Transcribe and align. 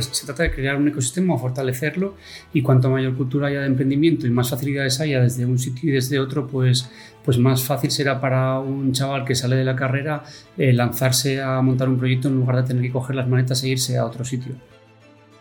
se 0.00 0.26
trata 0.26 0.42
de 0.42 0.50
crear 0.50 0.76
un 0.76 0.88
ecosistema, 0.88 1.38
fortalecerlo 1.38 2.16
y 2.52 2.62
cuanto 2.62 2.90
mayor 2.90 3.14
cultura 3.16 3.48
haya 3.48 3.60
de 3.60 3.66
emprendimiento 3.66 4.26
y 4.26 4.30
más 4.30 4.50
facilidades 4.50 5.00
haya 5.00 5.20
desde 5.20 5.46
un 5.46 5.58
sitio 5.58 5.90
y 5.90 5.92
desde 5.92 6.18
otro, 6.18 6.46
pues, 6.46 6.90
pues 7.24 7.38
más 7.38 7.62
fácil 7.62 7.90
será 7.90 8.20
para 8.20 8.58
un 8.58 8.92
chaval 8.92 9.24
que 9.24 9.34
sale 9.34 9.56
de 9.56 9.64
la 9.64 9.76
carrera 9.76 10.22
eh, 10.56 10.72
lanzarse 10.72 11.40
a 11.40 11.60
montar 11.60 11.88
un 11.88 11.98
proyecto 11.98 12.28
en 12.28 12.36
lugar 12.36 12.56
de 12.56 12.62
tener 12.62 12.82
que 12.82 12.92
coger 12.92 13.16
las 13.16 13.28
manetas 13.28 13.62
e 13.64 13.68
irse 13.68 13.98
a 13.98 14.04
otro 14.04 14.24
sitio. 14.24 14.54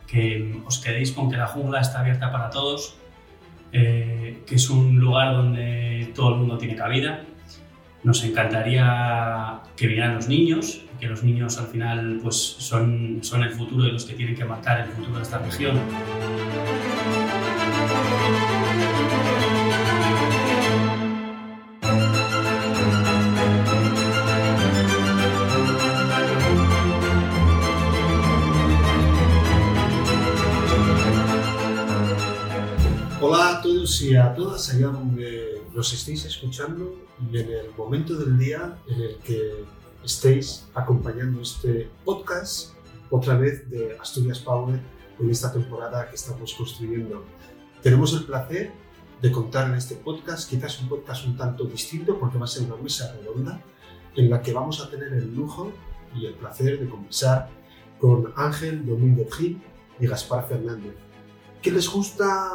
Que 0.07 0.62
os 0.66 0.80
quedéis 0.80 1.12
con 1.12 1.30
que 1.30 1.38
la 1.38 1.48
jungla 1.48 1.82
está 1.82 2.00
abierta 2.00 2.32
para 2.32 2.50
todos, 2.50 2.98
eh, 3.73 4.43
que 4.46 4.56
es 4.56 4.70
un 4.70 5.00
lugar 5.00 5.36
donde 5.36 6.12
todo 6.15 6.34
el 6.34 6.39
mundo 6.39 6.57
tiene 6.57 6.75
cabida. 6.75 7.23
Nos 8.04 8.23
encantaría 8.23 9.59
que 9.75 9.87
vinieran 9.87 10.15
los 10.15 10.29
niños, 10.29 10.86
que 11.00 11.07
los 11.07 11.24
niños 11.24 11.57
al 11.57 11.68
final 11.68 12.19
pues, 12.21 12.36
son, 12.36 13.19
son 13.21 13.43
el 13.43 13.51
futuro 13.51 13.87
y 13.87 13.92
los 13.92 14.06
que 14.06 14.14
tienen 14.14 14.36
que 14.36 14.46
marcar 14.46 14.82
el 14.82 14.89
futuro 14.89 15.18
de 15.18 15.23
esta 15.23 15.37
región. 15.39 15.79
Hola 33.20 33.58
a 33.58 33.61
todos 33.61 34.02
y 34.02 34.16
a 34.16 34.34
todas 34.34 34.73
allá 34.73 34.88
donde 34.88 35.62
nos 35.73 35.94
estéis 35.94 36.25
escuchando 36.25 36.95
y 37.31 37.38
en 37.38 37.52
el 37.52 37.72
momento 37.78 38.16
del 38.16 38.38
día 38.38 38.78
en 38.88 39.02
el 39.02 39.18
que 39.18 39.66
estéis 40.03 40.67
acompañando 40.73 41.42
este 41.42 41.90
podcast 42.06 42.73
otra 43.09 43.38
vez 43.38 43.70
de 43.70 43.98
Asturias 44.00 44.40
Power 44.40 44.80
en 45.20 45.30
esta 45.30 45.52
temporada 45.52 46.09
que 46.09 46.16
estamos 46.16 46.53
construyendo. 46.53 47.23
Tenemos 47.81 48.14
el 48.14 48.25
placer 48.25 48.72
de 49.22 49.31
contar 49.31 49.70
en 49.70 49.75
este 49.75 49.95
podcast, 49.95 50.50
quizás 50.50 50.80
un 50.81 50.90
podcast 50.90 51.25
un 51.25 51.38
tanto 51.38 51.66
distinto 51.66 52.20
porque 52.20 52.38
va 52.38 52.45
a 52.45 52.48
ser 52.48 52.64
una 52.64 52.81
mesa 52.81 53.14
redonda 53.14 53.62
en 54.16 54.30
la 54.30 54.42
que 54.42 54.53
vamos 54.53 54.81
a 54.81 54.90
tener 54.90 55.14
el 55.14 55.34
lujo 55.36 55.72
y 56.16 56.25
el 56.25 56.34
placer 56.36 56.80
de 56.80 56.90
conversar 56.90 57.50
con 58.00 58.34
Ángel 58.36 58.86
Domínguez 58.86 59.34
Gil 59.34 59.62
y 60.00 60.08
Gaspar 60.08 60.48
Fernández, 60.48 60.95
que 61.62 61.72
les 61.72 61.90
gusta 61.90 62.53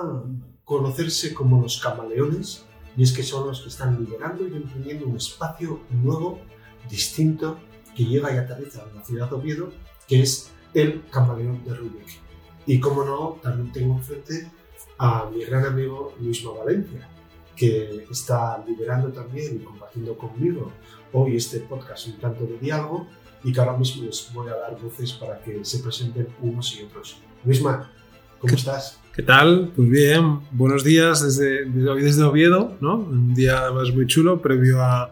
conocerse 0.64 1.34
como 1.34 1.60
los 1.60 1.80
camaleones 1.80 2.64
y 2.96 3.02
es 3.02 3.12
que 3.12 3.22
son 3.22 3.48
los 3.48 3.62
que 3.62 3.68
están 3.68 4.04
liderando 4.04 4.46
y 4.46 4.54
emprendiendo 4.54 5.06
un 5.06 5.16
espacio 5.16 5.80
nuevo 5.90 6.40
distinto 6.88 7.58
que 7.94 8.04
llega 8.04 8.32
y 8.34 8.38
aterriza 8.38 8.84
en 8.88 8.96
la 8.96 9.04
ciudad 9.04 9.28
de 9.28 9.36
Oviedo, 9.36 9.72
que 10.08 10.22
es 10.22 10.50
el 10.74 11.02
camaleón 11.10 11.64
de 11.64 11.74
Rubik. 11.74 12.20
Y 12.66 12.80
como 12.80 13.04
no, 13.04 13.38
también 13.42 13.72
tengo 13.72 13.94
enfrente 13.94 14.50
a 14.98 15.28
mi 15.30 15.44
gran 15.44 15.66
amigo 15.66 16.14
Luis 16.20 16.42
Valencia, 16.44 17.08
que 17.56 18.06
está 18.10 18.62
liderando 18.66 19.12
también 19.12 19.56
y 19.56 19.64
compartiendo 19.64 20.16
conmigo 20.16 20.72
hoy 21.12 21.36
este 21.36 21.60
podcast 21.60 22.06
un 22.06 22.18
tanto 22.18 22.44
de 22.44 22.58
diálogo 22.58 23.06
y 23.44 23.52
que 23.52 23.60
ahora 23.60 23.76
mismo 23.76 24.04
les 24.04 24.30
voy 24.32 24.48
a 24.48 24.56
dar 24.56 24.80
voces 24.80 25.12
para 25.12 25.40
que 25.42 25.64
se 25.64 25.80
presenten 25.80 26.28
unos 26.40 26.78
y 26.78 26.84
otros. 26.84 27.18
Luisma, 27.44 27.90
¿cómo 28.38 28.54
estás? 28.54 28.98
¿Qué 29.14 29.22
tal? 29.22 29.72
Pues 29.76 29.90
bien, 29.90 30.40
buenos 30.52 30.84
días 30.84 31.22
desde, 31.22 31.66
desde, 31.66 31.94
desde 32.02 32.22
Oviedo, 32.22 32.76
¿no? 32.80 32.96
Un 32.96 33.34
día 33.34 33.70
más 33.72 33.92
muy 33.92 34.06
chulo, 34.06 34.40
previo 34.40 34.80
a, 34.80 35.10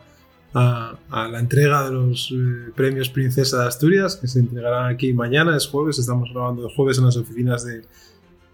a, 0.55 1.29
la 1.31 1.39
entrega 1.39 1.85
de 1.85 1.93
los 1.93 2.33
eh, 2.33 2.73
premios 2.75 3.09
Princesa 3.09 3.63
de 3.63 3.69
Asturias, 3.69 4.17
que 4.17 4.27
se 4.27 4.41
entregarán 4.41 4.93
aquí 4.93 5.13
mañana, 5.13 5.57
es 5.57 5.67
jueves, 5.67 5.99
estamos 5.99 6.31
grabando 6.33 6.67
el 6.67 6.75
jueves 6.75 6.99
en 6.99 7.05
las 7.05 7.17
oficinas 7.17 7.65
de, 7.65 7.83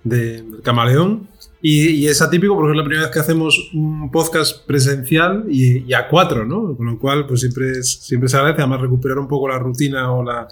del 0.04 0.60
Camaleón. 0.62 1.28
Y, 1.60 2.06
es 2.06 2.22
atípico 2.22 2.54
porque 2.54 2.72
es 2.72 2.76
la 2.76 2.84
primera 2.84 3.02
vez 3.02 3.12
que 3.12 3.18
hacemos 3.18 3.70
un 3.74 4.10
podcast 4.10 4.64
presencial 4.66 5.46
y, 5.48 5.92
a 5.94 6.08
cuatro, 6.08 6.44
¿no? 6.44 6.76
Con 6.76 6.86
lo 6.86 6.98
cual, 6.98 7.26
pues 7.26 7.40
siempre, 7.40 7.82
siempre 7.82 8.28
se 8.28 8.36
agradece, 8.36 8.62
además 8.62 8.82
recuperar 8.82 9.18
un 9.18 9.26
poco 9.26 9.48
la 9.48 9.58
rutina 9.58 10.12
o 10.12 10.22
la, 10.22 10.46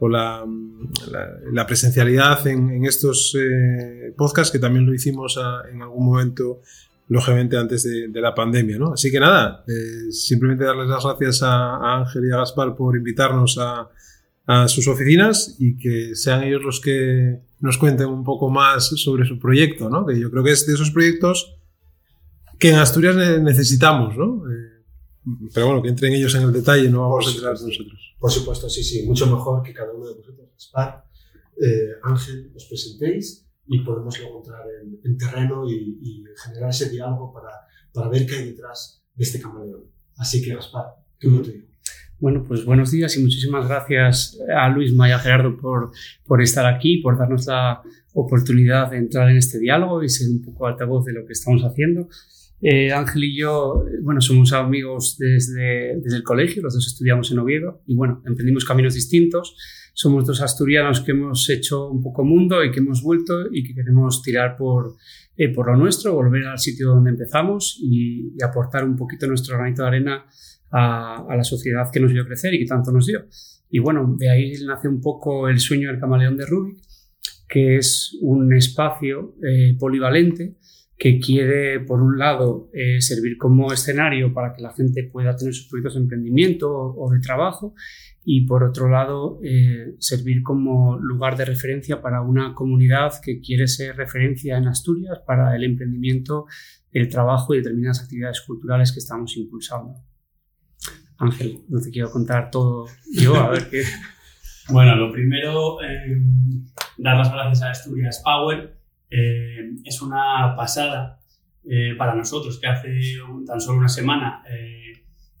o 0.00 0.08
la, 0.08 0.44
la, 1.52 1.66
presencialidad 1.66 2.44
en, 2.46 2.84
estos 2.86 3.36
eh, 3.38 4.14
podcasts, 4.16 4.50
que 4.50 4.58
también 4.58 4.86
lo 4.86 4.94
hicimos 4.94 5.38
en 5.70 5.82
algún 5.82 6.06
momento 6.06 6.60
lógicamente 7.08 7.56
antes 7.56 7.84
de, 7.84 8.20
la 8.20 8.34
pandemia. 8.34 8.78
¿no? 8.78 8.92
Así 8.92 9.10
que 9.10 9.18
nada, 9.18 9.64
eh, 9.66 10.12
simplemente 10.12 10.64
darles 10.64 10.88
las 10.88 11.04
gracias 11.04 11.42
a, 11.42 11.98
Ángel 11.98 12.26
y 12.28 12.32
a 12.32 12.38
Gaspar 12.38 12.74
por 12.76 12.96
invitarnos 12.96 13.58
a, 13.58 13.88
sus 14.66 14.88
oficinas 14.88 15.56
y 15.58 15.76
que 15.76 16.14
sean 16.14 16.42
ellos 16.42 16.62
los 16.62 16.80
que 16.80 17.38
nos 17.60 17.76
cuenten 17.76 18.06
un 18.06 18.24
poco 18.24 18.48
más 18.48 18.86
sobre 18.96 19.26
su 19.26 19.38
proyecto, 19.38 19.90
¿no? 19.90 20.06
que 20.06 20.18
yo 20.18 20.30
creo 20.30 20.42
que 20.42 20.52
es 20.52 20.66
de 20.66 20.72
esos 20.72 20.90
proyectos 20.90 21.58
que 22.58 22.70
en 22.70 22.76
Asturias 22.76 23.14
necesitamos. 23.42 24.16
¿no? 24.16 24.50
Eh, 24.50 24.78
pero 25.52 25.66
bueno, 25.66 25.82
que 25.82 25.90
entren 25.90 26.14
ellos 26.14 26.34
en 26.34 26.44
el 26.44 26.52
detalle, 26.54 26.88
no 26.88 27.02
vamos 27.02 27.26
a 27.28 27.30
entrar 27.30 27.52
nosotros. 27.52 28.14
Por 28.18 28.30
supuesto, 28.32 28.70
sí, 28.70 28.82
sí, 28.82 29.02
mucho 29.02 29.26
mejor 29.26 29.62
que 29.62 29.74
cada 29.74 29.92
uno 29.92 30.06
de 30.06 30.14
vosotros, 30.14 30.48
Gaspar, 30.54 31.04
eh, 31.60 31.92
Ángel, 32.04 32.50
os 32.56 32.64
presentéis 32.64 33.47
y 33.68 33.80
podemos 33.80 34.18
luego 34.18 34.38
entrar 34.38 34.62
en, 35.04 35.18
terreno 35.18 35.68
y, 35.68 36.24
generar 36.44 36.70
ese 36.70 36.90
diálogo 36.90 37.32
para, 37.32 37.50
para, 37.92 38.08
ver 38.08 38.26
qué 38.26 38.36
hay 38.36 38.50
detrás 38.50 39.04
de 39.14 39.24
este 39.24 39.40
camaleón. 39.40 39.84
Así 40.16 40.42
que, 40.42 40.54
Gaspar, 40.54 40.86
¿qué 41.18 41.28
te 41.28 41.52
digo? 41.52 41.68
Bueno, 42.20 42.44
pues 42.46 42.64
buenos 42.64 42.90
días 42.90 43.16
y 43.16 43.22
muchísimas 43.22 43.68
gracias 43.68 44.38
a 44.56 44.68
Luis 44.70 44.92
Maya 44.92 45.20
Gerardo 45.20 45.56
por, 45.56 45.92
por 46.24 46.42
estar 46.42 46.66
aquí, 46.66 46.98
por 46.98 47.16
darnos 47.16 47.46
la 47.46 47.80
oportunidad 48.12 48.90
de 48.90 48.96
entrar 48.96 49.30
en 49.30 49.36
este 49.36 49.60
diálogo 49.60 50.02
y 50.02 50.08
ser 50.08 50.28
un 50.28 50.42
poco 50.42 50.66
altavoz 50.66 51.04
de 51.04 51.12
lo 51.12 51.24
que 51.26 51.34
estamos 51.34 51.62
haciendo. 51.62 52.08
Eh, 52.60 52.90
Ángel 52.92 53.22
y 53.22 53.38
yo, 53.38 53.84
bueno, 54.02 54.20
somos 54.20 54.52
amigos 54.52 55.16
desde, 55.16 56.00
desde 56.00 56.16
el 56.16 56.24
colegio, 56.24 56.60
los 56.60 56.74
dos 56.74 56.88
estudiamos 56.88 57.30
en 57.30 57.38
Oviedo 57.38 57.82
y 57.86 57.94
bueno, 57.94 58.20
emprendimos 58.26 58.64
caminos 58.64 58.94
distintos 58.94 59.56
somos 59.98 60.24
dos 60.24 60.40
asturianos 60.40 61.00
que 61.00 61.10
hemos 61.10 61.50
hecho 61.50 61.88
un 61.88 62.00
poco 62.00 62.24
mundo 62.24 62.62
y 62.62 62.70
que 62.70 62.78
hemos 62.78 63.02
vuelto 63.02 63.48
y 63.50 63.64
que 63.64 63.74
queremos 63.74 64.22
tirar 64.22 64.56
por, 64.56 64.94
eh, 65.36 65.48
por 65.52 65.66
lo 65.66 65.76
nuestro, 65.76 66.14
volver 66.14 66.46
al 66.46 66.60
sitio 66.60 66.90
donde 66.90 67.10
empezamos 67.10 67.80
y, 67.82 68.40
aportar 68.40 68.84
un 68.84 68.94
poquito 68.94 69.26
nuestro 69.26 69.58
granito 69.58 69.82
de 69.82 69.88
arena 69.88 70.24
a, 70.70 71.26
la 71.36 71.42
sociedad 71.42 71.90
que 71.92 71.98
nos 71.98 72.12
dio 72.12 72.24
crecer 72.24 72.54
y 72.54 72.60
que 72.60 72.66
tanto 72.66 72.92
nos 72.92 73.06
dio. 73.06 73.26
Y 73.70 73.80
bueno, 73.80 74.14
de 74.16 74.30
ahí 74.30 74.52
nace 74.64 74.86
un 74.86 75.00
poco 75.00 75.48
el 75.48 75.58
sueño 75.58 75.88
del 75.88 75.98
camaleón 75.98 76.36
de 76.36 76.46
Rubik, 76.46 76.78
que 77.48 77.78
es 77.78 78.16
un 78.20 78.54
espacio 78.54 79.34
eh, 79.42 79.76
polivalente 79.80 80.58
que 80.98 81.20
quiere, 81.20 81.78
por 81.78 82.02
un 82.02 82.18
lado, 82.18 82.68
eh, 82.72 83.00
servir 83.00 83.38
como 83.38 83.72
escenario 83.72 84.34
para 84.34 84.52
que 84.52 84.62
la 84.62 84.74
gente 84.74 85.04
pueda 85.04 85.36
tener 85.36 85.54
sus 85.54 85.68
proyectos 85.68 85.94
de 85.94 86.00
emprendimiento 86.00 86.70
o 86.70 87.10
de 87.12 87.20
trabajo 87.20 87.74
y 88.24 88.46
por 88.46 88.64
otro 88.64 88.88
lado 88.88 89.38
eh, 89.44 89.94
servir 90.00 90.42
como 90.42 90.98
lugar 90.98 91.36
de 91.36 91.44
referencia 91.44 92.02
para 92.02 92.20
una 92.20 92.52
comunidad 92.52 93.12
que 93.22 93.40
quiere 93.40 93.68
ser 93.68 93.96
referencia 93.96 94.58
en 94.58 94.66
Asturias 94.66 95.20
para 95.24 95.54
el 95.54 95.62
emprendimiento, 95.62 96.46
el 96.90 97.08
trabajo 97.08 97.54
y 97.54 97.58
determinadas 97.58 98.02
actividades 98.02 98.40
culturales 98.40 98.90
que 98.90 98.98
estamos 98.98 99.36
impulsando. 99.36 99.94
Ángel, 101.16 101.60
no 101.68 101.80
te 101.80 101.90
quiero 101.90 102.10
contar 102.10 102.50
todo 102.50 102.86
yo, 103.12 103.36
a 103.36 103.50
ver 103.50 103.70
qué. 103.70 103.84
bueno, 104.68 104.96
lo 104.96 105.12
primero, 105.12 105.80
eh, 105.82 106.20
dar 106.96 107.18
las 107.18 107.32
gracias 107.32 107.62
a 107.62 107.70
Asturias 107.70 108.20
Power. 108.24 108.77
Eh, 109.10 109.70
es 109.84 110.02
una 110.02 110.54
pasada 110.56 111.20
para 111.98 112.14
nosotros 112.14 112.58
que 112.58 112.66
hace 112.66 112.88
tan 113.46 113.60
solo 113.60 113.78
una 113.78 113.88
semana 113.88 114.42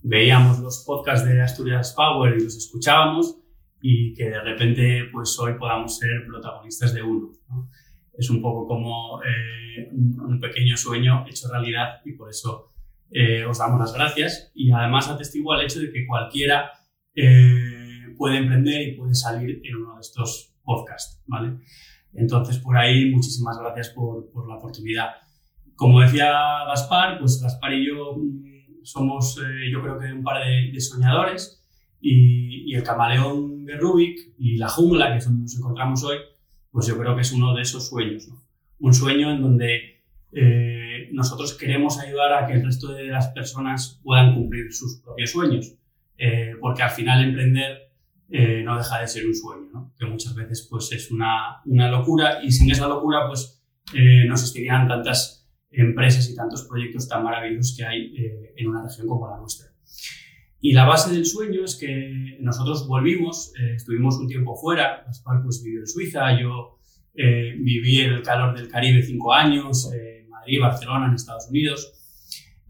veíamos 0.02 0.58
los 0.60 0.84
podcasts 0.86 1.26
de 1.26 1.40
Asturias 1.40 1.94
Power 1.96 2.36
y 2.36 2.44
los 2.44 2.56
escuchábamos 2.56 3.38
y 3.80 4.14
que 4.14 4.30
de 4.30 4.40
repente 4.40 5.04
pues 5.12 5.38
hoy 5.38 5.54
podamos 5.58 5.98
ser 5.98 6.26
protagonistas 6.26 6.94
de 6.94 7.02
uno. 7.02 7.32
Es 8.16 8.30
un 8.30 8.42
poco 8.42 8.66
como 8.66 9.20
eh, 9.22 9.90
un 9.92 10.40
pequeño 10.40 10.76
sueño 10.76 11.24
hecho 11.28 11.48
realidad 11.50 12.00
y 12.04 12.12
por 12.12 12.30
eso 12.30 12.72
eh, 13.10 13.44
os 13.44 13.58
damos 13.58 13.80
las 13.80 13.94
gracias 13.94 14.50
y 14.54 14.70
además 14.72 15.08
atestigua 15.08 15.58
el 15.58 15.66
hecho 15.66 15.80
de 15.80 15.92
que 15.92 16.06
cualquiera 16.06 16.72
eh, 17.14 18.14
puede 18.16 18.38
emprender 18.38 18.82
y 18.82 18.96
puede 18.96 19.14
salir 19.14 19.60
en 19.64 19.76
uno 19.76 19.94
de 19.94 20.00
estos 20.00 20.54
podcasts. 20.64 21.22
¿vale? 21.26 21.58
Entonces 22.18 22.58
por 22.58 22.76
ahí 22.76 23.10
muchísimas 23.10 23.58
gracias 23.58 23.90
por, 23.90 24.30
la 24.48 24.56
oportunidad. 24.56 25.10
Como 25.76 26.00
decía 26.00 26.32
Gaspar, 26.66 27.18
pues 27.18 27.40
Gaspar 27.40 27.72
y 27.72 27.86
yo 27.86 28.16
mm, 28.16 28.82
somos 28.82 29.38
eh, 29.38 29.70
yo 29.72 29.80
creo 29.82 29.98
que 29.98 30.12
un 30.12 30.22
par 30.22 30.44
de, 30.44 30.80
soñadores 30.80 31.64
y, 32.00 32.74
el 32.74 32.82
camaleón 32.82 33.64
de 33.64 33.76
Rubik 33.76 34.34
y 34.38 34.56
la 34.56 34.68
jungla, 34.68 35.18
que 35.18 35.24
nos 35.30 35.56
encontramos 35.56 36.04
hoy, 36.04 36.18
pues 36.70 36.86
yo 36.86 36.98
creo 36.98 37.14
que 37.14 37.22
es 37.22 37.32
uno 37.32 37.54
de 37.54 37.62
esos 37.62 37.88
sueños. 37.88 38.28
Un 38.78 38.92
sueño 38.92 39.32
en 39.32 39.42
donde 39.42 40.02
eh, 40.32 41.08
nosotros 41.12 41.54
queremos 41.54 41.98
ayudar 41.98 42.32
a 42.34 42.46
que 42.46 42.52
el 42.52 42.64
resto 42.64 42.92
de 42.92 43.06
las 43.06 43.28
personas 43.28 44.00
puedan 44.04 44.34
cumplir 44.34 44.72
sus 44.72 45.00
propios 45.00 45.30
sueños. 45.30 45.74
Eh, 46.18 46.52
porque 46.60 46.82
al 46.82 46.90
final 46.90 47.24
emprender 47.24 47.87
eh, 48.30 48.62
no 48.62 48.76
deja 48.76 49.00
de 49.00 49.08
ser 49.08 49.26
un 49.26 49.34
sueño, 49.34 49.94
que 49.98 50.04
muchas 50.04 50.34
veces 50.34 50.66
pues, 50.68 50.92
es 50.92 51.10
una, 51.10 51.62
una 51.64 51.90
locura 51.90 52.42
y 52.42 52.52
sin 52.52 52.70
esa 52.70 52.86
locura 52.86 53.26
pues, 53.26 53.62
eh, 53.94 54.24
no 54.26 54.34
existirían 54.34 54.86
tantas 54.86 55.48
empresas 55.70 56.28
y 56.28 56.34
tantos 56.34 56.66
proyectos 56.68 57.08
tan 57.08 57.24
maravillosos 57.24 57.74
que 57.76 57.84
hay 57.86 58.16
eh, 58.16 58.54
en 58.56 58.68
una 58.68 58.82
región 58.82 59.06
como 59.06 59.28
la 59.28 59.38
nuestra. 59.38 59.68
Y 60.60 60.72
la 60.72 60.84
base 60.84 61.14
del 61.14 61.24
sueño 61.24 61.64
es 61.64 61.76
que 61.76 62.36
nosotros 62.40 62.86
volvimos, 62.88 63.52
estuvimos 63.76 64.16
un 64.16 64.26
tiempo 64.26 64.56
fuera, 64.56 65.04
Gaspar 65.06 65.40
pues 65.42 65.62
vivió 65.62 65.80
en 65.80 65.86
Suiza, 65.86 66.38
yo 66.38 66.80
viví 67.14 68.00
en 68.00 68.14
el 68.14 68.22
calor 68.22 68.58
del 68.58 68.66
Caribe 68.66 69.02
cinco 69.02 69.32
años, 69.32 69.88
Madrid, 70.28 70.60
Barcelona, 70.60 71.06
en 71.06 71.14
Estados 71.14 71.46
Unidos, 71.48 71.97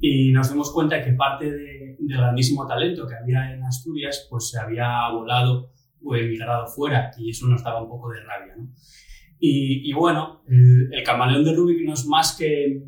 y 0.00 0.30
nos 0.32 0.50
dimos 0.50 0.72
cuenta 0.72 1.02
que 1.02 1.12
parte 1.12 1.50
del 1.50 1.96
grandísimo 1.98 2.66
talento 2.66 3.06
que 3.06 3.16
había 3.16 3.52
en 3.52 3.64
Asturias 3.64 4.26
pues 4.30 4.50
se 4.50 4.58
había 4.58 5.08
volado 5.10 5.72
o 6.02 6.14
emigrado 6.14 6.66
fuera 6.68 7.10
y 7.18 7.30
eso 7.30 7.46
nos 7.46 7.64
daba 7.64 7.82
un 7.82 7.88
poco 7.88 8.10
de 8.10 8.20
rabia. 8.22 8.54
¿no? 8.56 8.68
Y, 9.40 9.88
y, 9.88 9.92
bueno, 9.92 10.42
el, 10.48 11.02
camaleón 11.04 11.44
de 11.44 11.54
Rubik 11.54 11.84
no 11.84 11.94
es 11.94 12.06
más 12.06 12.36
que, 12.36 12.82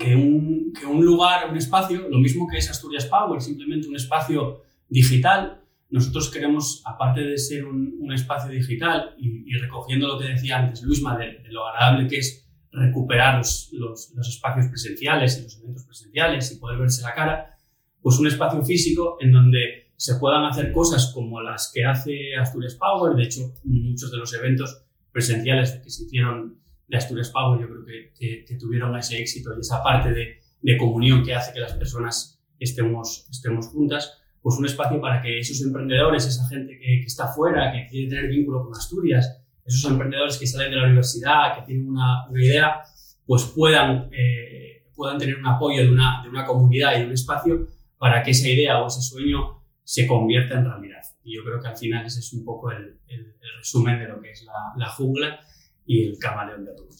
que, 0.00 0.16
un, 0.16 0.72
que 0.72 0.86
un 0.86 1.04
lugar, 1.04 1.48
un 1.50 1.56
espacio, 1.56 2.08
lo 2.08 2.18
mismo 2.18 2.48
que 2.48 2.58
es 2.58 2.70
Asturias 2.70 3.06
Power, 3.06 3.40
simplemente 3.40 3.88
un 3.88 3.96
espacio 3.96 4.62
digital. 4.88 5.62
Nosotros 5.90 6.30
queremos, 6.30 6.82
aparte 6.84 7.20
de 7.20 7.38
ser 7.38 7.66
un, 7.66 7.96
un 8.00 8.12
espacio 8.12 8.50
digital 8.50 9.14
y, 9.16 9.44
y, 9.48 9.56
recogiendo 9.58 10.08
lo 10.08 10.18
que 10.18 10.26
decía 10.26 10.58
antes 10.58 10.82
Luisma 10.82 11.16
de, 11.16 11.38
de 11.38 11.52
lo 11.52 11.66
agradable 11.68 12.08
que 12.08 12.18
es 12.18 12.45
recuperar 12.76 13.38
los, 13.38 13.70
los, 13.72 14.12
los, 14.14 14.28
espacios 14.28 14.68
presenciales 14.68 15.38
y 15.38 15.42
los 15.44 15.58
eventos 15.58 15.84
presenciales 15.84 16.52
y 16.52 16.56
poder 16.58 16.78
verse 16.78 17.02
la 17.02 17.14
cara, 17.14 17.56
pues 18.02 18.18
un 18.18 18.26
espacio 18.26 18.62
físico 18.62 19.16
en 19.20 19.32
donde 19.32 19.92
se 19.96 20.16
puedan 20.16 20.44
hacer 20.44 20.72
cosas 20.72 21.10
como 21.14 21.40
las 21.40 21.70
que 21.74 21.84
hace 21.84 22.36
Asturias 22.36 22.74
Power. 22.74 23.16
De 23.16 23.24
hecho, 23.24 23.54
muchos 23.64 24.12
de 24.12 24.18
los 24.18 24.32
eventos 24.34 24.82
presenciales 25.10 25.72
que 25.82 25.90
se 25.90 26.04
hicieron 26.04 26.60
de 26.86 26.96
Asturias 26.96 27.30
Power 27.30 27.60
yo 27.60 27.66
creo 27.66 27.84
que, 27.84 28.12
que, 28.16 28.44
que 28.44 28.54
tuvieron 28.56 28.96
ese 28.96 29.18
éxito 29.18 29.56
y 29.56 29.60
esa 29.60 29.82
parte 29.82 30.12
de, 30.12 30.40
de, 30.60 30.76
comunión 30.76 31.24
que 31.24 31.34
hace 31.34 31.52
que 31.52 31.60
las 31.60 31.72
personas 31.72 32.40
estemos, 32.60 33.26
estemos 33.30 33.68
juntas. 33.68 34.22
Pues 34.42 34.58
un 34.58 34.66
espacio 34.66 35.00
para 35.00 35.22
que 35.22 35.40
esos 35.40 35.60
emprendedores, 35.62 36.26
esa 36.26 36.46
gente 36.48 36.78
que, 36.78 37.00
que 37.00 37.06
está 37.06 37.26
fuera, 37.28 37.72
que 37.72 37.88
quiere 37.88 38.08
tener 38.08 38.28
vínculo 38.28 38.62
con 38.62 38.72
Asturias, 38.72 39.42
esos 39.66 39.90
emprendedores 39.90 40.38
que 40.38 40.46
salen 40.46 40.70
de 40.70 40.76
la 40.76 40.84
universidad, 40.84 41.56
que 41.56 41.62
tienen 41.66 41.88
una, 41.88 42.28
una 42.28 42.44
idea, 42.44 42.82
pues 43.26 43.44
puedan, 43.44 44.08
eh, 44.12 44.86
puedan 44.94 45.18
tener 45.18 45.36
un 45.36 45.46
apoyo 45.46 45.82
de 45.82 45.90
una, 45.90 46.22
de 46.22 46.28
una 46.28 46.46
comunidad 46.46 46.96
y 46.96 47.00
de 47.00 47.06
un 47.06 47.12
espacio 47.12 47.66
para 47.98 48.22
que 48.22 48.30
esa 48.30 48.48
idea 48.48 48.82
o 48.82 48.86
ese 48.86 49.02
sueño 49.02 49.62
se 49.82 50.06
convierta 50.06 50.58
en 50.58 50.64
realidad. 50.64 51.02
Y 51.24 51.36
yo 51.36 51.44
creo 51.44 51.60
que 51.60 51.68
al 51.68 51.76
final 51.76 52.06
ese 52.06 52.20
es 52.20 52.32
un 52.32 52.44
poco 52.44 52.70
el, 52.70 53.00
el, 53.08 53.20
el 53.20 53.58
resumen 53.58 53.98
de 53.98 54.08
lo 54.08 54.20
que 54.20 54.30
es 54.30 54.44
la, 54.44 54.52
la, 54.76 54.88
jungla 54.90 55.40
y 55.84 56.08
el 56.08 56.18
camaleón 56.18 56.64
de 56.64 56.72
Rubik. 56.76 56.96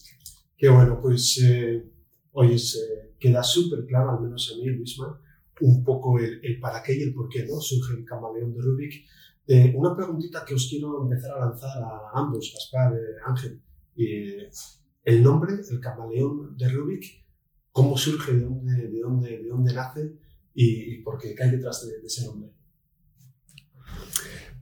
Qué 0.57 0.69
bueno, 0.69 0.99
pues 1.01 1.41
eh, 1.43 1.83
oye, 2.31 2.57
se 2.57 3.13
queda 3.19 3.43
súper 3.43 3.85
claro, 3.85 4.11
al 4.11 4.21
menos 4.21 4.53
a 4.53 4.57
mí, 4.57 4.69
Luisma, 4.69 5.21
un 5.61 5.83
poco 5.83 6.19
el, 6.19 6.39
el, 6.43 6.59
para 6.59 6.83
qué 6.83 6.97
y 6.97 7.03
el 7.03 7.13
por 7.13 7.29
qué 7.29 7.45
no 7.45 7.59
surge 7.59 7.93
el 7.93 8.05
camaleón 8.05 8.53
de 8.53 8.61
Rubik 8.61 9.05
eh, 9.47 9.73
una 9.75 9.95
preguntita 9.95 10.43
que 10.45 10.53
os 10.53 10.67
quiero 10.69 11.01
empezar 11.03 11.31
a 11.37 11.45
lanzar 11.45 11.81
a 11.81 12.11
ambos, 12.19 12.51
Gaspar, 12.53 12.93
eh, 12.93 13.15
Ángel. 13.25 13.61
Eh, 13.95 14.49
el 15.05 15.23
nombre, 15.23 15.53
el 15.69 15.79
camaleón 15.79 16.57
de 16.57 16.67
Rubik, 16.67 17.25
¿cómo 17.71 17.97
surge, 17.97 18.33
de 18.33 18.41
dónde, 18.41 18.89
de 18.89 18.99
dónde, 18.99 19.37
de 19.37 19.47
dónde 19.47 19.73
nace 19.73 20.11
y, 20.53 20.97
por 20.97 21.17
qué? 21.17 21.33
¿Qué 21.33 21.43
hay 21.43 21.51
detrás 21.51 21.87
de, 21.87 22.05
ese 22.05 22.25
nombre? 22.25 22.51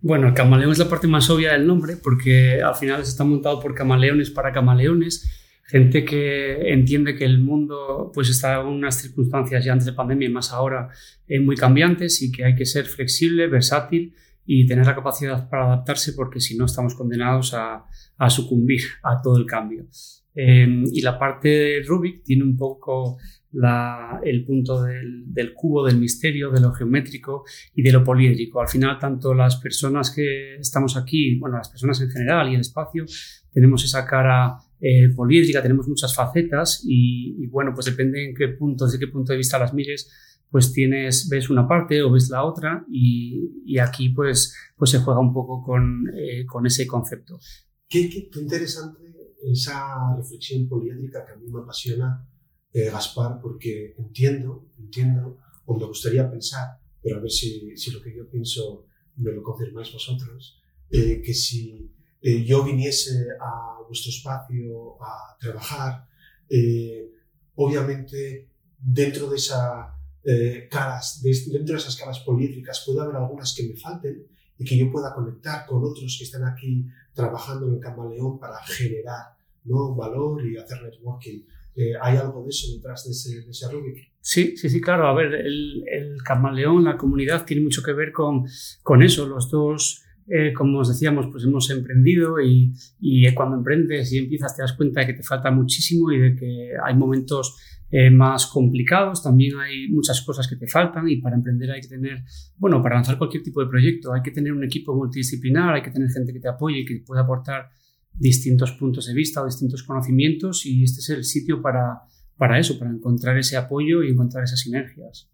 Bueno, 0.01 0.27
el 0.27 0.35
camaleón 0.35 0.71
es 0.71 0.77
la 0.77 0.87
parte 0.87 1.07
más 1.07 1.27
obvia 1.31 1.53
del 1.53 1.65
nombre 1.65 1.97
porque 1.97 2.61
al 2.61 2.75
final 2.75 3.01
está 3.01 3.23
montado 3.23 3.59
por 3.59 3.73
camaleones 3.73 4.29
para 4.29 4.53
camaleones, 4.53 5.27
gente 5.63 6.05
que 6.05 6.71
entiende 6.71 7.15
que 7.15 7.25
el 7.25 7.39
mundo 7.39 8.11
pues 8.13 8.29
está 8.29 8.61
en 8.61 8.67
unas 8.67 9.01
circunstancias 9.01 9.65
ya 9.65 9.71
antes 9.71 9.87
de 9.87 9.93
pandemia 9.93 10.29
y 10.29 10.31
más 10.31 10.51
ahora 10.51 10.89
eh, 11.27 11.39
muy 11.39 11.55
cambiantes 11.55 12.21
y 12.21 12.31
que 12.31 12.45
hay 12.45 12.53
que 12.53 12.67
ser 12.67 12.85
flexible, 12.85 13.47
versátil 13.47 14.13
y 14.45 14.67
tener 14.67 14.85
la 14.85 14.95
capacidad 14.95 15.49
para 15.49 15.65
adaptarse 15.65 16.13
porque 16.13 16.39
si 16.39 16.57
no 16.57 16.65
estamos 16.65 16.95
condenados 16.95 17.53
a, 17.53 17.85
a 18.17 18.29
sucumbir 18.29 18.81
a 19.03 19.21
todo 19.21 19.37
el 19.37 19.45
cambio. 19.45 19.87
Eh, 20.35 20.67
y 20.91 21.01
la 21.01 21.17
parte 21.17 21.47
de 21.47 21.83
Rubik 21.83 22.23
tiene 22.23 22.43
un 22.43 22.57
poco 22.57 23.17
la, 23.53 24.19
el 24.23 24.43
punto 24.43 24.83
del, 24.83 25.23
del, 25.33 25.53
cubo, 25.53 25.85
del 25.85 25.97
misterio, 25.97 26.51
de 26.51 26.59
lo 26.59 26.73
geométrico 26.73 27.45
y 27.73 27.81
de 27.81 27.91
lo 27.93 28.03
poliédrico. 28.03 28.59
Al 28.59 28.67
final, 28.67 28.99
tanto 28.99 29.33
las 29.33 29.55
personas 29.55 30.11
que 30.13 30.55
estamos 30.57 30.97
aquí, 30.97 31.39
bueno, 31.39 31.57
las 31.57 31.69
personas 31.69 32.01
en 32.01 32.09
general 32.09 32.51
y 32.51 32.55
el 32.55 32.61
espacio, 32.61 33.05
tenemos 33.51 33.83
esa 33.85 34.05
cara 34.05 34.57
eh, 34.81 35.07
poliédrica, 35.15 35.61
tenemos 35.61 35.87
muchas 35.87 36.13
facetas 36.13 36.83
y, 36.85 37.37
y, 37.41 37.47
bueno, 37.47 37.71
pues 37.73 37.85
depende 37.85 38.25
en 38.25 38.35
qué 38.35 38.49
punto, 38.49 38.85
desde 38.85 38.99
qué 38.99 39.07
punto 39.07 39.31
de 39.31 39.37
vista 39.37 39.57
las 39.57 39.73
mires, 39.73 40.11
pues 40.49 40.71
tienes, 40.71 41.27
ves 41.29 41.49
una 41.49 41.67
parte 41.67 42.01
o 42.01 42.11
ves 42.11 42.29
la 42.29 42.43
otra 42.43 42.85
y, 42.89 43.63
y 43.65 43.79
aquí 43.79 44.09
pues, 44.09 44.55
pues 44.77 44.91
se 44.91 44.99
juega 44.99 45.19
un 45.19 45.33
poco 45.33 45.63
con, 45.63 46.09
eh, 46.15 46.45
con 46.45 46.65
ese 46.65 46.87
concepto. 46.87 47.39
Qué, 47.87 48.09
qué, 48.09 48.29
qué, 48.29 48.39
interesante 48.39 48.99
esa 49.43 50.15
reflexión 50.15 50.67
poliédrica 50.67 51.25
que 51.25 51.33
a 51.33 51.35
mí 51.35 51.47
me 51.51 51.61
apasiona, 51.61 52.27
eh, 52.73 52.89
Gaspar, 52.89 53.39
porque 53.41 53.95
entiendo, 53.97 54.69
entiendo, 54.77 55.37
o 55.65 55.77
me 55.77 55.85
gustaría 55.85 56.29
pensar, 56.29 56.79
pero 57.01 57.17
a 57.17 57.21
ver 57.21 57.31
si, 57.31 57.75
si 57.77 57.91
lo 57.91 58.01
que 58.01 58.15
yo 58.15 58.29
pienso 58.29 58.85
me 59.17 59.31
lo 59.31 59.43
confirmáis 59.43 59.91
vosotros, 59.91 60.59
eh, 60.89 61.21
que 61.23 61.33
si 61.33 61.91
eh, 62.21 62.43
yo 62.43 62.63
viniese 62.63 63.27
a 63.39 63.79
vuestro 63.87 64.09
espacio 64.09 65.01
a 65.01 65.37
trabajar, 65.39 66.07
eh, 66.49 67.11
obviamente 67.55 68.49
dentro 68.77 69.29
de 69.29 69.37
esa 69.37 69.94
eh, 70.25 70.67
caras, 70.69 71.21
de, 71.21 71.31
dentro 71.51 71.75
de 71.75 71.81
esas 71.81 71.95
caras 71.95 72.19
poliédricas 72.19 72.83
puede 72.85 73.01
haber 73.01 73.15
algunas 73.15 73.53
que 73.55 73.67
me 73.67 73.75
falten 73.75 74.25
y 74.57 74.65
que 74.65 74.77
yo 74.77 74.91
pueda 74.91 75.13
conectar 75.13 75.65
con 75.65 75.83
otros 75.83 76.15
que 76.17 76.23
están 76.23 76.43
aquí 76.45 76.85
trabajando 77.13 77.67
en 77.67 77.75
el 77.75 77.79
camaleón 77.79 78.39
para 78.39 78.57
generar 78.63 79.35
¿no? 79.65 79.95
valor 79.95 80.45
y 80.45 80.57
hacer 80.57 80.81
networking. 80.81 81.43
Eh, 81.75 81.93
¿Hay 82.01 82.17
algo 82.17 82.43
de 82.43 82.49
eso 82.49 82.73
detrás 82.73 83.05
de 83.05 83.11
ese, 83.11 83.41
de 83.41 83.51
ese 83.51 83.69
Rubik? 83.69 84.11
Sí, 84.21 84.55
sí, 84.55 84.69
sí, 84.69 84.79
claro. 84.79 85.07
A 85.07 85.13
ver, 85.13 85.33
el, 85.33 85.83
el 85.91 86.23
camaleón, 86.23 86.85
la 86.85 86.97
comunidad, 86.97 87.45
tiene 87.45 87.63
mucho 87.63 87.83
que 87.83 87.91
ver 87.93 88.11
con, 88.11 88.45
con 88.81 89.03
eso. 89.03 89.27
Los 89.27 89.51
dos 89.51 90.05
eh, 90.27 90.53
como 90.53 90.79
os 90.79 90.87
decíamos, 90.87 91.27
pues 91.31 91.43
hemos 91.43 91.69
emprendido 91.69 92.41
y, 92.41 92.73
y, 92.99 93.31
cuando 93.35 93.57
emprendes 93.57 94.11
y 94.11 94.17
empiezas 94.17 94.55
te 94.55 94.63
das 94.63 94.73
cuenta 94.73 95.01
de 95.01 95.07
que 95.07 95.13
te 95.13 95.21
falta 95.23 95.51
muchísimo 95.51 96.11
y 96.11 96.17
de 96.17 96.35
que 96.35 96.71
hay 96.83 96.95
momentos 96.95 97.59
eh, 97.91 98.09
más 98.09 98.47
complicados, 98.47 99.21
también 99.21 99.57
hay 99.59 99.87
muchas 99.89 100.21
cosas 100.21 100.47
que 100.47 100.55
te 100.55 100.67
faltan 100.67 101.07
y 101.07 101.17
para 101.17 101.35
emprender 101.35 101.71
hay 101.71 101.81
que 101.81 101.87
tener, 101.87 102.23
bueno, 102.57 102.81
para 102.81 102.95
lanzar 102.95 103.17
cualquier 103.17 103.43
tipo 103.43 103.61
de 103.61 103.67
proyecto 103.67 104.11
hay 104.11 104.21
que 104.21 104.31
tener 104.31 104.51
un 104.53 104.63
equipo 104.63 104.95
multidisciplinar, 104.95 105.75
hay 105.75 105.81
que 105.81 105.91
tener 105.91 106.09
gente 106.09 106.33
que 106.33 106.39
te 106.39 106.47
apoye 106.47 106.79
y 106.79 106.85
que 106.85 107.03
pueda 107.05 107.21
aportar 107.21 107.69
distintos 108.11 108.71
puntos 108.71 109.07
de 109.07 109.13
vista 109.13 109.41
o 109.41 109.45
distintos 109.45 109.83
conocimientos 109.83 110.65
y 110.65 110.83
este 110.83 110.99
es 111.01 111.09
el 111.09 111.23
sitio 111.23 111.61
para, 111.61 112.01
para 112.37 112.59
eso, 112.59 112.79
para 112.79 112.91
encontrar 112.91 113.37
ese 113.37 113.57
apoyo 113.57 114.03
y 114.03 114.09
encontrar 114.09 114.43
esas 114.43 114.59
sinergias. 114.59 115.29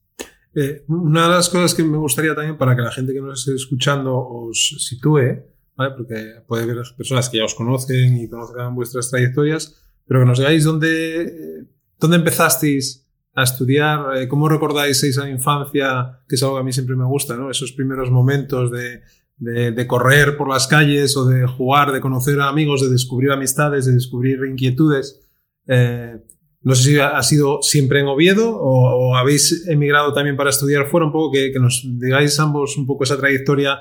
Eh, 0.53 0.83
una 0.89 1.23
de 1.23 1.35
las 1.35 1.49
cosas 1.49 1.73
que 1.73 1.83
me 1.83 1.97
gustaría 1.97 2.35
también 2.35 2.57
para 2.57 2.75
que 2.75 2.81
la 2.81 2.91
gente 2.91 3.13
que 3.13 3.21
nos 3.21 3.39
esté 3.39 3.55
escuchando 3.55 4.17
os 4.17 4.75
sitúe, 4.85 5.45
¿vale? 5.77 5.95
porque 5.95 6.41
puede 6.45 6.63
haber 6.63 6.77
personas 6.97 7.29
que 7.29 7.37
ya 7.37 7.45
os 7.45 7.55
conocen 7.55 8.17
y 8.17 8.27
conozcan 8.27 8.75
vuestras 8.75 9.09
trayectorias, 9.09 9.81
pero 10.05 10.19
que 10.19 10.25
nos 10.25 10.39
digáis 10.39 10.65
dónde, 10.65 11.67
dónde 12.01 12.17
empezasteis 12.17 13.07
a 13.33 13.43
estudiar, 13.43 14.17
eh, 14.17 14.27
cómo 14.27 14.49
recordáis 14.49 15.01
esa 15.03 15.29
infancia, 15.29 16.19
que 16.27 16.35
es 16.35 16.43
algo 16.43 16.55
que 16.55 16.61
a 16.61 16.63
mí 16.63 16.73
siempre 16.73 16.97
me 16.97 17.05
gusta, 17.05 17.37
¿no? 17.37 17.49
esos 17.49 17.71
primeros 17.71 18.11
momentos 18.11 18.71
de, 18.71 19.87
correr 19.87 20.35
por 20.35 20.49
las 20.49 20.67
calles 20.67 21.15
o 21.15 21.25
de 21.25 21.47
jugar, 21.47 21.91
de 21.93 22.01
conocer 22.01 22.39
a 22.41 22.49
amigos, 22.49 22.81
de 22.81 22.89
descubrir 22.89 23.31
amistades, 23.31 23.85
de 23.85 23.93
descubrir 23.93 24.39
inquietudes. 24.45 25.21
Eh, 25.67 26.17
no 26.63 26.75
sé 26.75 26.83
si 26.83 26.99
ha 26.99 27.21
sido 27.23 27.61
siempre 27.61 28.01
en 28.01 28.07
Oviedo 28.07 28.55
o, 28.55 29.15
habéis 29.15 29.67
emigrado 29.67 30.13
también 30.13 30.37
para 30.37 30.51
estudiar 30.51 30.87
fuera, 30.87 31.07
un 31.07 31.11
poco 31.11 31.31
que, 31.31 31.51
nos 31.59 31.83
digáis 31.83 32.39
ambos 32.39 32.77
un 32.77 32.85
poco 32.85 33.03
esa 33.03 33.17
trayectoria 33.17 33.79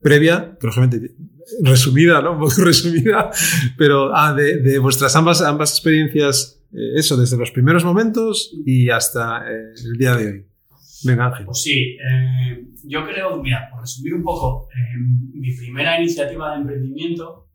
previa, 0.00 0.56
que 0.60 0.66
lógicamente 0.66 1.14
resumida, 1.62 2.20
¿no? 2.20 2.32
Un 2.38 2.40
poco 2.40 2.62
resumida, 2.62 3.30
pero 3.76 4.14
ah, 4.14 4.34
de, 4.34 4.78
vuestras 4.78 5.16
ambas 5.16 5.40
experiencias, 5.40 6.57
eh, 6.72 6.94
eso, 6.96 7.16
desde 7.16 7.36
los 7.36 7.50
primeros 7.50 7.84
momentos 7.84 8.54
y 8.64 8.90
hasta 8.90 9.50
eh, 9.50 9.72
el 9.84 9.98
día 9.98 10.14
de 10.14 10.26
hoy. 10.26 10.46
Venga, 11.04 11.26
Ángel. 11.26 11.46
Pues 11.46 11.62
sí, 11.62 11.96
eh, 11.96 12.66
yo 12.84 13.06
creo, 13.06 13.40
mira, 13.40 13.68
por 13.70 13.80
resumir 13.80 14.14
un 14.14 14.22
poco, 14.22 14.68
mi 15.32 15.54
primera 15.56 15.98
iniciativa 15.98 16.52
de 16.52 16.60
emprendimiento 16.60 17.46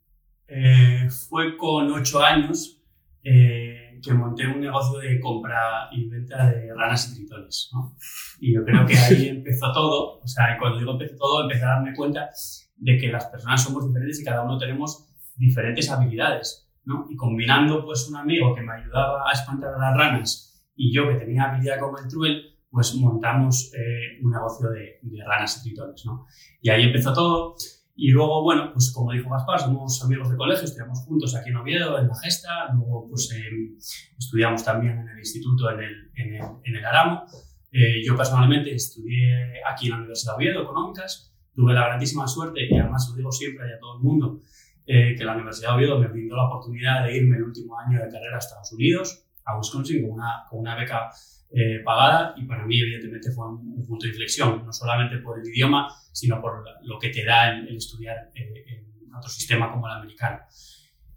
fue 1.30 1.58
con 1.58 1.92
ocho 1.92 2.24
años 2.24 2.80
que 3.24 4.14
monté 4.14 4.46
un 4.46 4.60
negocio 4.60 5.00
de 5.00 5.20
compra 5.20 5.88
y 5.92 6.08
venta 6.10 6.52
de 6.52 6.74
ranas 6.74 7.10
y 7.10 7.16
tritones. 7.16 7.70
¿no? 7.74 7.96
Y 8.40 8.54
yo 8.54 8.64
creo 8.64 8.86
que 8.86 8.98
ahí 8.98 9.28
empezó 9.30 9.72
todo. 9.72 10.20
O 10.20 10.28
sea, 10.28 10.58
cuando 10.60 10.80
digo 10.80 10.92
empezó 10.92 11.16
todo, 11.16 11.44
empecé 11.44 11.64
a 11.64 11.70
darme 11.70 11.96
cuenta 11.96 12.30
de 12.76 12.98
que 12.98 13.08
las 13.08 13.26
personas 13.28 13.64
somos 13.64 13.88
diferentes 13.88 14.20
y 14.20 14.26
cada 14.26 14.44
uno 14.44 14.58
tenemos 14.58 15.08
diferentes 15.36 15.90
habilidades. 15.90 16.63
Y 17.10 17.16
combinando 17.16 17.86
pues 17.86 18.08
un 18.10 18.18
amigo 18.18 18.54
que 18.54 18.62
me 18.62 18.74
ayudaba 18.74 19.30
a 19.30 19.32
espantar 19.32 19.74
a 19.76 19.80
las 19.80 19.98
ranas 19.98 20.54
y 20.76 20.94
yo 20.94 21.08
que 21.08 21.16
tenía 21.16 21.44
habilidad 21.44 21.80
como 21.80 21.98
el 21.98 22.08
truel, 22.08 22.54
pues 22.70 22.96
montamos 22.96 23.72
eh, 23.76 24.20
un 24.24 24.32
negocio 24.32 24.70
de, 24.70 25.00
ranas 25.26 25.60
y 25.60 25.70
tritones. 25.70 26.06
¿no? 26.06 26.26
Y 26.62 26.70
ahí 26.70 26.84
empezó 26.84 27.14
todo. 27.14 27.56
Y 27.96 28.10
luego, 28.10 28.42
bueno, 28.42 28.72
pues 28.74 28.92
como 28.92 29.12
dijo 29.12 29.30
Gaspar, 29.30 29.60
somos 29.60 30.04
amigos 30.04 30.32
de 30.32 30.36
colegio, 30.36 30.66
estudiamos 30.66 31.00
juntos 31.02 31.36
aquí 31.36 31.52
en 31.52 31.58
Oviedo, 31.58 32.00
en 32.00 32.08
la 32.08 32.16
Gesta, 32.16 32.74
luego 32.74 33.08
pues 33.08 33.32
eh, 33.32 33.78
estudiamos 34.18 34.64
también 34.64 34.98
en 34.98 35.10
el 35.10 35.20
instituto 35.20 35.70
en 35.70 35.80
el, 35.80 36.12
en 36.16 36.34
el, 36.34 36.42
en 36.64 36.76
el 36.76 36.86
Aramo. 36.86 37.26
Eh, 37.72 38.04
yo 38.04 38.18
personalmente 38.18 38.74
estudié 38.74 39.62
aquí 39.72 39.86
en 39.86 39.92
la 39.92 39.98
Universidad 39.98 40.34
de 40.34 40.38
Oviedo, 40.38 40.64
Económicas, 40.64 41.36
tuve 41.54 41.74
la 41.74 41.86
grandísima 41.86 42.28
suerte, 42.28 42.62
y 42.68 42.76
además 42.76 43.08
lo 43.12 43.16
digo 43.16 43.32
siempre 43.32 43.70
y 43.70 43.74
a 43.74 43.80
todo 43.80 43.98
el 43.98 44.04
mundo, 44.04 44.40
eh, 44.86 45.16
que 45.18 45.24
la 45.24 45.34
Universidad 45.34 45.70
de 45.70 45.76
Oviedo 45.76 46.00
me 46.00 46.08
brindó 46.08 46.36
la 46.36 46.48
oportunidad 46.48 47.06
de 47.06 47.18
irme 47.18 47.38
el 47.38 47.44
último 47.44 47.78
año 47.80 48.00
de 48.00 48.12
carrera 48.12 48.36
a 48.36 48.40
Estados 48.40 48.72
Unidos, 48.74 49.26
a 49.46 49.58
Wisconsin, 49.58 50.02
con 50.02 50.12
una, 50.12 50.44
con 50.50 50.60
una 50.60 50.76
beca 50.76 51.10
eh, 51.52 51.82
pagada 51.84 52.34
y 52.36 52.46
para 52.46 52.66
mí 52.66 52.80
evidentemente 52.80 53.32
fue 53.32 53.48
un, 53.48 53.76
un, 53.78 53.86
punto 53.86 54.06
de 54.06 54.10
inflexión, 54.10 54.66
no 54.66 54.74
solamente 54.74 55.18
por 55.18 55.40
el 55.40 55.48
idioma, 55.48 55.88
sino 56.12 56.42
por 56.42 56.64
lo 56.84 56.98
que 56.98 57.10
te 57.10 57.24
da 57.24 57.52
el, 57.52 57.68
el 57.68 57.78
estudiar 57.78 58.32
eh, 58.34 58.84
en 59.06 59.14
otro 59.16 59.30
sistema 59.30 59.72
como 59.72 59.88
el 59.88 59.94
americano. 59.94 60.40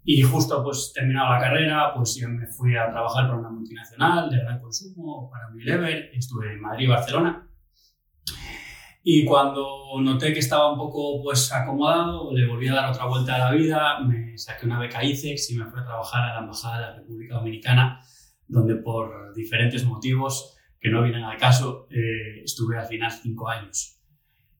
Y 0.08 0.22
justo 0.22 0.62
pues 0.62 0.92
terminado 0.94 1.32
la 1.32 1.40
carrera, 1.40 1.92
pues 1.92 2.14
yo 2.14 2.28
me 2.28 2.46
fui 2.46 2.76
a 2.76 2.88
trabajar 2.90 3.26
para 3.26 3.40
una 3.40 3.50
multinacional 3.50 4.30
de 4.30 4.38
gran 4.38 4.60
consumo, 4.60 5.28
para 5.28 5.48
Unilever, 5.48 6.10
estuve 6.14 6.52
en 6.52 6.60
Madrid 6.60 6.84
y 6.84 6.88
Barcelona. 6.88 7.48
Y 9.08 9.24
cuando 9.24 9.86
noté 10.00 10.32
que 10.32 10.40
estaba 10.40 10.72
un 10.72 10.76
poco 10.76 11.22
pues 11.22 11.52
acomodado, 11.52 12.32
le 12.32 12.44
volví 12.44 12.66
a 12.66 12.74
dar 12.74 12.90
otra 12.90 13.06
vuelta 13.06 13.36
a 13.36 13.38
la 13.38 13.52
vida, 13.52 14.00
me 14.00 14.36
saqué 14.36 14.66
una 14.66 14.80
beca 14.80 15.04
ICEX 15.04 15.52
y 15.52 15.58
me 15.58 15.64
fui 15.66 15.78
a 15.78 15.84
trabajar 15.84 16.24
a 16.24 16.34
la 16.34 16.40
Embajada 16.40 16.74
de 16.74 16.82
la 16.82 16.96
República 16.96 17.36
Dominicana 17.36 18.00
donde 18.48 18.74
por 18.74 19.32
diferentes 19.32 19.84
motivos 19.84 20.56
que 20.80 20.90
no 20.90 21.04
vienen 21.04 21.22
al 21.22 21.38
caso, 21.38 21.86
eh, 21.88 22.42
estuve 22.44 22.78
al 22.78 22.86
final 22.86 23.12
cinco 23.12 23.48
años. 23.48 24.00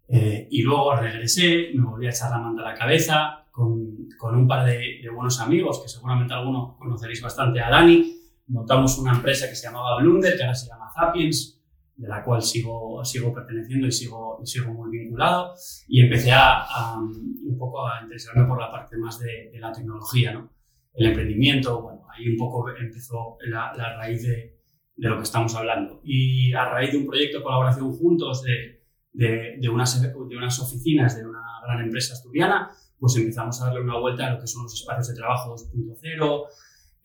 Eh, 0.07 0.47
y 0.49 0.63
luego 0.63 0.95
regresé, 0.95 1.71
me 1.75 1.85
volví 1.85 2.07
a 2.07 2.11
echar 2.11 2.31
la 2.31 2.39
manta 2.39 2.63
a 2.63 2.71
la 2.71 2.79
cabeza 2.79 3.47
con, 3.51 4.09
con 4.17 4.37
un 4.37 4.47
par 4.47 4.65
de, 4.65 5.01
de, 5.03 5.11
buenos 5.11 5.41
amigos, 5.41 5.81
que 5.83 5.89
seguramente 5.89 6.35
algunos 6.35 6.77
conoceréis 6.77 7.21
bastante 7.21 7.61
a 7.61 7.69
Dani. 7.69 8.13
Montamos 8.47 8.97
una 8.99 9.13
empresa 9.13 9.49
que 9.49 9.57
se 9.57 9.67
llamaba 9.67 10.01
Blunder, 10.01 10.37
que 10.37 10.43
ahora 10.45 10.55
se 10.55 10.69
llama 10.69 10.89
Zapiens, 10.95 11.56
de 11.97 12.09
la 12.09 12.23
cual 12.23 12.43
sigo, 12.43 13.03
sigo 13.05 13.33
perteneciendo 13.33 13.87
y 13.87 13.93
sigo, 13.93 14.39
y 14.43 14.47
sigo 14.47 14.73
muy 14.73 14.91
vinculado. 14.91 15.55
Y 15.89 16.03
empecé 16.03 16.33
a, 16.33 16.63
a, 16.63 16.99
un 16.99 17.57
poco 17.59 17.87
a 17.87 18.03
interesarme 18.03 18.47
por 18.47 18.61
la 18.61 18.71
parte 18.71 18.97
más 18.99 19.19
de, 19.19 19.51
de 19.51 19.59
la 19.59 19.73
tecnología, 19.73 20.33
¿no? 20.33 20.57
el 20.97 21.07
emprendimiento, 21.07 21.83
bueno, 21.83 22.07
ahí 22.11 22.29
un 22.29 22.37
poco 22.37 22.71
empezó 22.71 23.37
la, 23.47 23.73
la 23.77 23.97
raíz 23.99 24.23
de, 24.23 24.59
de, 24.97 25.09
lo 25.09 25.17
que 25.17 25.25
estamos 25.25 25.55
hablando. 25.55 26.01
Y 26.03 26.55
a 26.55 26.65
raíz 26.65 26.93
de 26.93 26.99
un 26.99 27.07
proyecto 27.07 27.39
de 27.39 27.45
colaboración 27.45 27.93
juntos 27.93 28.43
de, 28.43 28.83
de, 29.13 29.69
unas, 29.69 30.01
de 30.01 30.37
unas 30.37 30.59
oficinas 30.59 31.17
de 31.17 31.27
una 31.27 31.43
gran 31.63 31.85
empresa 31.85 32.15
asturiana, 32.15 32.71
pues 32.99 33.15
empezamos 33.17 33.61
a 33.61 33.67
darle 33.67 33.83
una 33.83 33.99
vuelta 33.99 34.27
a 34.27 34.33
lo 34.33 34.41
que 34.41 34.47
son 34.47 34.63
los 34.63 34.75
espacios 34.75 35.09
de 35.09 35.15
trabajo 35.15 35.55
2.0, 35.55 36.45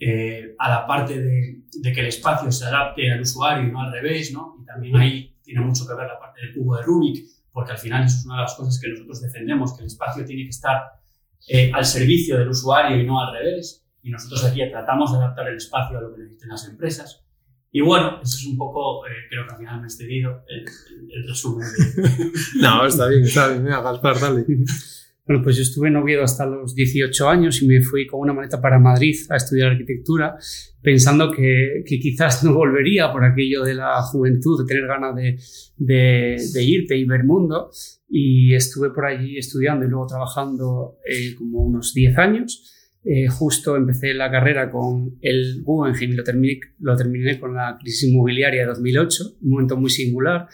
eh, 0.04 0.56
a 0.58 0.70
la 0.70 0.88
parte 0.88 1.22
de, 1.22 1.62
de, 1.80 1.94
que 1.94 2.02
el 2.02 2.08
espacio 2.08 2.52
se 2.52 2.66
adapte 2.66 3.12
al 3.12 3.22
usuario 3.22 3.68
y 3.68 3.72
no 3.72 3.82
al 3.82 3.92
revés, 3.92 4.34
¿no? 4.34 4.58
Y 4.60 4.66
también 4.66 4.98
ahí 4.98 5.36
tiene 5.44 5.62
mucho 5.62 5.88
que 5.88 5.94
ver 5.94 6.08
la 6.08 6.20
parte 6.20 6.42
del 6.42 6.56
cubo 6.56 6.76
de 6.78 6.82
Rubik, 6.82 7.24
porque 7.52 7.74
al 7.74 7.78
final 7.78 8.06
eso 8.06 8.18
es 8.18 8.26
una 8.26 8.38
de 8.38 8.42
las 8.42 8.56
cosas 8.56 8.80
que 8.82 8.90
nosotros 8.90 9.22
defendemos, 9.22 9.76
que 9.76 9.82
el 9.82 9.88
espacio 9.88 10.26
tiene 10.26 10.44
que 10.44 10.50
estar 10.50 10.82
eh, 11.48 11.72
al 11.72 11.86
servicio 11.86 12.38
del 12.40 12.50
usuario 12.50 13.00
y 13.00 13.06
no 13.06 13.22
al 13.22 13.34
revés 13.34 13.86
y 14.04 14.10
nosotros 14.10 14.44
aquí 14.46 14.60
tratamos 14.72 15.12
de 15.12 15.20
adaptar 15.20 15.48
el 15.50 15.58
espacio 15.58 15.98
a 15.98 16.02
lo 16.02 16.14
que 16.14 16.22
necesiten 16.22 16.50
las 16.50 16.68
empresas. 16.68 17.24
Y 17.72 17.82
bueno, 17.82 18.20
eso 18.22 18.38
es 18.38 18.46
un 18.46 18.58
poco, 18.58 19.06
eh, 19.06 19.12
creo 19.30 19.46
que 19.46 19.54
al 19.54 19.58
final 19.60 19.78
me 19.78 19.84
he 19.84 19.86
excedido 19.86 20.44
el, 20.48 20.60
el, 20.60 21.12
el 21.12 21.28
resumen. 21.28 21.68
De... 21.68 22.32
no, 22.62 22.86
está 22.86 23.08
bien, 23.08 23.24
está 23.24 23.48
bien. 23.50 23.64
Mira, 23.64 23.82
Gaspar, 23.82 24.20
dale. 24.20 24.46
Bueno, 25.32 25.46
pues 25.46 25.56
yo 25.56 25.62
estuve 25.62 25.88
en 25.88 25.96
Oviedo 25.96 26.26
hasta 26.26 26.46
los 26.46 26.76
18 26.76 27.30
años 27.30 27.62
y 27.62 27.66
me 27.66 27.82
fui 27.82 28.06
con 28.06 28.20
una 28.20 28.34
maleta 28.34 28.60
para 28.60 28.80
Madrid 28.80 29.16
a 29.30 29.38
estudiar 29.38 29.72
arquitectura, 29.72 30.36
pensando 30.82 31.32
que, 31.32 31.86
que 31.86 32.00
quizás 32.02 32.44
no 32.44 32.54
volvería 32.54 33.14
por 33.14 33.24
aquello 33.24 33.64
de 33.64 33.76
la 33.76 34.02
juventud, 34.02 34.62
de 34.62 34.68
tener 34.68 34.88
ganas 34.88 35.16
de, 35.16 35.40
de, 35.78 36.36
de 36.54 36.64
irte 36.66 36.98
y 36.98 37.06
ver 37.06 37.24
mundo. 37.24 37.72
Y 38.10 38.54
estuve 38.54 38.90
por 38.90 39.06
allí 39.06 39.38
estudiando 39.38 39.86
y 39.86 39.88
luego 39.88 40.06
trabajando 40.06 40.98
eh, 41.08 41.34
como 41.38 41.60
unos 41.60 41.94
10 41.94 42.18
años. 42.18 42.98
Eh, 43.06 43.30
justo 43.30 43.78
empecé 43.78 44.14
la 44.14 44.30
carrera 44.30 44.70
con 44.70 45.18
el 45.22 45.62
Guggenheim 45.64 46.12
y 46.12 46.16
lo 46.16 46.26
terminé, 46.26 46.60
lo 46.80 46.98
terminé 46.98 47.40
con 47.40 47.56
la 47.56 47.78
crisis 47.80 48.10
inmobiliaria 48.12 48.64
de 48.64 48.68
2008, 48.68 49.38
un 49.44 49.50
momento 49.50 49.78
muy 49.78 49.92
singular. 49.92 50.50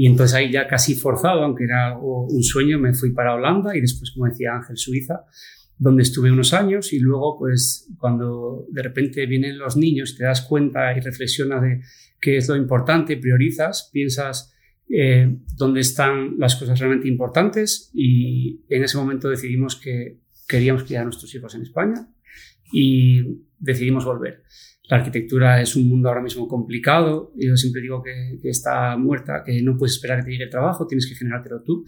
Y 0.00 0.06
entonces 0.06 0.34
ahí 0.34 0.50
ya 0.50 0.66
casi 0.66 0.94
forzado, 0.94 1.42
aunque 1.42 1.64
era 1.64 1.98
un 1.98 2.42
sueño, 2.42 2.78
me 2.78 2.94
fui 2.94 3.12
para 3.12 3.34
Holanda 3.34 3.76
y 3.76 3.82
después, 3.82 4.12
como 4.12 4.30
decía 4.30 4.54
Ángel, 4.54 4.78
Suiza, 4.78 5.26
donde 5.76 6.04
estuve 6.04 6.32
unos 6.32 6.54
años 6.54 6.94
y 6.94 7.00
luego, 7.00 7.38
pues, 7.38 7.86
cuando 7.98 8.64
de 8.70 8.82
repente 8.82 9.26
vienen 9.26 9.58
los 9.58 9.76
niños, 9.76 10.16
te 10.16 10.24
das 10.24 10.40
cuenta 10.40 10.96
y 10.96 11.00
reflexionas 11.00 11.60
de 11.60 11.82
qué 12.18 12.38
es 12.38 12.48
lo 12.48 12.56
importante, 12.56 13.18
priorizas, 13.18 13.90
piensas 13.92 14.54
eh, 14.88 15.36
dónde 15.54 15.80
están 15.80 16.38
las 16.38 16.56
cosas 16.56 16.78
realmente 16.78 17.06
importantes 17.06 17.90
y 17.92 18.64
en 18.70 18.82
ese 18.82 18.96
momento 18.96 19.28
decidimos 19.28 19.76
que 19.76 20.16
queríamos 20.48 20.84
criar 20.84 21.02
a 21.02 21.04
nuestros 21.04 21.34
hijos 21.34 21.54
en 21.54 21.60
España 21.60 22.08
y 22.72 23.42
decidimos 23.58 24.06
volver. 24.06 24.44
La 24.90 24.96
arquitectura 24.96 25.62
es 25.62 25.76
un 25.76 25.88
mundo 25.88 26.08
ahora 26.08 26.20
mismo 26.20 26.48
complicado. 26.48 27.32
Yo 27.36 27.56
siempre 27.56 27.80
digo 27.80 28.02
que, 28.02 28.40
está 28.42 28.96
muerta, 28.96 29.44
que 29.46 29.62
no 29.62 29.76
puedes 29.76 29.94
esperar 29.94 30.18
que 30.18 30.24
te 30.24 30.30
llegue 30.32 30.44
el 30.44 30.50
trabajo, 30.50 30.84
tienes 30.88 31.08
que 31.08 31.14
generártelo 31.14 31.62
tú. 31.62 31.84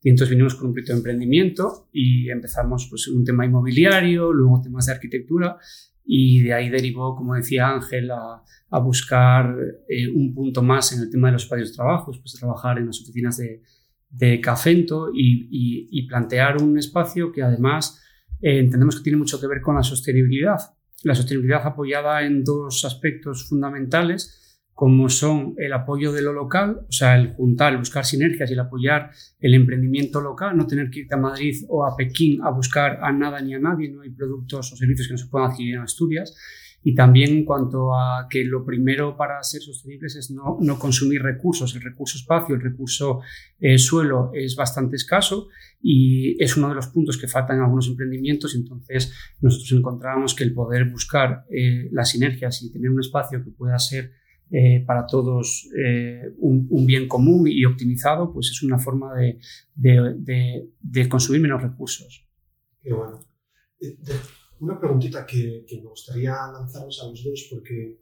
Y 0.00 0.10
entonces 0.10 0.30
vinimos 0.30 0.54
con 0.54 0.68
un 0.68 0.72
proyecto 0.72 0.92
de 0.92 0.98
emprendimiento 0.98 1.88
y 1.92 2.30
empezamos 2.30 2.86
pues, 2.88 3.08
un 3.08 3.24
tema 3.24 3.44
inmobiliario, 3.44 4.32
luego 4.32 4.60
temas 4.62 4.86
de 4.86 4.92
arquitectura 4.92 5.58
y 6.04 6.42
de 6.42 6.52
ahí 6.52 6.68
derivó, 6.68 7.16
como 7.16 7.34
decía 7.34 7.70
Ángel, 7.70 8.10
a, 8.12 8.42
buscar 8.80 9.56
eh, 9.88 10.08
un 10.08 10.34
punto 10.34 10.62
más 10.62 10.92
en 10.92 11.02
el 11.02 11.10
tema 11.10 11.28
de 11.28 11.32
los 11.32 11.44
espacios 11.44 11.70
de 11.70 11.76
trabajo, 11.76 12.12
de 12.12 12.18
trabajar 12.38 12.78
en 12.78 12.86
las 12.86 13.00
oficinas 13.00 13.36
de, 13.36 14.40
Cafento 14.40 15.10
y 15.12 16.06
plantear 16.06 16.62
un 16.62 16.78
espacio 16.78 17.32
que 17.32 17.42
además 17.42 18.00
eh, 18.40 18.58
entendemos 18.58 18.96
que 18.96 19.02
tiene 19.02 19.16
mucho 19.16 19.40
que 19.40 19.46
ver 19.46 19.62
con 19.62 19.74
la 19.74 19.82
sostenibilidad. 19.82 20.58
La 21.04 21.14
sostenibilidad 21.14 21.66
apoyada 21.66 22.22
en 22.22 22.42
dos 22.42 22.84
aspectos 22.84 23.48
fundamentales, 23.48 24.40
como 24.74 25.08
son 25.08 25.54
el 25.58 25.72
apoyo 25.72 26.10
de 26.12 26.22
lo 26.22 26.32
local, 26.32 26.80
o 26.88 26.92
sea, 26.92 27.14
el 27.14 27.34
juntar, 27.34 27.78
buscar 27.78 28.04
sinergias 28.04 28.50
y 28.50 28.54
el 28.54 28.60
apoyar 28.60 29.10
el 29.38 29.54
emprendimiento 29.54 30.20
local, 30.20 30.56
no 30.56 30.66
tener 30.66 30.90
que 30.90 31.00
irte 31.00 31.14
a 31.14 31.18
Madrid 31.18 31.64
o 31.68 31.86
a 31.86 31.96
Pekín 31.96 32.42
a 32.42 32.50
buscar 32.50 32.98
a 33.00 33.12
nada 33.12 33.40
ni 33.40 33.54
a 33.54 33.60
nadie, 33.60 33.88
no 33.90 34.00
hay 34.00 34.10
productos 34.10 34.72
o 34.72 34.76
servicios 34.76 35.06
que 35.06 35.14
no 35.14 35.18
se 35.18 35.28
puedan 35.28 35.50
adquirir 35.52 35.76
en 35.76 35.82
Asturias. 35.82 36.34
Y 36.86 36.94
también 36.94 37.30
en 37.30 37.44
cuanto 37.46 37.94
a 37.94 38.28
que 38.28 38.44
lo 38.44 38.62
primero 38.62 39.16
para 39.16 39.42
ser 39.42 39.62
sostenibles 39.62 40.16
es 40.16 40.30
no, 40.30 40.58
no 40.60 40.78
consumir 40.78 41.22
recursos. 41.22 41.74
El 41.74 41.80
recurso 41.80 42.18
espacio, 42.18 42.54
el 42.54 42.60
recurso 42.60 43.20
eh, 43.58 43.78
suelo 43.78 44.30
es 44.34 44.54
bastante 44.54 44.96
escaso 44.96 45.48
y 45.80 46.36
es 46.42 46.58
uno 46.58 46.68
de 46.68 46.74
los 46.74 46.88
puntos 46.88 47.16
que 47.16 47.26
faltan 47.26 47.56
en 47.56 47.62
algunos 47.62 47.88
emprendimientos. 47.88 48.54
Entonces 48.54 49.14
nosotros 49.40 49.72
encontramos 49.72 50.34
que 50.34 50.44
el 50.44 50.52
poder 50.52 50.90
buscar 50.90 51.46
eh, 51.50 51.88
las 51.90 52.10
sinergias 52.10 52.62
y 52.62 52.70
tener 52.70 52.90
un 52.90 53.00
espacio 53.00 53.42
que 53.42 53.50
pueda 53.50 53.78
ser 53.78 54.12
eh, 54.50 54.84
para 54.86 55.06
todos 55.06 55.66
un, 56.38 56.66
un, 56.68 56.86
bien 56.86 57.08
común 57.08 57.48
y 57.48 57.64
optimizado, 57.64 58.30
pues 58.30 58.50
es 58.50 58.62
una 58.62 58.78
forma 58.78 59.14
de, 59.14 59.38
de, 59.74 60.14
de, 60.18 60.68
de 60.80 61.08
consumir 61.08 61.40
menos 61.40 61.62
recursos. 61.62 62.28
Qué 62.82 62.92
bueno. 62.92 63.20
Una 64.60 64.78
preguntita 64.78 65.26
que, 65.26 65.64
que, 65.66 65.80
me 65.80 65.88
gustaría 65.88 66.32
lanzaros 66.52 67.00
a 67.02 67.08
los 67.08 67.24
dos, 67.24 67.48
porque 67.50 67.98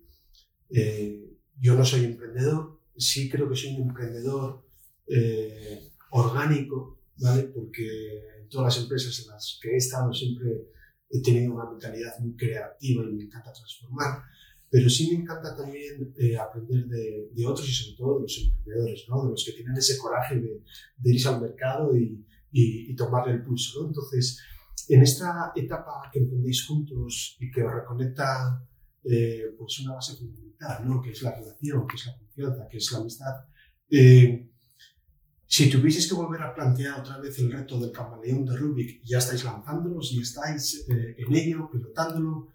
eh, 0.70 1.38
yo 1.58 1.74
no 1.74 1.84
soy 1.84 2.04
emprendedor, 2.04 2.80
sí 2.96 3.28
creo 3.28 3.48
que 3.48 3.56
soy 3.56 3.74
un 3.76 3.88
emprendedor 3.88 4.64
eh, 5.06 5.90
orgánico, 6.10 7.00
¿vale? 7.18 7.44
Porque 7.44 8.40
en 8.40 8.48
todas 8.48 8.74
las 8.74 8.84
empresas 8.84 9.18
en 9.20 9.30
las 9.30 9.58
que 9.62 9.70
he 9.70 9.76
estado 9.76 10.12
siempre 10.12 10.68
he 11.10 11.20
tenido 11.20 11.54
una 11.54 11.70
mentalidad 11.70 12.18
muy 12.20 12.34
creativa 12.36 13.04
y 13.04 13.12
me 13.12 13.24
encanta 13.24 13.52
transformar, 13.52 14.22
pero 14.70 14.88
sí 14.88 15.10
me 15.10 15.22
encanta 15.22 15.54
también 15.54 16.14
eh, 16.18 16.36
aprender 16.38 16.86
de, 16.86 17.28
de, 17.32 17.46
otros 17.46 17.68
y 17.68 17.72
sobre 17.72 17.96
todo 17.96 18.16
de 18.16 18.22
los 18.22 18.38
emprendedores, 18.38 19.04
¿no? 19.08 19.24
De 19.24 19.30
los 19.30 19.44
que 19.44 19.52
tienen 19.52 19.76
ese 19.76 19.98
coraje 19.98 20.36
de, 20.36 20.62
de 20.96 21.12
irse 21.12 21.28
al 21.28 21.42
mercado 21.42 21.94
y, 21.96 22.24
y, 22.50 22.90
y 22.90 22.96
tomarle 22.96 23.34
el 23.34 23.42
pulso, 23.42 23.82
¿no? 23.82 23.88
Entonces, 23.88 24.38
en 24.88 25.02
esta 25.02 25.52
etapa 25.54 26.10
que 26.12 26.18
emprendéis 26.18 26.66
juntos 26.66 27.36
y 27.40 27.50
que 27.50 27.62
os 27.62 27.72
reconecta 27.72 28.62
eh, 29.04 29.54
pues 29.58 29.80
una 29.80 29.94
base 29.94 30.16
fundamental, 30.16 30.86
¿no? 30.86 31.00
que 31.00 31.10
es 31.10 31.22
la 31.22 31.34
relación, 31.34 31.86
que 31.86 31.96
es 31.96 32.06
la 32.06 32.18
confianza, 32.18 32.68
que 32.68 32.76
es 32.76 32.92
la 32.92 32.98
amistad. 32.98 33.34
Eh, 33.90 34.48
si 35.46 35.68
tuvieseis 35.68 36.08
que 36.08 36.14
volver 36.14 36.42
a 36.42 36.54
plantear 36.54 37.00
otra 37.00 37.18
vez 37.18 37.38
el 37.38 37.52
reto 37.52 37.78
del 37.78 37.92
camaleón 37.92 38.44
de 38.44 38.56
Rubik, 38.56 39.02
ya 39.04 39.18
estáis 39.18 39.44
lanzándolos 39.44 40.12
y 40.12 40.20
estáis 40.20 40.86
eh, 40.88 41.16
en 41.18 41.34
ello, 41.34 41.68
pilotándolo, 41.70 42.48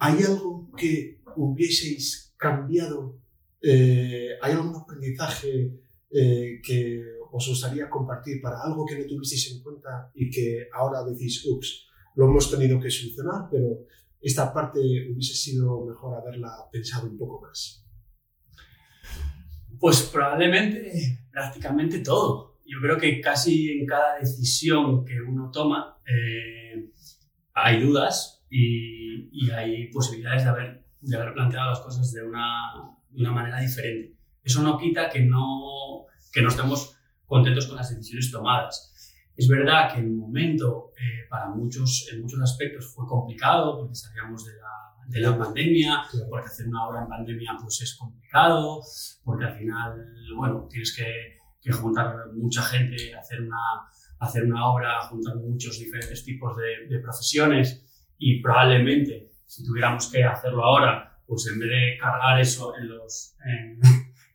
¿hay 0.00 0.22
algo 0.22 0.70
que 0.76 1.20
hubieseis 1.36 2.34
cambiado? 2.36 3.20
¿Hay 3.62 4.52
algún 4.52 4.76
aprendizaje 4.76 5.72
que 6.10 7.17
os 7.32 7.48
gustaría 7.48 7.90
compartir 7.90 8.40
para 8.40 8.62
algo 8.62 8.86
que 8.86 8.98
no 8.98 9.06
tuvisteis 9.06 9.52
en 9.52 9.62
cuenta 9.62 10.10
y 10.14 10.30
que 10.30 10.68
ahora 10.72 11.04
decís, 11.04 11.44
ups, 11.46 11.86
lo 12.16 12.26
hemos 12.26 12.50
tenido 12.50 12.80
que 12.80 12.90
solucionar, 12.90 13.48
pero 13.50 13.86
esta 14.20 14.52
parte 14.52 14.80
hubiese 14.80 15.34
sido 15.34 15.84
mejor 15.86 16.16
haberla 16.16 16.50
pensado 16.72 17.08
un 17.08 17.16
poco 17.16 17.40
más? 17.40 17.84
Pues 19.78 20.02
probablemente 20.02 21.20
prácticamente 21.30 22.00
todo. 22.00 22.58
Yo 22.66 22.80
creo 22.82 22.98
que 22.98 23.20
casi 23.20 23.70
en 23.70 23.86
cada 23.86 24.18
decisión 24.18 25.04
que 25.04 25.20
uno 25.20 25.50
toma 25.50 25.98
eh, 26.04 26.90
hay 27.54 27.80
dudas 27.80 28.44
y, 28.50 29.28
y, 29.32 29.50
hay 29.50 29.88
posibilidades 29.90 30.44
de 30.44 30.48
haber, 30.48 30.84
de 31.00 31.16
haber 31.16 31.34
planteado 31.34 31.70
las 31.70 31.80
cosas 31.80 32.12
de 32.12 32.22
una, 32.22 32.72
de 33.10 33.20
una 33.20 33.32
manera 33.32 33.60
diferente. 33.60 34.16
Eso 34.42 34.62
no 34.62 34.78
quita 34.78 35.08
que 35.08 35.20
no, 35.20 36.06
que 36.32 36.42
no 36.42 36.48
estemos 36.48 36.97
contentos 37.28 37.66
con 37.66 37.76
las 37.76 37.90
decisiones 37.90 38.32
tomadas. 38.32 38.92
Es 39.36 39.46
verdad 39.46 39.94
que 39.94 40.00
el 40.00 40.10
momento, 40.10 40.90
eh, 40.96 41.28
para 41.30 41.50
muchos, 41.50 42.08
en 42.12 42.22
muchos 42.22 42.40
aspectos, 42.40 42.92
fue 42.92 43.06
complicado 43.06 43.78
porque 43.78 43.94
salíamos 43.94 44.44
de 44.44 44.52
la, 44.54 45.06
de 45.06 45.20
la 45.20 45.38
pandemia, 45.38 46.02
porque 46.28 46.48
hacer 46.48 46.66
una 46.66 46.88
obra 46.88 47.02
en 47.02 47.08
pandemia 47.08 47.56
pues 47.62 47.80
es 47.82 47.96
complicado, 47.96 48.80
porque 49.22 49.44
al 49.44 49.56
final, 49.56 49.94
bueno, 50.36 50.66
tienes 50.68 50.96
que, 50.96 51.38
que 51.62 51.70
juntar 51.70 52.16
mucha 52.34 52.62
gente, 52.62 53.14
hacer 53.14 53.42
una, 53.42 53.58
hacer 54.18 54.44
una 54.44 54.66
obra, 54.66 55.00
juntar 55.02 55.36
muchos 55.36 55.78
diferentes 55.78 56.24
tipos 56.24 56.56
de, 56.56 56.88
de 56.88 57.00
profesiones 57.00 57.84
y 58.18 58.42
probablemente, 58.42 59.30
si 59.46 59.64
tuviéramos 59.64 60.10
que 60.10 60.24
hacerlo 60.24 60.64
ahora, 60.64 61.08
pues 61.28 61.46
en 61.46 61.60
vez 61.60 61.68
de 61.68 61.98
cargar 62.00 62.40
eso 62.40 62.74
en, 62.76 62.88
los, 62.88 63.36
en, 63.44 63.78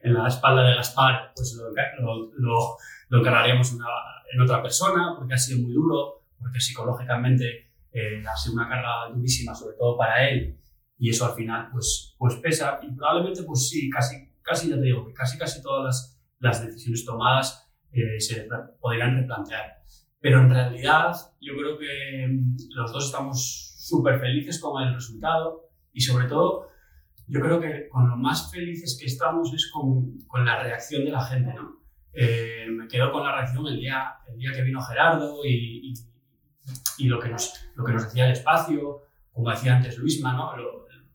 en 0.04 0.14
la 0.14 0.28
espalda 0.28 0.64
de 0.64 0.76
Gaspar, 0.76 1.32
pues 1.36 1.56
lo, 1.56 2.32
lo, 2.38 2.78
lo, 3.10 3.20
encargaríamos 3.20 3.74
en 3.74 4.42
otra 4.42 4.62
persona, 4.62 5.16
porque 5.18 5.34
ha 5.34 5.38
sido 5.38 5.62
muy 5.62 5.74
duro, 5.74 6.26
porque 6.38 6.60
psicológicamente 6.60 7.72
eh, 7.92 8.24
ha 8.28 8.36
sido 8.36 8.56
una 8.56 8.68
carga 8.68 9.10
durísima, 9.14 9.56
sobre 9.56 9.78
todo 9.78 9.98
para 9.98 10.30
él, 10.30 10.60
y 10.98 11.10
eso 11.10 11.26
al 11.26 11.34
final 11.34 11.70
pues, 11.72 12.16
pues 12.18 12.36
pesa. 12.36 12.80
Y 12.82 12.92
probablemente, 12.92 13.44
pues 13.44 13.70
sí, 13.70 13.90
casi, 13.90 14.30
casi 14.42 14.70
ya 14.70 14.76
te 14.76 14.82
digo, 14.82 15.06
que 15.06 15.14
casi, 15.14 15.38
casi 15.38 15.62
todas 15.62 15.86
las, 15.86 16.22
las 16.40 16.66
decisiones 16.66 17.06
tomadas 17.06 17.72
eh, 17.92 18.20
se 18.20 18.48
podrían 18.80 19.16
replantear. 19.16 19.84
Pero 20.20 20.42
en 20.42 20.50
realidad 20.50 21.16
yo 21.40 21.54
creo 21.58 21.78
que 21.78 22.28
mm, 22.28 22.56
los 22.76 22.92
dos 22.92 23.06
estamos 23.06 23.76
súper 23.78 24.20
felices 24.20 24.60
con 24.60 24.82
el 24.82 24.94
resultado 24.94 25.70
y 25.92 26.02
sobre 26.02 26.28
todo 26.28 26.70
yo 27.28 27.40
creo 27.40 27.60
que 27.60 27.88
con 27.90 28.10
lo 28.10 28.18
más 28.18 28.52
felices 28.52 28.98
que 29.00 29.06
estamos 29.06 29.54
es 29.54 29.72
con, 29.72 30.20
con 30.28 30.46
la 30.46 30.62
reacción 30.62 31.06
de 31.06 31.12
la 31.12 31.24
gente, 31.24 31.54
¿no? 31.54 31.82
Eh, 32.14 32.68
me 32.70 32.88
quedo 32.88 33.12
con 33.12 33.24
la 33.24 33.36
reacción 33.36 33.66
el 33.68 33.80
día, 33.80 34.14
el 34.28 34.38
día 34.38 34.52
que 34.54 34.62
vino 34.62 34.82
Gerardo 34.82 35.44
y, 35.46 35.94
y, 36.98 37.08
lo, 37.08 37.20
que 37.20 37.30
nos, 37.30 37.54
lo 37.76 37.84
que 37.84 37.94
nos 37.94 38.04
decía 38.04 38.26
el 38.26 38.34
espacio, 38.34 39.02
como 39.32 39.50
decía 39.50 39.78
antes 39.78 39.98
Luisma, 39.98 40.34
¿no? 40.34 40.54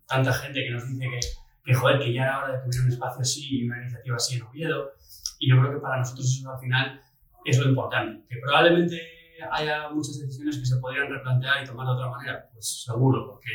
tanta 0.06 0.32
gente 0.32 0.64
que 0.64 0.70
nos 0.70 0.88
dice 0.88 1.04
que, 1.08 1.20
que, 1.64 1.74
joder, 1.74 2.00
que 2.00 2.12
ya 2.12 2.22
era 2.22 2.38
hora 2.42 2.52
de 2.54 2.70
tener 2.70 2.86
un 2.86 2.92
espacio 2.92 3.20
así 3.20 3.60
y 3.60 3.66
una 3.66 3.80
iniciativa 3.80 4.16
así 4.16 4.36
en 4.36 4.42
Oviedo. 4.42 4.90
Y 5.38 5.50
yo 5.50 5.60
creo 5.60 5.74
que 5.74 5.80
para 5.80 5.98
nosotros 5.98 6.26
eso 6.26 6.50
al 6.50 6.58
final 6.58 7.00
es 7.44 7.58
lo 7.58 7.68
importante, 7.68 8.26
que 8.28 8.40
probablemente 8.40 9.17
haya 9.52 9.90
muchas 9.90 10.18
decisiones 10.18 10.58
que 10.58 10.66
se 10.66 10.76
podrían 10.78 11.08
replantear 11.08 11.62
y 11.62 11.66
tomar 11.66 11.86
de 11.86 11.92
otra 11.92 12.10
manera, 12.10 12.48
pues 12.52 12.84
seguro, 12.84 13.26
porque 13.30 13.50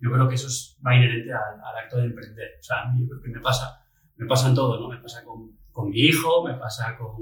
yo 0.00 0.10
creo 0.12 0.28
que 0.28 0.34
eso 0.34 0.46
es, 0.46 0.78
va 0.86 0.94
inherente 0.94 1.32
al, 1.32 1.60
al, 1.62 1.84
acto 1.84 1.96
de 1.98 2.04
emprender. 2.04 2.48
O 2.60 2.62
sea, 2.62 2.82
a 2.82 2.92
mí 2.92 3.06
que 3.06 3.30
me 3.30 3.40
pasa, 3.40 3.80
me 4.16 4.26
pasa 4.26 4.48
en 4.48 4.54
todo, 4.54 4.80
¿no? 4.80 4.88
Me 4.88 5.00
pasa 5.00 5.24
con, 5.24 5.56
con 5.70 5.90
mi 5.90 5.98
hijo, 5.98 6.44
me 6.44 6.54
pasa 6.54 6.96
con, 6.96 7.16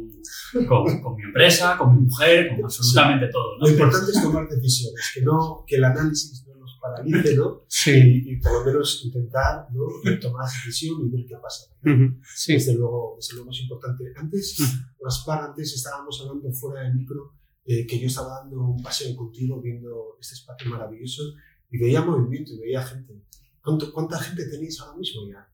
con, 0.66 1.02
con, 1.02 1.16
mi 1.16 1.22
empresa, 1.22 1.76
con 1.76 1.94
mi 1.94 2.02
mujer, 2.02 2.50
con 2.54 2.64
absolutamente 2.64 3.28
todo. 3.28 3.58
¿no? 3.58 3.66
Lo 3.66 3.72
importante 3.72 4.10
es 4.10 4.22
tomar 4.22 4.48
decisiones, 4.48 5.10
que, 5.14 5.22
no, 5.22 5.64
que 5.66 5.76
el 5.76 5.84
análisis 5.84 6.46
no 6.46 6.54
nos 6.60 6.78
paralice, 6.80 7.36
¿no? 7.36 7.62
Sí. 7.68 8.22
Y, 8.26 8.32
y 8.32 8.36
por 8.40 8.52
lo 8.52 8.64
menos 8.64 9.02
intentar 9.04 9.66
¿no? 9.72 10.18
tomar 10.20 10.44
decisión 10.44 11.00
y 11.06 11.10
ver 11.10 11.26
qué 11.26 11.36
pasa. 11.42 11.66
Uh 11.84 11.88
-huh. 11.88 12.20
Sí. 12.34 12.52
Desde, 12.54 12.74
luego, 12.74 13.14
desde 13.16 13.34
luego 13.34 13.50
es 13.50 13.60
importante. 13.60 14.04
Antes. 14.16 14.56
Gaspar, 15.00 15.42
antes 15.50 15.74
estábamos 15.74 16.20
hablando 16.22 16.50
fuera 16.52 16.82
del 16.82 16.94
micro 16.94 17.34
eh, 17.66 17.86
que 17.86 17.98
yo 17.98 18.06
estaba 18.06 18.40
dando 18.40 18.62
un 18.62 18.82
paseo 18.82 19.14
contigo 19.16 19.60
viendo 19.60 20.18
este 20.20 20.34
espacio 20.34 20.70
maravilloso 20.70 21.22
y 21.70 21.78
veía 21.78 22.02
movimiento 22.02 22.52
y 22.52 22.58
veía 22.58 22.82
gente. 22.82 23.22
¿Cuánto, 23.62 23.92
¿Cuánta 23.92 24.18
gente 24.18 24.46
tenéis 24.46 24.80
ahora 24.80 24.98
mismo 24.98 25.22
ya? 25.28 25.48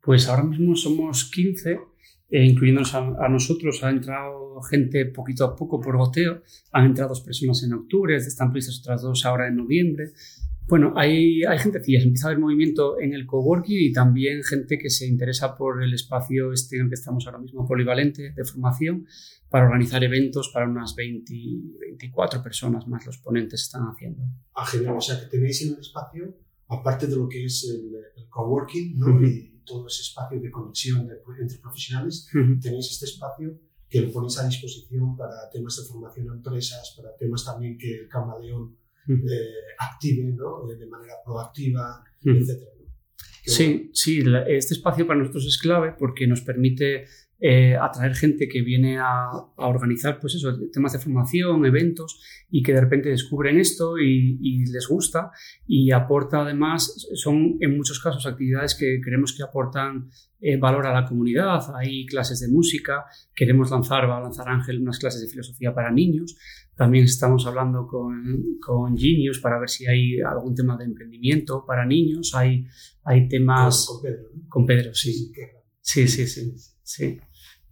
Pues 0.00 0.28
ahora 0.28 0.42
mismo 0.42 0.74
somos 0.74 1.30
15, 1.30 1.80
eh, 2.30 2.44
incluyéndonos 2.44 2.94
a, 2.94 2.98
a, 3.24 3.28
nosotros. 3.28 3.82
Ha 3.84 3.90
entrado 3.90 4.60
gente 4.62 5.06
poquito 5.06 5.44
a 5.44 5.54
poco 5.54 5.80
por 5.80 5.96
goteo. 5.96 6.42
Han 6.72 6.86
entrado 6.86 7.10
dos 7.10 7.20
personas 7.20 7.62
en 7.62 7.74
octubre, 7.74 8.16
están 8.16 8.50
previstas 8.50 8.80
otras 8.80 9.02
dos 9.02 9.24
ahora 9.24 9.46
en 9.46 9.56
noviembre. 9.56 10.12
Bueno, 10.68 10.94
hay, 10.96 11.44
hay 11.44 11.58
gente 11.58 11.80
que 11.80 11.96
empieza 11.96 12.26
a 12.26 12.30
haber 12.30 12.40
movimiento 12.40 12.98
en 12.98 13.14
el 13.14 13.24
coworking 13.24 13.78
y 13.78 13.92
también 13.92 14.42
gente 14.42 14.78
que 14.78 14.90
se 14.90 15.06
interesa 15.06 15.56
por 15.56 15.80
el 15.82 15.94
espacio 15.94 16.52
este 16.52 16.76
en 16.76 16.82
el 16.82 16.88
que 16.88 16.96
estamos 16.96 17.24
ahora 17.26 17.38
mismo, 17.38 17.64
polivalente, 17.66 18.32
de 18.32 18.44
formación, 18.44 19.06
para 19.48 19.66
organizar 19.66 20.02
eventos 20.02 20.50
para 20.52 20.68
unas 20.68 20.96
20, 20.96 21.32
24 21.78 22.42
personas 22.42 22.88
más 22.88 23.06
los 23.06 23.18
ponentes 23.18 23.62
están 23.62 23.82
haciendo. 23.82 24.22
Ah, 24.54 24.66
genial. 24.66 24.96
O 24.96 25.00
sea, 25.00 25.20
que 25.20 25.26
tenéis 25.26 25.62
en 25.62 25.74
el 25.74 25.80
espacio, 25.80 26.36
aparte 26.68 27.06
de 27.06 27.14
lo 27.14 27.28
que 27.28 27.44
es 27.44 27.64
el, 27.70 27.94
el 28.16 28.28
coworking, 28.28 28.98
¿no? 28.98 29.06
Uh 29.06 29.20
-huh. 29.20 29.28
Y 29.28 29.62
todo 29.64 29.86
ese 29.86 30.02
espacio 30.02 30.40
de 30.40 30.50
conexión 30.50 31.06
de, 31.06 31.14
entre 31.40 31.58
profesionales, 31.58 32.28
uh 32.34 32.38
-huh. 32.38 32.60
tenéis 32.60 32.90
este 32.90 33.04
espacio 33.04 33.56
que 33.88 34.00
lo 34.00 34.10
ponéis 34.10 34.36
a 34.38 34.46
disposición 34.48 35.16
para 35.16 35.48
temas 35.52 35.76
de 35.76 35.84
formación 35.84 36.28
a 36.30 36.34
empresas, 36.34 36.92
para 36.96 37.16
temas 37.16 37.44
también 37.44 37.78
que 37.78 38.00
el 38.00 38.08
camaleón 38.08 38.76
eh, 39.08 39.74
active 39.78 40.32
¿no? 40.32 40.66
de 40.66 40.86
manera 40.86 41.14
proactiva, 41.24 42.04
uh 42.24 42.28
-huh. 42.28 42.42
etc. 42.42 42.62
Sí, 43.44 43.90
sí, 43.92 44.24
este 44.48 44.74
espacio 44.74 45.06
para 45.06 45.20
nosotros 45.20 45.46
es 45.46 45.58
clave 45.58 45.94
porque 45.96 46.26
nos 46.26 46.40
permite 46.40 47.06
eh, 47.38 47.76
atraer 47.76 48.14
gente 48.14 48.48
que 48.48 48.62
viene 48.62 48.98
a, 48.98 49.28
a, 49.28 49.66
organizar 49.68 50.18
pues 50.18 50.34
eso, 50.36 50.56
temas 50.72 50.94
de 50.94 50.98
formación, 50.98 51.66
eventos 51.66 52.18
y 52.50 52.62
que 52.62 52.72
de 52.72 52.80
repente 52.80 53.10
descubren 53.10 53.58
esto 53.58 53.98
y, 53.98 54.38
y, 54.40 54.64
les 54.72 54.88
gusta 54.88 55.30
y 55.66 55.90
aporta 55.90 56.40
además, 56.40 57.06
son 57.14 57.58
en 57.60 57.76
muchos 57.76 58.00
casos 58.00 58.24
actividades 58.26 58.74
que 58.74 59.00
creemos 59.02 59.34
que 59.36 59.42
aportan 59.42 60.08
eh, 60.40 60.56
valor 60.56 60.86
a 60.86 60.94
la 60.94 61.06
comunidad. 61.06 61.60
Hay 61.76 62.06
clases 62.06 62.40
de 62.40 62.48
música, 62.48 63.04
queremos 63.34 63.70
lanzar, 63.70 64.08
va 64.08 64.16
a 64.16 64.22
lanzar 64.22 64.48
Ángel 64.48 64.80
unas 64.80 64.98
clases 64.98 65.20
de 65.20 65.28
filosofía 65.28 65.74
para 65.74 65.90
niños. 65.90 66.38
También 66.74 67.04
estamos 67.04 67.46
hablando 67.46 67.86
con, 67.86 68.58
con 68.60 68.96
Genius 68.96 69.40
para 69.40 69.58
ver 69.58 69.68
si 69.68 69.86
hay 69.86 70.20
algún 70.20 70.54
tema 70.54 70.76
de 70.76 70.84
emprendimiento 70.84 71.64
para 71.66 71.84
niños. 71.84 72.34
Hay, 72.34 72.66
hay 73.04 73.28
temas... 73.28 73.86
Con, 73.86 73.96
con 73.96 74.02
Pedro. 74.02 74.28
Con 74.48 74.66
Pedro, 74.66 74.94
sí. 74.94 75.32
Sí, 75.80 76.08
sí, 76.08 76.26
sí. 76.26 76.52
sí. 76.82 77.18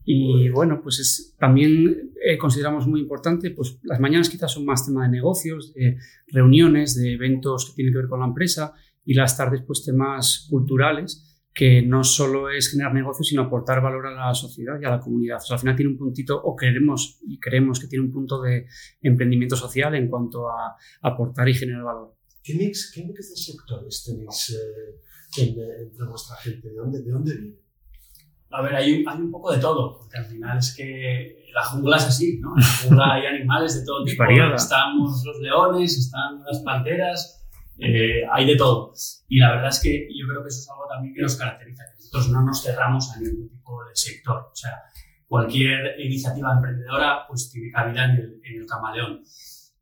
Y 0.04 0.50
bueno, 0.50 0.80
pues 0.82 1.00
es, 1.00 1.34
también 1.38 2.12
eh, 2.22 2.36
consideramos 2.36 2.86
muy 2.86 3.00
importante, 3.00 3.50
pues 3.50 3.78
las 3.82 4.00
mañanas 4.00 4.28
quizás 4.28 4.52
son 4.52 4.64
más 4.66 4.84
tema 4.84 5.04
de 5.04 5.10
negocios, 5.10 5.72
de 5.72 5.96
reuniones, 6.28 6.94
de 6.94 7.14
eventos 7.14 7.66
que 7.66 7.74
tienen 7.74 7.92
que 7.92 7.98
ver 8.00 8.08
con 8.08 8.20
la 8.20 8.26
empresa 8.26 8.74
y 9.04 9.14
las 9.14 9.36
tardes 9.36 9.62
pues 9.66 9.84
temas 9.84 10.46
culturales 10.50 11.30
que 11.54 11.82
no 11.82 12.02
solo 12.02 12.50
es 12.50 12.68
generar 12.68 12.92
negocios, 12.92 13.28
sino 13.28 13.42
aportar 13.42 13.80
valor 13.80 14.08
a 14.08 14.28
la 14.28 14.34
sociedad 14.34 14.74
y 14.80 14.84
a 14.84 14.90
la 14.90 15.00
comunidad. 15.00 15.36
O 15.36 15.40
sea, 15.40 15.54
al 15.54 15.60
final 15.60 15.76
tiene 15.76 15.92
un 15.92 15.96
puntito, 15.96 16.36
o 16.42 16.56
queremos 16.56 17.20
y 17.22 17.38
creemos 17.38 17.78
que 17.78 17.86
tiene 17.86 18.04
un 18.04 18.12
punto 18.12 18.42
de 18.42 18.66
emprendimiento 19.00 19.54
social 19.54 19.94
en 19.94 20.08
cuanto 20.08 20.48
a 20.48 20.76
aportar 21.00 21.48
y 21.48 21.54
generar 21.54 21.84
valor. 21.84 22.16
¿Qué 22.42 22.54
mix, 22.54 22.90
qué 22.92 23.04
mix 23.04 23.30
de 23.30 23.36
sectores 23.36 24.02
tenéis 24.04 24.50
eh, 24.50 25.42
en, 25.42 25.86
entre 25.86 26.06
vuestra 26.06 26.36
gente? 26.38 26.68
¿De 26.68 26.74
dónde, 26.74 27.02
de 27.02 27.10
dónde 27.10 27.36
viene? 27.36 27.63
A 28.54 28.62
ver, 28.62 28.76
hay, 28.76 29.04
hay, 29.04 29.20
un 29.20 29.32
poco 29.32 29.52
de 29.52 29.58
todo, 29.58 29.98
porque 29.98 30.16
al 30.16 30.26
final 30.26 30.58
es 30.58 30.74
que 30.76 31.44
la 31.52 31.64
jungla 31.64 31.96
es 31.96 32.04
así, 32.04 32.38
¿no? 32.40 32.54
En 32.56 32.62
la 32.62 32.68
jungla 32.82 33.14
hay 33.14 33.26
animales 33.26 33.80
de 33.80 33.84
todo 33.84 34.04
tipo. 34.04 34.22
Estamos 34.24 35.24
los 35.24 35.40
leones, 35.40 35.98
están 35.98 36.40
las 36.44 36.60
panteras, 36.60 37.44
eh, 37.78 38.22
hay 38.32 38.46
de 38.46 38.56
todo. 38.56 38.92
Y 39.28 39.40
la 39.40 39.56
verdad 39.56 39.70
es 39.70 39.80
que 39.80 40.08
yo 40.16 40.28
creo 40.28 40.42
que 40.42 40.48
eso 40.48 40.60
es 40.60 40.70
algo 40.70 40.86
también 40.88 41.14
que 41.14 41.22
nos 41.22 41.36
caracteriza, 41.36 41.82
que 41.84 41.96
nosotros 41.96 42.30
no 42.30 42.42
nos 42.42 42.62
cerramos 42.62 43.10
a 43.10 43.20
ningún 43.20 43.48
tipo 43.48 43.84
de 43.84 43.96
sector. 43.96 44.50
O 44.52 44.54
sea, 44.54 44.82
cualquier 45.26 45.98
iniciativa 45.98 46.52
emprendedora 46.52 47.26
pues 47.26 47.50
tiene 47.50 47.72
cabida 47.72 48.04
en 48.04 48.10
el, 48.12 48.40
en 48.44 48.60
el 48.60 48.66
camaleón. 48.66 49.24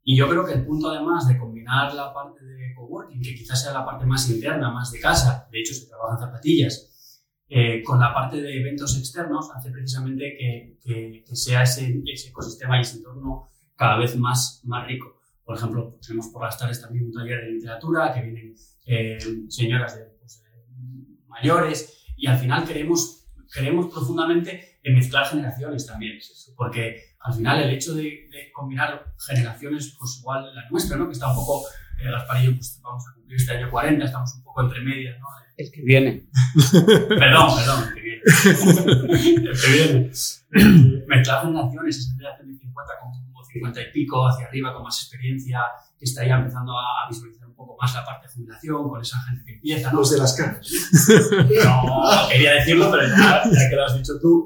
Y 0.04 0.16
yo 0.16 0.28
creo 0.28 0.46
que 0.46 0.54
el 0.54 0.64
punto 0.64 0.90
además 0.90 1.28
de 1.28 1.38
combinar 1.38 1.94
la 1.94 2.12
parte 2.12 2.42
de 2.44 2.74
coworking, 2.74 3.20
que 3.20 3.34
quizás 3.34 3.62
sea 3.62 3.72
la 3.72 3.84
parte 3.84 4.06
más 4.06 4.28
interna, 4.30 4.70
más 4.70 4.90
de 4.90 4.98
casa, 4.98 5.46
de 5.52 5.60
hecho 5.60 5.74
se 5.74 5.86
trabajan 5.86 6.18
zapatillas, 6.18 6.91
eh, 7.54 7.82
con 7.82 8.00
la 8.00 8.14
parte 8.14 8.40
de 8.40 8.60
eventos 8.60 8.96
externos, 8.96 9.50
hace 9.54 9.70
precisamente 9.70 10.38
que, 10.82 11.22
sea 11.34 11.64
ese, 11.64 12.02
ecosistema 12.26 12.78
y 12.78 12.80
ese 12.80 12.96
entorno 12.96 13.50
cada 13.76 13.98
vez 13.98 14.16
más, 14.16 14.62
más 14.64 14.86
rico. 14.86 15.20
Por 15.44 15.58
ejemplo, 15.58 15.98
tenemos 16.00 16.28
por 16.28 16.42
las 16.42 16.58
tardes 16.58 16.80
también 16.80 17.04
un 17.04 17.12
taller 17.12 17.42
de 17.42 17.50
literatura, 17.50 18.14
que 18.14 18.22
vienen 18.22 18.54
eh, 18.86 19.18
señoras 19.48 19.98
de, 19.98 20.04
pues, 20.18 20.42
mayores, 21.26 22.06
y 22.16 22.26
al 22.26 22.38
final 22.38 22.64
queremos, 22.64 23.26
queremos 23.52 23.92
profundamente 23.92 24.78
mezclar 24.84 25.26
generaciones 25.26 25.86
también, 25.86 26.18
porque 26.56 27.16
al 27.20 27.34
final 27.34 27.62
el 27.64 27.70
hecho 27.74 27.92
de, 27.94 28.30
combinar 28.54 29.12
generaciones, 29.28 29.94
pues 29.98 30.20
igual 30.20 30.54
la 30.54 30.70
nuestra, 30.70 30.96
¿no? 30.96 31.06
que 31.06 31.12
está 31.12 31.28
un 31.28 31.36
poco, 31.36 31.66
Gaspar 32.10 32.42
y 32.42 32.46
yo 32.46 32.54
pues, 32.54 32.80
vamos 32.82 33.04
a 33.08 33.14
cumplir 33.14 33.36
este 33.36 33.52
año 33.52 33.70
40, 33.70 34.04
estamos 34.04 34.34
un 34.34 34.42
poco 34.42 34.62
entre 34.62 34.80
medias, 34.80 35.18
¿no? 35.20 35.26
El 35.56 35.70
que 35.70 35.82
viene. 35.82 36.26
perdón, 37.08 37.56
perdón, 37.56 37.84
el 37.88 37.94
que 37.94 38.00
viene. 38.00 38.22
el 39.50 39.60
que 39.60 39.72
viene. 39.72 40.10
Mezclar 41.06 41.44
generaciones, 41.44 41.98
esa 41.98 42.12
generación 42.14 42.48
de 42.48 42.58
50 42.58 42.92
con 43.00 43.12
50 43.52 43.80
y 43.82 43.92
pico 43.92 44.26
hacia 44.26 44.46
arriba, 44.46 44.72
con 44.72 44.82
más 44.82 44.98
experiencia, 45.02 45.60
que 45.98 46.04
está 46.04 46.26
ya 46.26 46.36
empezando 46.36 46.72
a 46.72 47.08
visualizar 47.08 47.46
un 47.46 47.54
poco 47.54 47.76
más 47.80 47.94
la 47.94 48.04
parte 48.04 48.26
de 48.26 48.32
jubilación, 48.32 48.88
con 48.88 49.00
esa 49.00 49.20
gente 49.22 49.44
que 49.44 49.52
empieza, 49.54 49.92
¿no? 49.92 49.98
Los 49.98 50.10
de 50.10 50.18
las 50.18 50.34
canas. 50.34 50.66
No, 51.64 52.28
quería 52.30 52.54
decirlo, 52.54 52.90
pero 52.90 53.06
ya, 53.08 53.42
ya 53.44 53.70
que 53.70 53.76
lo 53.76 53.84
has 53.84 53.96
dicho 53.96 54.18
tú. 54.20 54.44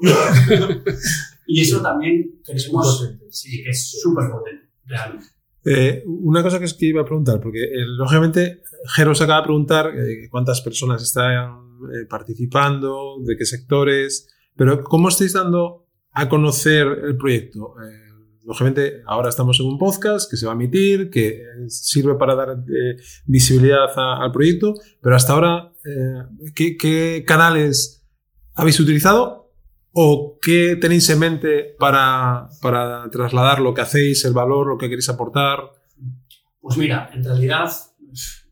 Y 1.45 1.61
eso 1.61 1.81
también 1.81 2.41
queremos, 2.45 3.09
sí, 3.31 3.63
que 3.63 3.69
es 3.69 3.99
súper 4.01 4.29
potente, 4.29 4.69
realmente. 4.85 5.36
Eh, 5.69 6.01
una 6.05 6.41
cosa 6.41 6.59
que, 6.59 6.65
es 6.65 6.73
que 6.73 6.85
iba 6.85 7.01
a 7.01 7.05
preguntar, 7.05 7.41
porque 7.41 7.61
eh, 7.61 7.85
lógicamente 7.85 8.61
Jero 8.95 9.13
se 9.13 9.25
acaba 9.25 9.41
de 9.41 9.47
preguntar 9.47 9.87
eh, 9.87 10.29
cuántas 10.29 10.61
personas 10.61 11.03
están 11.03 11.67
participando, 12.09 13.17
de 13.23 13.35
qué 13.37 13.45
sectores, 13.45 14.33
pero 14.55 14.81
¿cómo 14.83 15.09
estáis 15.09 15.33
dando 15.33 15.85
a 16.11 16.27
conocer 16.27 16.87
el 17.05 17.17
proyecto? 17.17 17.75
lógicamente 18.43 19.01
ahora 19.05 19.27
estamos 19.27 19.59
en 19.59 19.65
un 19.65 19.77
podcast 19.77 20.31
que 20.31 20.37
se 20.37 20.45
va 20.45 20.53
a 20.53 20.55
emitir, 20.55 21.09
que 21.09 21.43
sirve 21.67 22.15
para 22.15 22.33
dar 22.33 22.63
visibilidad 23.25 23.89
al 23.95 24.31
proyecto, 24.31 24.73
pero 25.01 25.17
hasta 25.17 25.33
ahora, 25.33 25.73
¿qué, 26.55 26.77
¿qué 26.77 27.25
canales 27.27 28.07
habéis 28.55 28.79
utilizado 28.79 29.46
¿O 29.99 30.37
qué 30.39 30.75
tenéis 30.79 31.09
en 31.09 31.17
mente 31.17 31.75
para, 31.79 32.49
para, 32.61 33.09
trasladar 33.09 33.61
lo 33.61 33.73
que 33.73 33.81
hacéis, 33.81 34.23
el 34.25 34.33
valor, 34.33 34.67
lo 34.67 34.77
que 34.77 34.89
queréis 34.89 35.09
aportar? 35.09 35.71
Pues 36.61 36.77
mira, 36.77 37.09
en 37.15 37.23
realidad 37.23 37.67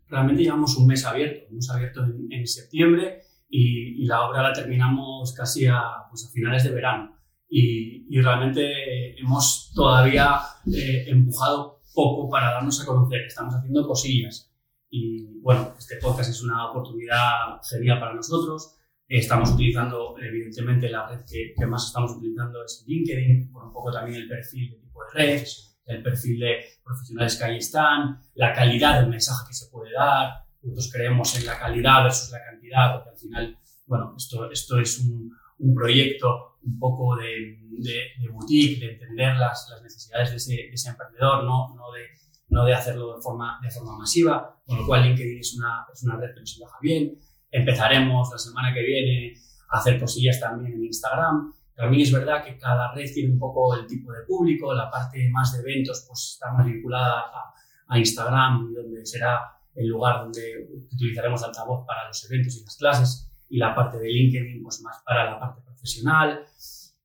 realmente 0.08 0.41
llevamos 0.41 0.75
un 0.75 0.88
mes 0.88 1.05
abierto. 1.05 1.45
Hemos 1.51 1.69
abierto 1.69 2.03
en, 2.03 2.47
septiembre 2.47 3.21
y, 3.47 4.08
la 4.08 4.27
obra 4.27 4.41
la 4.41 4.53
terminamos 4.53 5.34
casi 5.34 5.67
a, 5.67 5.84
pues 6.10 6.27
finales 6.34 6.63
de 6.63 6.71
verano. 6.71 7.15
Y, 7.47 8.08
y 8.10 8.21
realmente 8.21 9.15
hemos 9.19 9.71
todavía 9.75 10.39
eh, 10.73 11.05
empujado 11.10 11.84
poco 11.93 12.27
para 12.27 12.53
darnos 12.53 12.81
a 12.81 12.88
conocer. 12.88 13.21
Estamos 13.21 13.53
haciendo 13.53 13.88
cosillas. 13.88 14.51
Y 14.89 15.41
bueno, 15.41 15.75
este 15.77 15.97
podcast 15.97 16.31
es 16.31 16.41
una 16.41 16.71
oportunidad 16.71 17.62
genial 17.69 17.99
para 17.99 18.15
nosotros. 18.15 18.79
Estamos 19.07 19.51
utilizando, 19.51 20.15
evidentemente, 20.19 20.89
la 20.89 21.07
red 21.07 21.19
que, 21.25 21.65
más 21.67 21.87
estamos 21.87 22.11
utilizando 22.17 22.63
es 22.63 22.83
LinkedIn, 22.87 23.51
por 23.51 23.65
un 23.65 23.73
poco 23.73 23.91
también 23.91 24.21
el 24.21 24.27
perfil 24.27 24.71
de 24.71 24.77
tipo 24.77 24.99
de 25.03 25.11
red, 25.13 25.43
el 25.85 26.01
perfil 26.01 26.39
de 26.39 26.65
profesionales 26.83 27.37
que 27.37 27.43
ahí 27.43 27.57
están, 27.57 28.19
la 28.33 28.51
calidad 28.53 28.99
del 28.99 29.09
mensaje 29.09 29.45
que 29.47 29.53
se 29.53 29.69
puede 29.69 29.93
dar. 29.93 30.45
Nosotros 30.63 30.91
creemos 30.91 31.37
en 31.37 31.45
la 31.45 31.59
calidad 31.59 32.03
versus 32.03 32.31
la 32.31 32.43
cantidad, 32.43 32.93
porque 32.95 33.09
al 33.11 33.17
final, 33.17 33.59
bueno, 33.85 34.15
esto, 34.17 34.49
esto 34.49 34.79
es 34.79 34.99
un, 34.99 35.31
un 35.59 35.75
proyecto 35.75 36.57
un 36.63 36.79
poco 36.79 37.15
de, 37.15 37.59
de, 37.69 38.29
boutique, 38.31 38.79
de 38.79 38.93
entender 38.93 39.35
las, 39.37 39.67
las 39.69 39.83
necesidades 39.83 40.31
de 40.31 40.37
ese, 40.37 40.55
de 40.55 40.73
ese, 40.73 40.89
emprendedor, 40.89 41.43
no, 41.43 41.75
no, 41.75 41.91
de, 41.91 42.07
no 42.49 42.65
de 42.65 42.73
hacerlo 42.73 43.15
de 43.15 43.21
forma, 43.21 43.59
de 43.61 43.69
forma 43.69 43.97
masiva, 43.97 44.59
con 44.65 44.79
lo 44.79 44.87
cual 44.87 45.03
LinkedIn 45.03 45.39
es 45.39 45.55
una, 45.55 45.85
es 45.93 46.03
una 46.03 46.17
red 46.17 46.33
que 46.33 46.39
nos 46.39 46.57
encaja 46.57 46.77
bien. 46.81 47.19
Empezaremos 47.55 48.29
la 48.31 48.37
semana 48.37 48.73
que 48.73 48.81
viene 48.81 49.33
a 49.69 49.77
hacer 49.77 49.97
cosillas 49.97 50.41
también 50.41 50.73
en 50.73 50.83
Instagram. 50.83 51.53
También 51.73 52.03
es 52.03 52.11
verdad 52.11 52.43
que 52.43 52.57
cada 52.57 52.93
red 52.93 53.09
tiene 53.13 53.31
un 53.31 53.39
poco 53.39 53.73
el 53.75 53.87
tipo 53.87 54.11
de 54.11 54.23
público, 54.27 54.73
la 54.73 54.91
parte 54.91 55.29
más 55.31 55.53
de 55.53 55.59
eventos 55.61 56.05
pues 56.05 56.33
está 56.33 56.51
más 56.51 56.65
vinculada 56.65 57.21
a, 57.21 57.53
a 57.87 57.97
Instagram, 57.97 58.73
donde 58.73 59.05
será 59.05 59.39
el 59.73 59.87
lugar 59.87 60.23
donde 60.23 60.67
utilizaremos 60.91 61.43
altavoz 61.43 61.85
para 61.87 62.09
los 62.09 62.29
eventos 62.29 62.57
y 62.57 62.63
las 62.65 62.75
clases, 62.75 63.31
y 63.47 63.57
la 63.57 63.73
parte 63.73 63.99
de 63.99 64.09
LinkedIn 64.09 64.61
pues 64.61 64.81
más 64.81 65.01
para 65.05 65.23
la 65.23 65.39
parte 65.39 65.61
profesional. 65.61 66.45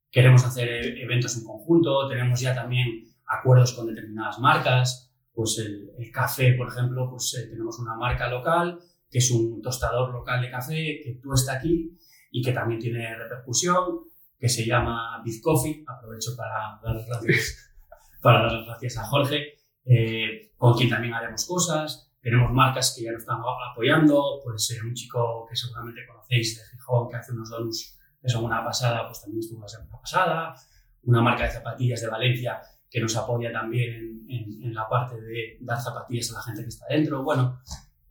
Queremos 0.09 0.43
hacer 0.43 0.67
e-, 0.67 1.01
eventos 1.01 1.37
en 1.37 1.45
conjunto, 1.45 2.09
tenemos 2.09 2.41
ya 2.41 2.53
también 2.53 3.05
acuerdos 3.25 3.71
con 3.71 3.87
determinadas 3.87 4.37
marcas, 4.39 5.13
pues 5.33 5.59
el, 5.59 5.91
el 5.97 6.11
café, 6.11 6.55
por 6.55 6.67
ejemplo, 6.67 7.09
pues 7.09 7.33
eh, 7.35 7.47
tenemos 7.47 7.79
una 7.79 7.95
marca 7.95 8.27
local 8.27 8.79
que 9.11 9.17
es 9.17 9.29
un 9.29 9.61
tostador 9.61 10.13
local 10.13 10.41
de 10.41 10.49
café 10.49 11.01
que 11.03 11.19
tú 11.21 11.33
está 11.33 11.53
aquí 11.57 11.97
y 12.31 12.41
que 12.41 12.53
también 12.53 12.79
tiene 12.79 13.13
repercusión, 13.15 14.05
que 14.39 14.47
se 14.47 14.65
llama 14.65 15.21
Biz 15.23 15.41
Coffee. 15.41 15.83
Aprovecho 15.85 16.31
para 16.37 16.79
dar 16.81 16.95
las 16.95 17.05
gracias, 17.05 17.73
para 18.21 18.43
dar 18.43 18.53
las 18.53 18.65
gracias 18.65 18.97
a 18.97 19.03
Jorge, 19.03 19.59
eh, 19.85 20.53
con 20.55 20.75
quien 20.75 20.89
también 20.89 21.13
haremos 21.13 21.45
cosas. 21.45 22.09
Tenemos 22.21 22.51
marcas 22.53 22.95
que 22.95 23.03
ya 23.03 23.11
nos 23.11 23.23
están 23.23 23.39
apoyando, 23.71 24.39
pues 24.43 24.79
un 24.83 24.93
chico 24.93 25.45
que 25.49 25.55
seguramente 25.55 26.01
conocéis 26.07 26.57
de 26.57 26.63
Gijón, 26.69 27.09
que 27.09 27.17
hace 27.17 27.33
unos 27.33 27.49
donuts 27.49 27.99
son 28.25 28.45
una 28.45 28.63
pasada, 28.63 29.07
pues 29.07 29.21
también 29.21 29.39
estuvo 29.39 29.61
la 29.61 29.67
semana 29.67 29.99
pasada. 29.99 30.55
Una 31.03 31.21
marca 31.21 31.43
de 31.43 31.51
zapatillas 31.51 31.99
de 31.99 32.07
Valencia 32.07 32.61
que 32.89 33.01
nos 33.01 33.15
apoya 33.15 33.51
también 33.51 34.23
en, 34.29 34.63
en 34.63 34.73
la 34.73 34.87
parte 34.87 35.19
de 35.19 35.57
dar 35.61 35.81
zapatillas 35.81 36.31
a 36.31 36.35
la 36.35 36.43
gente 36.43 36.61
que 36.61 36.69
está 36.69 36.85
dentro. 36.87 37.23
Bueno, 37.23 37.59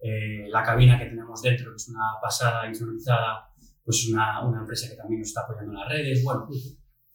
eh, 0.02 0.48
la 0.48 0.62
cabina 0.62 0.98
que 0.98 1.06
tenemos 1.06 1.42
dentro, 1.42 1.70
que 1.70 1.76
es 1.76 1.88
una 1.88 2.04
pasada 2.20 2.66
insonorizada, 2.66 3.52
pues 3.84 3.98
es 3.98 4.12
una, 4.12 4.46
una, 4.46 4.60
empresa 4.60 4.88
que 4.88 4.96
también 4.96 5.20
nos 5.20 5.28
está 5.28 5.42
apoyando 5.42 5.72
en 5.72 5.78
las 5.78 5.88
redes. 5.88 6.24
Bueno, 6.24 6.48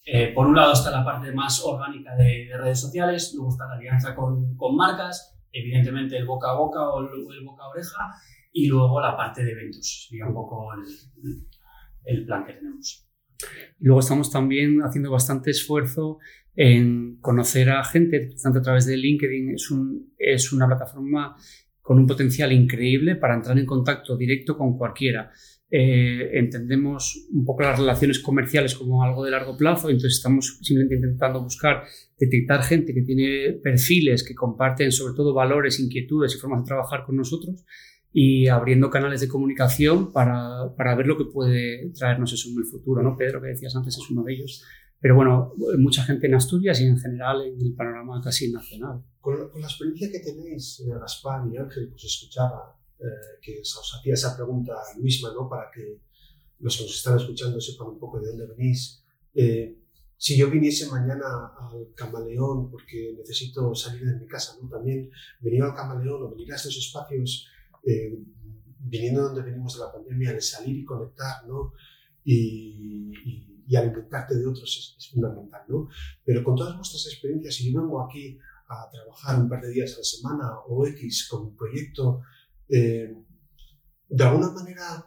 eh, 0.06 0.32
por 0.34 0.46
un 0.46 0.56
lado 0.56 0.74
está 0.74 0.92
la 0.92 1.04
parte 1.04 1.32
más 1.32 1.64
orgánica 1.64 2.16
de, 2.16 2.50
redes 2.58 2.80
sociales, 2.80 3.34
luego 3.36 3.52
está 3.52 3.66
la 3.68 3.76
alianza 3.76 4.14
con, 4.16 4.56
con, 4.56 4.76
marcas, 4.76 5.36
evidentemente 5.52 6.16
el 6.18 6.26
boca 6.26 6.52
a 6.52 6.56
boca 6.56 6.90
o 6.90 7.00
el, 7.02 7.44
boca 7.44 7.64
a 7.64 7.70
oreja, 7.70 8.12
y 8.52 8.68
luego 8.68 9.02
la 9.02 9.18
parte 9.18 9.44
de 9.44 9.52
eventos, 9.52 10.08
sería 10.08 10.28
un 10.28 10.34
poco 10.34 10.74
el, 10.74 11.48
el 12.06 12.26
plan 12.26 12.46
que 12.46 12.54
tenemos. 12.54 13.10
Luego 13.80 14.00
estamos 14.00 14.32
también 14.32 14.82
haciendo 14.82 15.12
bastante 15.12 15.52
esfuerzo 15.52 16.20
en 16.56 17.18
conocer 17.20 17.70
a 17.70 17.84
gente, 17.84 18.30
tanto 18.42 18.60
a 18.60 18.62
través 18.62 18.86
de 18.86 18.98
LinkedIn, 18.98 19.56
es, 19.56 19.72
un, 19.72 20.14
es 20.18 20.54
una 20.54 20.68
plataforma 20.68 21.36
con 21.86 22.00
un 22.00 22.08
potencial 22.08 22.52
increíble 22.52 23.16
para 23.16 23.36
entrar 23.36 23.60
en 23.60 23.66
contacto 23.68 24.18
directo 24.18 24.58
con 24.58 24.76
cualquiera. 24.76 25.32
Eh, 25.70 26.32
entendemos 26.34 27.28
un 27.32 27.46
poco 27.46 27.62
las 27.62 27.78
relaciones 27.78 28.18
comerciales 28.18 28.74
como 28.74 29.04
algo 29.04 29.24
de 29.24 29.30
largo 29.30 29.56
plazo, 29.56 29.90
entonces 29.90 30.14
estamos 30.14 30.58
simplemente 30.64 30.96
intentando 30.96 31.44
buscar, 31.44 31.84
detectar 32.18 32.64
gente 32.64 32.92
que 32.92 33.04
tiene 33.04 33.60
perfiles 33.62 34.24
que 34.24 34.34
comparten 34.34 34.92
sobre 34.92 35.14
todo 35.14 35.36
valores, 35.36 35.80
inquietudes 35.80 36.34
y 36.36 36.40
formas 36.40 36.64
de 36.64 36.70
trabajar 36.70 37.04
con 37.06 37.18
nosotros 37.18 37.64
y 38.12 38.48
abriendo 38.48 38.90
canales 38.90 39.22
de 39.22 39.28
comunicación 39.28 40.12
para, 40.12 40.74
para 40.76 40.96
ver 40.96 41.06
lo 41.06 41.20
que 41.20 41.26
puede 41.26 41.92
traernos 41.94 42.34
eso 42.34 42.50
en 42.50 42.58
el 42.58 42.66
futuro. 42.66 43.04
¿no? 43.04 43.16
Pedro, 43.16 43.44
que 43.44 43.50
decías 43.50 43.76
antes, 43.76 43.96
es 43.96 44.10
uno 44.10 44.24
de 44.24 44.34
ellos. 44.34 44.64
Pero 45.06 45.18
bueno, 45.18 45.54
mucha 45.78 46.02
gente 46.02 46.26
en 46.26 46.34
Asturias 46.34 46.82
y 46.82 46.86
en 46.86 46.98
general 46.98 47.40
en 47.44 47.62
el 47.62 47.76
panorama 47.76 48.20
casi 48.24 48.52
nacional. 48.52 49.06
Con, 49.22 49.52
la 49.62 49.68
experiencia 49.68 50.10
que 50.12 50.18
tenéis, 50.18 50.82
Gaspar 50.84 51.44
y 51.54 51.58
Ángel, 51.58 51.90
pues 51.90 52.06
escuchaba 52.06 52.76
eh, 52.98 53.38
que 53.40 53.60
os 53.60 53.94
hacía 54.00 54.16
esa 54.16 54.36
pregunta 54.36 54.74
misma, 55.00 55.32
¿no? 55.32 55.48
Para 55.48 55.70
que 55.70 56.02
los 56.58 56.76
que 56.76 56.86
nos 56.86 56.96
están 56.96 57.20
escuchando 57.20 57.62
sepan 57.62 57.90
un 57.90 58.00
poco 58.00 58.20
de 58.20 58.30
dónde 58.30 58.48
venís. 58.48 59.06
Eh, 59.36 59.78
si 60.18 60.40
yo 60.40 60.50
viniese 60.50 60.90
mañana 60.90 61.54
al 61.56 61.94
Camaleón 61.94 62.72
porque 62.72 63.14
necesito 63.16 63.76
salir 63.76 64.08
de 64.08 64.20
mi 64.20 64.26
casa, 64.26 64.58
¿no? 64.60 64.68
También 64.68 65.12
venir 65.40 65.62
al 65.62 65.76
Camaleón 65.76 66.24
o 66.24 66.32
venir 66.32 66.52
a 66.52 66.56
estos 66.56 66.76
espacios, 66.78 67.48
eh, 67.84 68.18
viniendo 68.80 69.22
donde 69.22 69.44
venimos 69.44 69.76
de 69.76 69.82
la 69.82 69.92
pandemia, 69.92 70.34
de 70.34 70.42
salir 70.42 70.78
y 70.78 70.84
conectar, 70.84 71.48
¿no? 71.48 71.74
y, 72.24 73.14
y 73.24 73.55
y 73.68 73.76
alimentarte 73.76 74.36
de 74.36 74.46
otros 74.46 74.96
es, 74.98 75.10
fundamental, 75.10 75.62
¿no? 75.68 75.88
Pero 76.24 76.44
con 76.44 76.56
todas 76.56 76.76
vuestras 76.76 77.06
experiencias, 77.08 77.56
si 77.56 77.72
yo 77.72 77.82
vengo 77.82 78.02
aquí 78.02 78.38
a 78.68 78.90
trabajar 78.92 79.40
un 79.40 79.50
par 79.50 79.62
de 79.62 79.72
días 79.72 79.94
a 79.96 79.98
la 80.00 80.04
semana 80.04 80.60
o 80.68 80.86
X 80.88 81.28
con 81.30 81.44
un 81.44 81.56
proyecto, 81.56 82.22
eh, 82.68 83.16
de 84.08 84.24
alguna 84.24 84.52
manera 84.52 85.06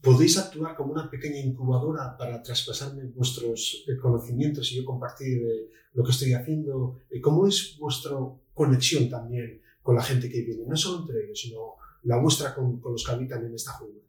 podéis 0.00 0.36
actuar 0.38 0.76
como 0.76 0.92
una 0.92 1.10
pequeña 1.10 1.38
incubadora 1.38 2.16
para 2.16 2.42
traspasarme 2.42 3.04
vuestros 3.06 3.84
eh, 3.88 3.96
conocimientos 3.96 4.70
y 4.70 4.76
yo 4.76 4.84
compartir 4.84 5.38
eh, 5.38 5.70
lo 5.94 6.04
que 6.04 6.10
estoy 6.10 6.32
haciendo. 6.34 6.98
¿Cómo 7.22 7.46
es 7.46 7.76
vuestro 7.78 8.44
conexión 8.54 9.08
también 9.08 9.60
con 9.82 9.96
la 9.96 10.02
gente 10.02 10.30
que 10.30 10.42
viene, 10.42 10.64
no 10.66 10.76
solo 10.76 11.02
entre 11.02 11.24
ellos, 11.24 11.38
sino 11.38 11.74
la 12.04 12.18
vuestra 12.18 12.54
con, 12.54 12.80
con 12.80 12.92
los 12.92 13.04
que 13.04 13.12
habitan 13.12 13.44
en 13.44 13.54
esta 13.54 13.72
jungla. 13.72 14.00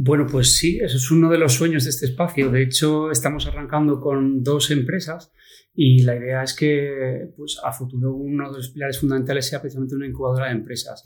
Bueno, 0.00 0.28
pues 0.30 0.56
sí, 0.56 0.78
eso 0.80 0.96
es 0.96 1.10
uno 1.10 1.28
de 1.28 1.38
los 1.38 1.54
sueños 1.54 1.82
de 1.82 1.90
este 1.90 2.06
espacio. 2.06 2.52
De 2.52 2.62
hecho, 2.62 3.10
estamos 3.10 3.48
arrancando 3.48 4.00
con 4.00 4.44
dos 4.44 4.70
empresas 4.70 5.32
y 5.74 6.04
la 6.04 6.14
idea 6.14 6.44
es 6.44 6.54
que 6.54 7.32
pues, 7.36 7.58
a 7.64 7.72
futuro 7.72 8.14
uno 8.14 8.48
de 8.52 8.58
los 8.58 8.68
pilares 8.68 9.00
fundamentales 9.00 9.48
sea 9.48 9.60
precisamente 9.60 9.96
una 9.96 10.06
incubadora 10.06 10.46
de 10.46 10.52
empresas. 10.52 11.02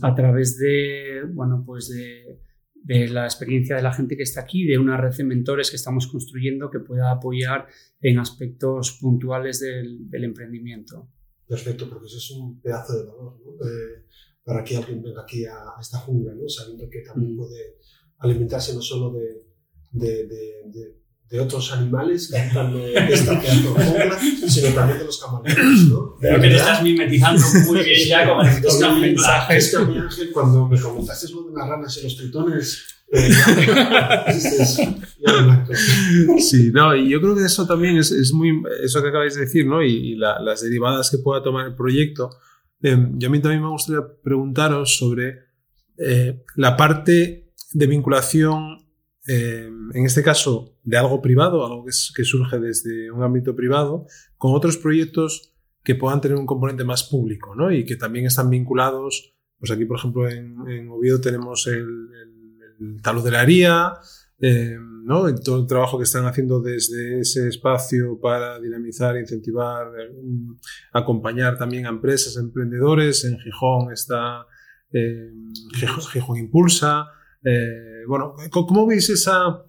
A 0.00 0.14
través 0.14 0.56
de, 0.56 1.24
bueno, 1.30 1.62
pues 1.66 1.90
de, 1.90 2.40
de, 2.72 3.08
la 3.08 3.24
experiencia 3.24 3.76
de 3.76 3.82
la 3.82 3.92
gente 3.92 4.16
que 4.16 4.22
está 4.22 4.40
aquí, 4.40 4.64
de 4.64 4.78
una 4.78 4.96
red 4.96 5.14
de 5.14 5.24
mentores 5.24 5.68
que 5.68 5.76
estamos 5.76 6.06
construyendo 6.06 6.70
que 6.70 6.80
pueda 6.80 7.10
apoyar 7.10 7.66
en 8.00 8.18
aspectos 8.18 8.96
puntuales 8.98 9.60
del, 9.60 10.08
del 10.08 10.24
emprendimiento. 10.24 11.06
Perfecto, 11.46 11.86
porque 11.90 12.06
eso 12.06 12.16
es 12.16 12.30
un 12.30 12.62
pedazo 12.62 12.96
de 12.96 13.04
valor, 13.04 13.38
¿no? 13.44 13.66
Eh, 13.68 13.99
para 14.50 14.64
que 14.64 14.76
alguien 14.76 15.00
venga 15.00 15.22
aquí 15.22 15.46
a, 15.46 15.54
a 15.54 15.80
esta 15.80 15.98
jungla, 15.98 16.32
¿no? 16.34 16.48
sabiendo 16.48 16.90
que 16.90 17.02
también 17.02 17.34
mm. 17.34 17.38
puede 17.38 17.76
alimentarse 18.18 18.74
no 18.74 18.82
solo 18.82 19.12
de, 19.12 19.44
de, 19.92 20.26
de, 20.26 20.96
de 21.28 21.40
otros 21.40 21.72
animales 21.72 22.28
que 22.28 22.36
habitan 22.36 22.74
de 22.74 22.94
esta 23.14 23.40
jungla, 23.40 24.18
sino 24.48 24.74
también 24.74 24.98
de 24.98 25.04
los 25.04 25.22
camaleones. 25.22 25.88
¿no? 25.88 26.16
Pero 26.20 26.40
que 26.40 26.48
te 26.48 26.56
estás 26.56 26.82
mimetizando 26.82 27.40
muy 27.64 27.84
bien 27.84 28.08
ya 28.08 28.28
con 28.28 28.44
estos 28.44 28.80
mensajes. 28.98 29.66
Es 29.66 29.70
que 29.70 29.76
a 29.76 29.86
mi 29.86 29.98
Ángel, 29.98 30.32
cuando 30.32 30.66
me 30.66 30.80
comentaste 30.80 31.32
lo 31.32 31.44
de 31.44 31.52
las 31.56 31.68
ranas 31.68 31.96
y 31.96 32.02
los 32.02 32.16
tritones, 32.16 32.86
eh, 33.12 33.30
Sí, 36.40 36.72
no, 36.72 36.96
y 36.96 37.08
yo 37.08 37.20
creo 37.20 37.36
que 37.36 37.44
eso 37.44 37.68
también 37.68 37.98
es, 37.98 38.10
es 38.10 38.32
muy, 38.32 38.64
eso 38.82 39.00
que 39.00 39.10
acabáis 39.10 39.36
de 39.36 39.42
decir, 39.42 39.64
¿no? 39.64 39.80
Y, 39.80 39.90
y 39.90 40.16
la, 40.16 40.40
las 40.40 40.60
derivadas 40.60 41.08
que 41.08 41.18
pueda 41.18 41.40
tomar 41.40 41.68
el 41.68 41.76
proyecto, 41.76 42.30
eh, 42.82 43.08
yo 43.14 43.28
a 43.28 43.30
mí 43.30 43.40
también 43.40 43.62
me 43.62 43.68
gustaría 43.68 44.02
preguntaros 44.22 44.96
sobre 44.96 45.38
eh, 45.98 46.44
la 46.56 46.76
parte 46.76 47.52
de 47.72 47.86
vinculación, 47.86 48.86
eh, 49.26 49.70
en 49.92 50.06
este 50.06 50.22
caso, 50.22 50.78
de 50.82 50.96
algo 50.96 51.20
privado, 51.20 51.64
algo 51.64 51.84
que, 51.84 52.24
surge 52.24 52.58
desde 52.58 53.10
un 53.10 53.22
ámbito 53.22 53.54
privado, 53.54 54.06
con 54.36 54.54
otros 54.54 54.76
proyectos 54.78 55.52
que 55.82 55.94
puedan 55.94 56.20
tener 56.20 56.38
un 56.38 56.46
componente 56.46 56.84
más 56.84 57.04
público, 57.04 57.54
¿no? 57.54 57.70
Y 57.70 57.84
que 57.84 57.96
también 57.96 58.26
están 58.26 58.50
vinculados, 58.50 59.34
pues 59.58 59.70
aquí, 59.70 59.84
por 59.84 59.98
ejemplo, 59.98 60.28
en, 60.28 60.88
Oviedo 60.90 61.20
tenemos 61.20 61.66
el, 61.66 62.08
el 62.80 63.02
talud 63.02 63.24
de 63.24 63.30
la 63.30 63.40
haría, 63.40 63.92
eh, 64.40 64.76
¿no? 65.04 65.28
En 65.28 65.40
todo 65.42 65.60
el 65.60 65.66
trabajo 65.66 65.98
que 65.98 66.04
están 66.04 66.24
haciendo 66.24 66.60
desde 66.60 67.20
ese 67.20 67.48
espacio 67.48 68.18
para 68.20 68.58
dinamizar, 68.58 69.16
incentivar, 69.16 69.88
eh, 69.98 70.12
acompañar 70.92 71.58
también 71.58 71.86
a 71.86 71.90
empresas, 71.90 72.36
emprendedores. 72.36 73.24
En 73.24 73.38
Gijón 73.38 73.92
está 73.92 74.46
eh, 74.92 75.30
Gijón, 76.12 76.38
Impulsa. 76.38 77.06
Bueno, 78.06 78.34
¿cómo 78.50 78.86
veis 78.86 79.08
esa, 79.10 79.64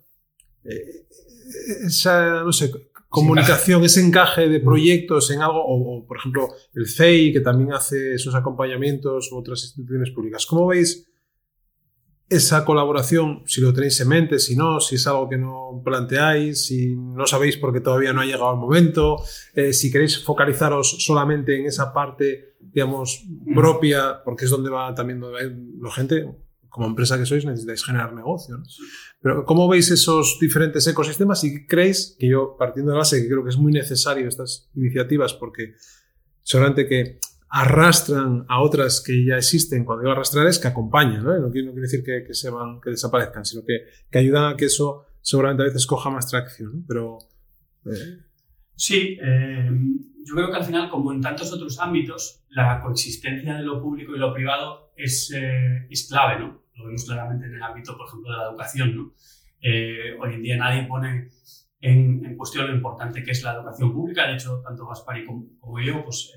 esa, 1.85 2.43
no 2.43 2.51
sé, 2.51 2.71
comunicación, 3.07 3.83
ese 3.83 4.01
encaje 4.01 4.47
de 4.47 4.59
proyectos 4.61 5.31
en 5.31 5.41
algo, 5.41 5.63
o, 5.63 5.97
o, 5.97 6.07
por 6.07 6.17
ejemplo 6.17 6.47
el 6.73 6.87
CEI, 6.87 7.33
que 7.33 7.41
también 7.41 7.73
hace 7.73 8.13
esos 8.15 8.35
acompañamientos, 8.35 9.31
u 9.31 9.37
otras 9.37 9.63
instituciones 9.63 10.11
públicas? 10.11 10.45
¿Cómo 10.45 10.67
veis 10.67 11.10
esa 12.31 12.63
colaboración, 12.63 13.43
si 13.45 13.59
lo 13.59 13.73
tenéis 13.73 13.99
en 13.99 14.07
mente, 14.07 14.39
si 14.39 14.55
no, 14.55 14.79
si 14.79 14.95
es 14.95 15.05
algo 15.05 15.27
que 15.27 15.37
no 15.37 15.81
planteáis, 15.83 16.65
si 16.65 16.95
no 16.95 17.27
sabéis 17.27 17.57
porque 17.57 17.81
todavía 17.81 18.13
no 18.13 18.21
ha 18.21 18.25
llegado 18.25 18.53
el 18.53 18.57
momento, 18.57 19.21
eh, 19.53 19.73
si 19.73 19.91
queréis 19.91 20.23
focalizaros 20.23 21.03
solamente 21.03 21.59
en 21.59 21.65
esa 21.65 21.91
parte, 21.91 22.55
digamos, 22.61 23.25
propia, 23.53 24.23
porque 24.23 24.45
es 24.45 24.51
donde 24.51 24.69
va 24.69 24.95
también 24.95 25.21
la 25.81 25.91
gente, 25.91 26.25
como 26.69 26.87
empresa 26.87 27.17
que 27.17 27.25
sois, 27.25 27.43
necesitáis 27.43 27.83
generar 27.83 28.13
negocio. 28.13 28.55
¿no? 28.55 28.63
Pero, 29.21 29.43
¿cómo 29.43 29.67
veis 29.67 29.91
esos 29.91 30.37
diferentes 30.39 30.87
ecosistemas 30.87 31.43
y 31.43 31.65
creéis 31.65 32.15
que 32.17 32.29
yo, 32.29 32.55
partiendo 32.57 32.91
de 32.91 32.95
la 32.95 32.99
base, 32.99 33.21
que 33.21 33.27
creo 33.27 33.43
que 33.43 33.49
es 33.49 33.57
muy 33.57 33.73
necesario 33.73 34.29
estas 34.29 34.69
iniciativas, 34.73 35.33
porque 35.33 35.73
seguramente 36.43 36.87
que 36.87 37.19
arrastran 37.51 38.45
a 38.47 38.61
otras 38.61 39.03
que 39.05 39.25
ya 39.25 39.35
existen. 39.35 39.83
Cuando 39.83 40.03
digo 40.03 40.13
arrastrar 40.13 40.47
es 40.47 40.57
que 40.57 40.69
acompañan, 40.69 41.23
¿no? 41.23 41.37
No 41.37 41.51
quiere, 41.51 41.67
no 41.67 41.73
quiere 41.73 41.87
decir 41.87 42.03
que, 42.03 42.23
que, 42.25 42.33
se 42.33 42.49
van, 42.49 42.79
que 42.79 42.91
desaparezcan, 42.91 43.43
sino 43.45 43.63
que, 43.65 43.87
que, 44.09 44.19
ayudan 44.19 44.53
a 44.53 44.57
que 44.57 44.65
eso 44.65 45.05
seguramente 45.19 45.63
a 45.63 45.65
veces 45.65 45.85
coja 45.85 46.09
más 46.09 46.27
tracción, 46.27 46.71
¿no? 46.73 46.83
Pero... 46.87 47.17
Eh... 47.85 48.19
Sí, 48.73 49.17
eh, 49.21 49.69
yo 50.23 50.35
creo 50.35 50.49
que 50.49 50.57
al 50.57 50.63
final, 50.63 50.89
como 50.89 51.11
en 51.11 51.19
tantos 51.19 51.51
otros 51.51 51.77
ámbitos, 51.79 52.45
la 52.49 52.79
coexistencia 52.79 53.55
de 53.55 53.63
lo 53.63 53.81
público 53.81 54.15
y 54.15 54.19
lo 54.19 54.33
privado 54.33 54.93
es, 54.95 55.31
eh, 55.35 55.87
es 55.89 56.07
clave, 56.07 56.39
¿no? 56.39 56.63
Lo 56.75 56.85
vemos 56.85 57.03
claramente 57.05 57.47
en 57.47 57.55
el 57.55 57.61
ámbito, 57.61 57.97
por 57.97 58.07
ejemplo, 58.07 58.31
de 58.31 58.37
la 58.37 58.49
educación, 58.49 58.95
¿no? 58.95 59.13
Eh, 59.61 60.17
hoy 60.19 60.35
en 60.35 60.41
día 60.41 60.57
nadie 60.57 60.87
pone 60.87 61.29
en, 61.81 62.25
en, 62.25 62.37
cuestión 62.37 62.65
lo 62.65 62.73
importante 62.73 63.21
que 63.21 63.31
es 63.31 63.43
la 63.43 63.53
educación 63.53 63.93
pública. 63.93 64.25
De 64.25 64.35
hecho, 64.35 64.61
tanto 64.65 64.87
Gaspari 64.87 65.25
como, 65.25 65.45
como 65.59 65.79
yo, 65.81 66.03
pues 66.03 66.33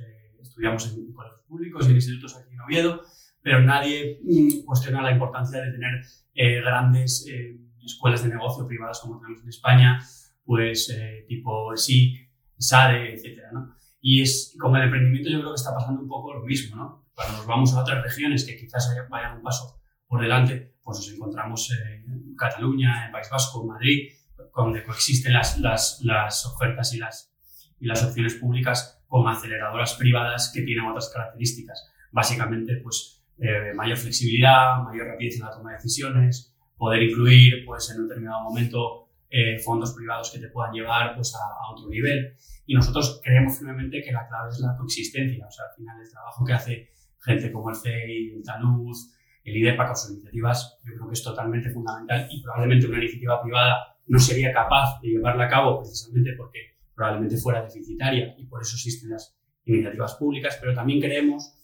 estudiamos 0.54 0.86
en 0.86 1.12
colegios 1.12 1.40
públicos 1.48 1.86
y 1.86 1.90
en 1.90 1.96
institutos 1.96 2.36
aquí 2.36 2.54
en 2.54 2.60
Oviedo, 2.60 3.02
pero 3.42 3.60
nadie 3.60 4.20
cuestiona 4.64 5.02
la 5.02 5.10
importancia 5.10 5.60
de 5.60 5.72
tener 5.72 6.00
eh, 6.34 6.60
grandes 6.60 7.26
eh, 7.28 7.58
escuelas 7.84 8.22
de 8.22 8.28
negocio 8.28 8.66
privadas 8.66 9.00
como 9.00 9.20
tenemos 9.20 9.42
en 9.42 9.48
España, 9.48 10.00
pues 10.44 10.90
eh, 10.90 11.24
tipo 11.28 11.76
SIC, 11.76 12.30
SADE, 12.56 13.14
etc. 13.14 13.42
¿no? 13.52 13.74
Y 14.00 14.22
es, 14.22 14.56
con 14.60 14.76
el 14.76 14.84
emprendimiento 14.84 15.28
yo 15.28 15.40
creo 15.40 15.50
que 15.50 15.56
está 15.56 15.74
pasando 15.74 16.02
un 16.02 16.08
poco 16.08 16.34
lo 16.34 16.42
mismo. 16.44 16.76
¿no? 16.76 17.04
Cuando 17.14 17.38
nos 17.38 17.46
vamos 17.46 17.74
a 17.74 17.80
otras 17.80 18.02
regiones 18.04 18.44
que 18.44 18.56
quizás 18.56 18.88
vayan 19.10 19.38
un 19.38 19.42
paso 19.42 19.80
por 20.06 20.20
delante, 20.22 20.76
pues 20.84 20.98
nos 20.98 21.12
encontramos 21.12 21.72
en 21.72 22.36
Cataluña, 22.36 23.06
en 23.06 23.12
País 23.12 23.28
Vasco, 23.28 23.62
en 23.62 23.68
Madrid, 23.68 24.08
donde 24.54 24.84
coexisten 24.84 25.32
las, 25.32 25.58
las, 25.58 26.00
las 26.04 26.46
ofertas 26.46 26.94
y 26.94 26.98
las, 26.98 27.34
y 27.80 27.86
las 27.86 28.04
opciones 28.04 28.34
públicas 28.34 29.03
con 29.14 29.28
aceleradoras 29.28 29.94
privadas 29.94 30.50
que 30.52 30.62
tienen 30.62 30.86
otras 30.86 31.08
características. 31.14 31.88
Básicamente, 32.10 32.78
pues, 32.82 33.24
eh, 33.38 33.72
mayor 33.72 33.96
flexibilidad, 33.96 34.82
mayor 34.82 35.06
rapidez 35.06 35.36
en 35.36 35.42
la 35.42 35.52
toma 35.52 35.70
de 35.70 35.76
decisiones, 35.76 36.52
poder 36.76 37.00
incluir, 37.00 37.64
pues, 37.64 37.88
en 37.92 38.00
un 38.00 38.08
determinado 38.08 38.42
momento, 38.42 39.10
eh, 39.30 39.56
fondos 39.60 39.94
privados 39.94 40.32
que 40.32 40.40
te 40.40 40.48
puedan 40.48 40.72
llevar, 40.72 41.14
pues, 41.14 41.32
a, 41.36 41.38
a, 41.38 41.70
otro 41.72 41.88
nivel. 41.90 42.34
Y 42.66 42.74
nosotros 42.74 43.20
creemos 43.22 43.56
firmemente 43.56 44.02
que 44.02 44.10
la 44.10 44.26
clave 44.26 44.48
es 44.50 44.58
la 44.58 44.74
coexistencia. 44.76 45.46
O 45.46 45.50
sea, 45.52 45.66
al 45.70 45.76
final, 45.76 45.96
el 46.02 46.10
trabajo 46.10 46.44
que 46.44 46.52
hace 46.52 46.88
gente 47.24 47.52
como 47.52 47.70
el 47.70 47.76
CEI, 47.76 48.32
el 48.34 48.42
Taluz, 48.42 49.14
el 49.44 49.56
IDEPA 49.58 49.86
con 49.86 49.96
sus 49.96 50.10
iniciativas, 50.10 50.80
yo 50.82 50.92
creo 50.92 51.06
que 51.06 51.14
es 51.14 51.22
totalmente 51.22 51.70
fundamental 51.70 52.26
y 52.28 52.42
probablemente 52.42 52.88
una 52.88 52.98
iniciativa 52.98 53.40
privada 53.40 53.96
no 54.08 54.18
sería 54.18 54.52
capaz 54.52 55.00
de 55.02 55.10
llevarla 55.10 55.44
a 55.44 55.48
cabo 55.48 55.78
precisamente 55.78 56.32
porque 56.36 56.73
probablemente 56.94 57.36
fuera 57.36 57.62
deficitaria 57.62 58.34
y 58.38 58.46
por 58.46 58.62
eso 58.62 58.76
existen 58.76 59.10
las 59.10 59.36
iniciativas 59.64 60.14
públicas, 60.14 60.58
pero 60.60 60.74
también 60.74 61.00
creemos 61.00 61.54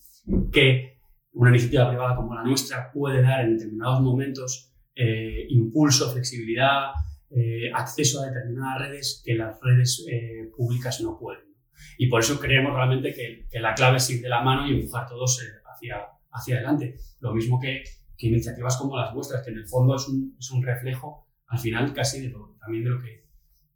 que 0.52 1.00
una 1.32 1.50
iniciativa 1.50 1.88
privada 1.88 2.16
como 2.16 2.34
la 2.34 2.42
nuestra 2.42 2.90
puede 2.92 3.22
dar 3.22 3.44
en 3.44 3.56
determinados 3.56 4.00
momentos 4.00 4.72
eh, 4.94 5.46
impulso, 5.48 6.10
flexibilidad, 6.10 6.92
eh, 7.30 7.70
acceso 7.72 8.20
a 8.20 8.26
determinadas 8.26 8.88
redes 8.88 9.22
que 9.24 9.34
las 9.34 9.60
redes 9.60 10.04
eh, 10.10 10.50
públicas 10.56 11.00
no 11.00 11.16
pueden. 11.16 11.44
Y 11.96 12.08
por 12.08 12.20
eso 12.20 12.40
creemos 12.40 12.74
realmente 12.74 13.12
que, 13.12 13.46
que, 13.48 13.60
la 13.60 13.74
clave 13.74 13.98
es 13.98 14.10
ir 14.10 14.20
de 14.20 14.28
la 14.28 14.42
mano 14.42 14.66
y 14.66 14.74
empujar 14.74 15.08
todos 15.08 15.40
eh, 15.40 15.46
hacia, 15.64 15.98
hacia 16.32 16.56
adelante. 16.56 16.96
Lo 17.20 17.32
mismo 17.32 17.60
que, 17.60 17.84
que, 18.18 18.26
iniciativas 18.26 18.76
como 18.76 18.96
las 18.96 19.14
vuestras, 19.14 19.44
que 19.44 19.52
en 19.52 19.58
el 19.58 19.68
fondo 19.68 19.94
es 19.94 20.08
un, 20.08 20.36
es 20.38 20.50
un 20.50 20.62
reflejo 20.62 21.28
al 21.46 21.60
final 21.60 21.92
casi 21.92 22.20
de 22.20 22.30
lo, 22.30 22.56
también 22.60 22.82
de 22.82 22.90
lo, 22.90 23.00
que, 23.00 23.26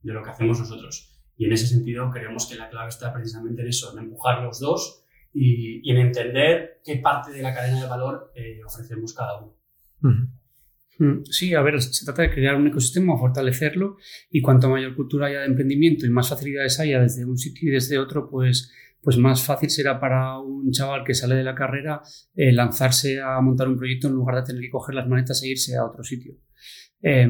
de 0.03 0.13
lo 0.13 0.23
que 0.23 0.31
hacemos 0.31 0.59
nosotros. 0.59 1.14
Y 1.37 1.47
en 1.47 1.53
ese 1.53 1.67
sentido 1.67 2.11
creemos 2.11 2.49
que 2.49 2.57
la 2.57 2.69
clave 2.69 2.89
está 2.89 3.13
precisamente 3.13 3.63
en 3.63 3.69
eso, 3.69 3.93
en 3.93 4.05
empujar 4.05 4.43
los 4.43 4.61
dos 4.61 5.05
y, 5.33 5.81
y 5.83 5.91
en 5.91 5.99
entender 5.99 6.81
qué 6.85 6.97
parte 6.97 7.33
de 7.33 7.43
la 7.43 7.55
cadena 7.55 7.83
de 7.83 7.89
valor 7.89 8.33
eh, 8.35 8.61
ofrecemos 8.65 9.15
cada 9.15 9.41
uno. 9.41 9.57
Uh 10.03 10.09
-huh. 10.09 11.25
Sí, 11.29 11.55
a 11.55 11.63
ver, 11.63 11.81
se 11.83 12.05
trata 12.05 12.23
de 12.23 12.31
crear 12.31 12.55
un 12.55 12.69
ecosistema, 12.69 13.19
fortalecerlo 13.19 13.97
y 14.31 14.41
cuanto 14.41 14.69
mayor 14.69 14.95
cultura 14.95 15.27
haya 15.27 15.41
de 15.41 15.47
emprendimiento 15.47 16.07
y 16.07 16.11
más 16.11 16.29
facilidades 16.29 16.79
haya 16.79 17.01
desde 17.01 17.25
un 17.25 17.37
sitio 17.37 17.69
y 17.69 17.73
desde 17.73 17.99
otro, 17.99 18.31
pues, 18.31 18.73
pues 19.03 19.19
más 19.19 19.43
fácil 19.43 19.71
será 19.71 19.99
para 19.99 20.39
un 20.39 20.71
chaval 20.71 21.03
que 21.05 21.15
sale 21.15 21.35
de 21.35 21.43
la 21.43 21.55
carrera 21.55 22.01
eh, 22.37 22.53
lanzarse 22.53 23.21
a 23.21 23.41
montar 23.41 23.69
un 23.69 23.77
proyecto 23.77 24.07
en 24.07 24.15
lugar 24.15 24.37
de 24.37 24.43
tener 24.45 24.63
que 24.63 24.71
coger 24.71 24.95
las 24.95 25.09
maletas 25.09 25.43
e 25.43 25.49
irse 25.49 25.77
a 25.77 25.85
otro 25.85 26.05
sitio. 26.05 26.37
Eh, 27.07 27.29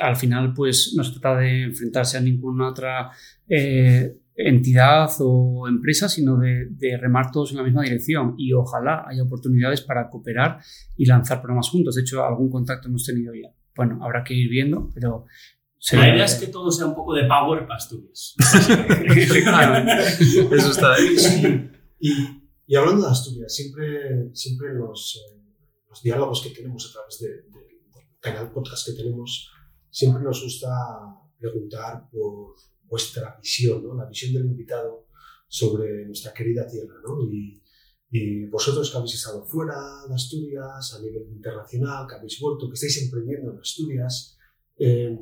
al 0.00 0.14
final, 0.16 0.54
pues 0.54 0.94
no 0.96 1.02
se 1.02 1.12
trata 1.18 1.40
de 1.40 1.64
enfrentarse 1.64 2.16
a 2.16 2.20
ninguna 2.20 2.68
otra 2.68 3.10
eh, 3.48 4.16
entidad 4.36 5.10
o 5.18 5.66
empresa, 5.68 6.08
sino 6.08 6.36
de, 6.38 6.68
de, 6.70 6.96
remar 6.96 7.30
todos 7.32 7.50
en 7.50 7.56
la 7.58 7.64
misma 7.64 7.82
dirección 7.82 8.34
y 8.38 8.52
ojalá 8.52 9.04
haya 9.08 9.24
oportunidades 9.24 9.80
para 9.82 10.08
cooperar 10.08 10.60
y 10.96 11.06
lanzar 11.06 11.40
programas 11.40 11.68
juntos. 11.68 11.96
De 11.96 12.02
hecho, 12.02 12.24
algún 12.24 12.48
contacto 12.50 12.86
hemos 12.88 13.04
tenido 13.04 13.34
ya. 13.34 13.48
Bueno, 13.74 13.98
habrá 14.02 14.22
que 14.22 14.34
ir 14.34 14.48
viendo, 14.48 14.88
pero 14.94 15.26
La 15.96 16.02
idea 16.14 16.24
es 16.26 16.34
que 16.36 16.46
todo 16.46 16.70
sea 16.70 16.86
un 16.86 16.94
poco 16.94 17.12
de 17.14 17.24
power 17.24 17.62
para 17.62 17.76
Asturias. 17.76 18.36
Eso 20.52 20.70
está 20.70 20.94
ahí. 20.94 21.16
Y, 21.98 22.10
y 22.66 22.76
hablando 22.76 23.06
de 23.06 23.10
Asturias, 23.10 23.52
siempre, 23.54 24.30
siempre 24.34 24.74
los, 24.74 25.16
eh, 25.16 25.40
los 25.88 26.02
diálogos 26.02 26.42
que 26.42 26.50
tenemos 26.50 26.88
a 26.88 26.92
través 26.92 27.18
de- 27.20 27.28
de- 27.58 27.59
canal 28.20 28.52
podcast 28.52 28.86
que 28.86 28.92
tenemos, 28.92 29.50
siempre 29.90 30.22
nos 30.22 30.42
gusta 30.42 30.68
preguntar 31.38 32.08
por 32.10 32.54
vuestra 32.84 33.38
visión, 33.40 33.82
¿no? 33.82 33.94
la 33.94 34.06
visión 34.06 34.34
del 34.34 34.46
invitado 34.46 35.06
sobre 35.48 36.04
nuestra 36.06 36.32
querida 36.32 36.66
tierra. 36.66 36.94
¿no? 37.02 37.22
Y, 37.22 37.62
y 38.10 38.46
vosotros 38.46 38.90
que 38.90 38.96
habéis 38.98 39.14
estado 39.14 39.44
fuera 39.46 40.06
de 40.06 40.14
Asturias, 40.14 40.94
a 40.94 41.02
nivel 41.02 41.28
internacional, 41.32 42.06
que 42.06 42.16
habéis 42.16 42.38
vuelto, 42.40 42.68
que 42.68 42.74
estáis 42.74 43.02
emprendiendo 43.02 43.52
en 43.52 43.58
Asturias, 43.58 44.36
eh, 44.76 45.18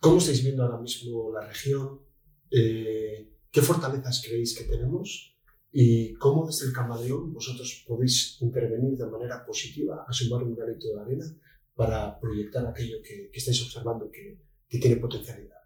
¿cómo 0.00 0.18
estáis 0.18 0.42
viendo 0.42 0.62
ahora 0.62 0.80
mismo 0.80 1.32
la 1.32 1.46
región? 1.46 2.00
Eh, 2.50 3.30
¿Qué 3.50 3.60
fortalezas 3.60 4.22
creéis 4.24 4.56
que 4.56 4.64
tenemos? 4.64 5.36
¿Y 5.72 6.14
cómo 6.14 6.46
desde 6.46 6.66
el 6.66 6.72
Camaleón 6.72 7.32
vosotros 7.32 7.84
podéis 7.86 8.40
intervenir 8.40 8.96
de 8.96 9.06
manera 9.06 9.44
positiva 9.44 10.06
a 10.06 10.36
un 10.36 10.54
granito 10.54 10.94
de 10.94 11.00
arena 11.00 11.24
para 11.74 12.18
proyectar 12.20 12.66
aquello 12.66 12.96
que, 13.02 13.30
que 13.30 13.38
estáis 13.38 13.62
observando 13.62 14.10
que, 14.10 14.40
que 14.68 14.78
tiene 14.78 14.96
potencialidad? 14.96 15.58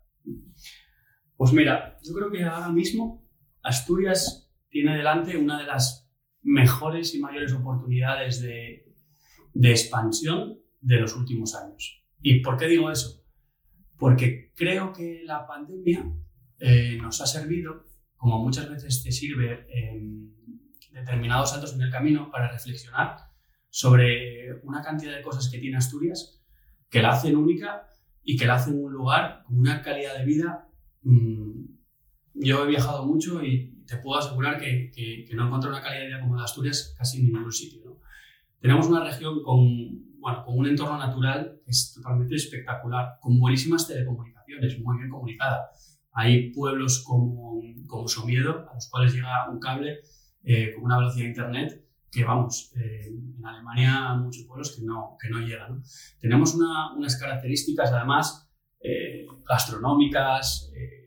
Pues 1.37 1.53
mira, 1.53 1.99
yo 2.03 2.15
creo 2.15 2.31
que 2.31 2.43
ahora 2.43 2.71
mismo 2.71 3.27
Asturias 3.63 4.51
tiene 4.69 4.97
delante 4.97 5.37
una 5.37 5.59
de 5.59 5.67
las 5.67 6.11
mejores 6.43 7.15
y 7.15 7.21
mayores 7.21 7.53
oportunidades 7.53 8.41
de, 8.41 8.95
de 9.55 9.71
expansión 9.71 10.59
de 10.81 10.97
los 11.01 11.15
últimos 11.15 11.55
años. 11.55 12.05
¿Y 12.21 12.41
por 12.41 12.57
qué 12.57 12.67
digo 12.67 12.91
eso? 12.91 13.25
Porque 13.97 14.53
creo 14.55 14.93
que 14.93 15.23
la 15.25 15.47
pandemia 15.47 16.05
eh, 16.59 16.99
nos 17.01 17.21
ha 17.21 17.27
servido, 17.27 17.85
como 18.17 18.43
muchas 18.43 18.69
veces 18.69 19.03
te 19.03 19.13
sirve 19.13 19.67
en 19.71 20.35
determinados 20.93 21.51
saltos 21.51 21.75
en 21.75 21.83
el 21.83 21.91
camino, 21.91 22.31
para 22.31 22.51
reflexionar 22.51 23.28
sobre 23.71 24.61
una 24.63 24.83
cantidad 24.83 25.15
de 25.15 25.23
cosas 25.23 25.49
que 25.51 25.59
tiene 25.59 25.77
Asturias 25.77 26.41
que 26.89 27.03
la 27.03 27.11
hacen 27.11 27.37
única 27.37 27.87
y 28.23 28.37
que 28.37 28.47
la 28.47 28.55
hacen 28.55 28.83
un 28.83 28.93
lugar 28.93 29.43
con 29.45 29.59
una 29.59 29.83
calidad 29.83 30.19
de 30.19 30.25
vida 30.25 30.69
Mm, 31.03 31.65
yo 32.35 32.65
he 32.65 32.69
viajado 32.69 33.07
mucho 33.07 33.43
y 33.43 33.85
te 33.87 33.97
puedo 33.97 34.19
asegurar 34.19 34.61
que, 34.61 34.91
que, 34.95 35.35
no 35.35 35.47
encontré 35.47 35.71
una 35.71 35.83
calidad 35.83 36.03
de 36.03 36.07
vida 36.09 36.21
como 36.21 36.35
la 36.35 36.43
de 36.43 36.45
Asturias 36.45 36.95
casi 36.97 37.19
en 37.19 37.33
ningún 37.33 37.53
sitio. 37.53 38.01
Tenemos 38.61 38.87
una 38.89 39.05
región 39.05 39.43
con, 39.43 39.67
bueno, 40.19 40.45
con 40.45 40.59
un 40.59 40.67
entorno 40.67 40.99
natural 40.99 41.61
que 41.65 41.71
es 41.71 41.95
totalmente 41.95 42.35
espectacular, 42.35 43.19
con 43.21 43.39
buenísimas 43.39 43.87
telecomunicaciones, 43.87 44.79
muy 44.81 44.99
bien 44.99 45.09
comunicada. 45.09 45.71
Hay 46.13 46.53
pueblos 46.53 47.05
como, 47.07 47.61
como 47.87 48.09
Somiedo, 48.09 48.69
a 48.69 48.75
los 48.75 48.89
cuales 48.91 49.15
llega 49.15 49.49
un 49.51 49.61
cable 49.61 50.01
eh, 50.43 50.73
con 50.75 50.85
una 50.85 50.99
velocidad 50.99 51.25
de 51.25 51.29
internet 51.29 51.88
que, 52.11 52.25
vamos, 52.25 52.73
eh, 52.77 53.07
en 53.09 53.45
Alemania 53.45 54.15
muchos 54.15 54.45
pueblos 54.45 54.75
que 54.77 54.85
no, 54.85 55.17
que 55.21 55.29
no 55.29 55.41
llegan. 55.41 55.77
¿no? 55.77 55.83
Tenemos 56.21 56.55
una, 56.55 56.95
unas 56.95 57.17
características, 57.17 57.93
además, 57.93 58.49
eh, 58.81 59.27
gastronómicas, 59.49 60.71
eh, 60.75 60.99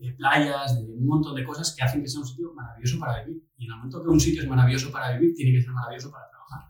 de 0.00 0.12
playas, 0.14 0.76
de 0.76 0.92
un 0.92 1.06
montón 1.06 1.36
de 1.36 1.44
cosas 1.44 1.74
que 1.76 1.84
hacen 1.84 2.02
que 2.02 2.08
sea 2.08 2.20
un 2.20 2.26
sitio 2.26 2.52
maravilloso 2.54 2.98
para 2.98 3.24
vivir. 3.24 3.42
Y 3.56 3.64
en 3.64 3.70
el 3.70 3.76
momento 3.76 4.02
que 4.02 4.08
un 4.08 4.20
sitio 4.20 4.42
es 4.42 4.48
maravilloso 4.48 4.90
para 4.90 5.12
vivir, 5.12 5.34
tiene 5.34 5.52
que 5.52 5.62
ser 5.62 5.70
maravilloso 5.70 6.10
para 6.10 6.28
trabajar. 6.28 6.68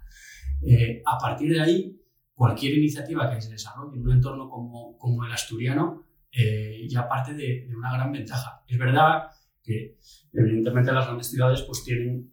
Eh, 0.62 1.02
a 1.06 1.18
partir 1.18 1.52
de 1.52 1.60
ahí, 1.60 2.00
cualquier 2.34 2.74
iniciativa 2.74 3.30
que 3.30 3.40
se 3.40 3.50
desarrolle 3.50 3.96
en 3.96 4.02
un 4.02 4.12
entorno 4.12 4.48
como, 4.50 4.98
como 4.98 5.24
el 5.24 5.32
asturiano 5.32 6.04
eh, 6.30 6.86
ya 6.88 7.08
parte 7.08 7.34
de, 7.34 7.66
de, 7.68 7.76
una 7.76 7.92
gran 7.92 8.12
ventaja. 8.12 8.62
Es 8.66 8.78
verdad 8.78 9.28
que, 9.62 9.98
evidentemente, 10.32 10.92
las 10.92 11.06
grandes 11.06 11.30
ciudades 11.30 11.62
pues, 11.62 11.84
tienen 11.84 12.31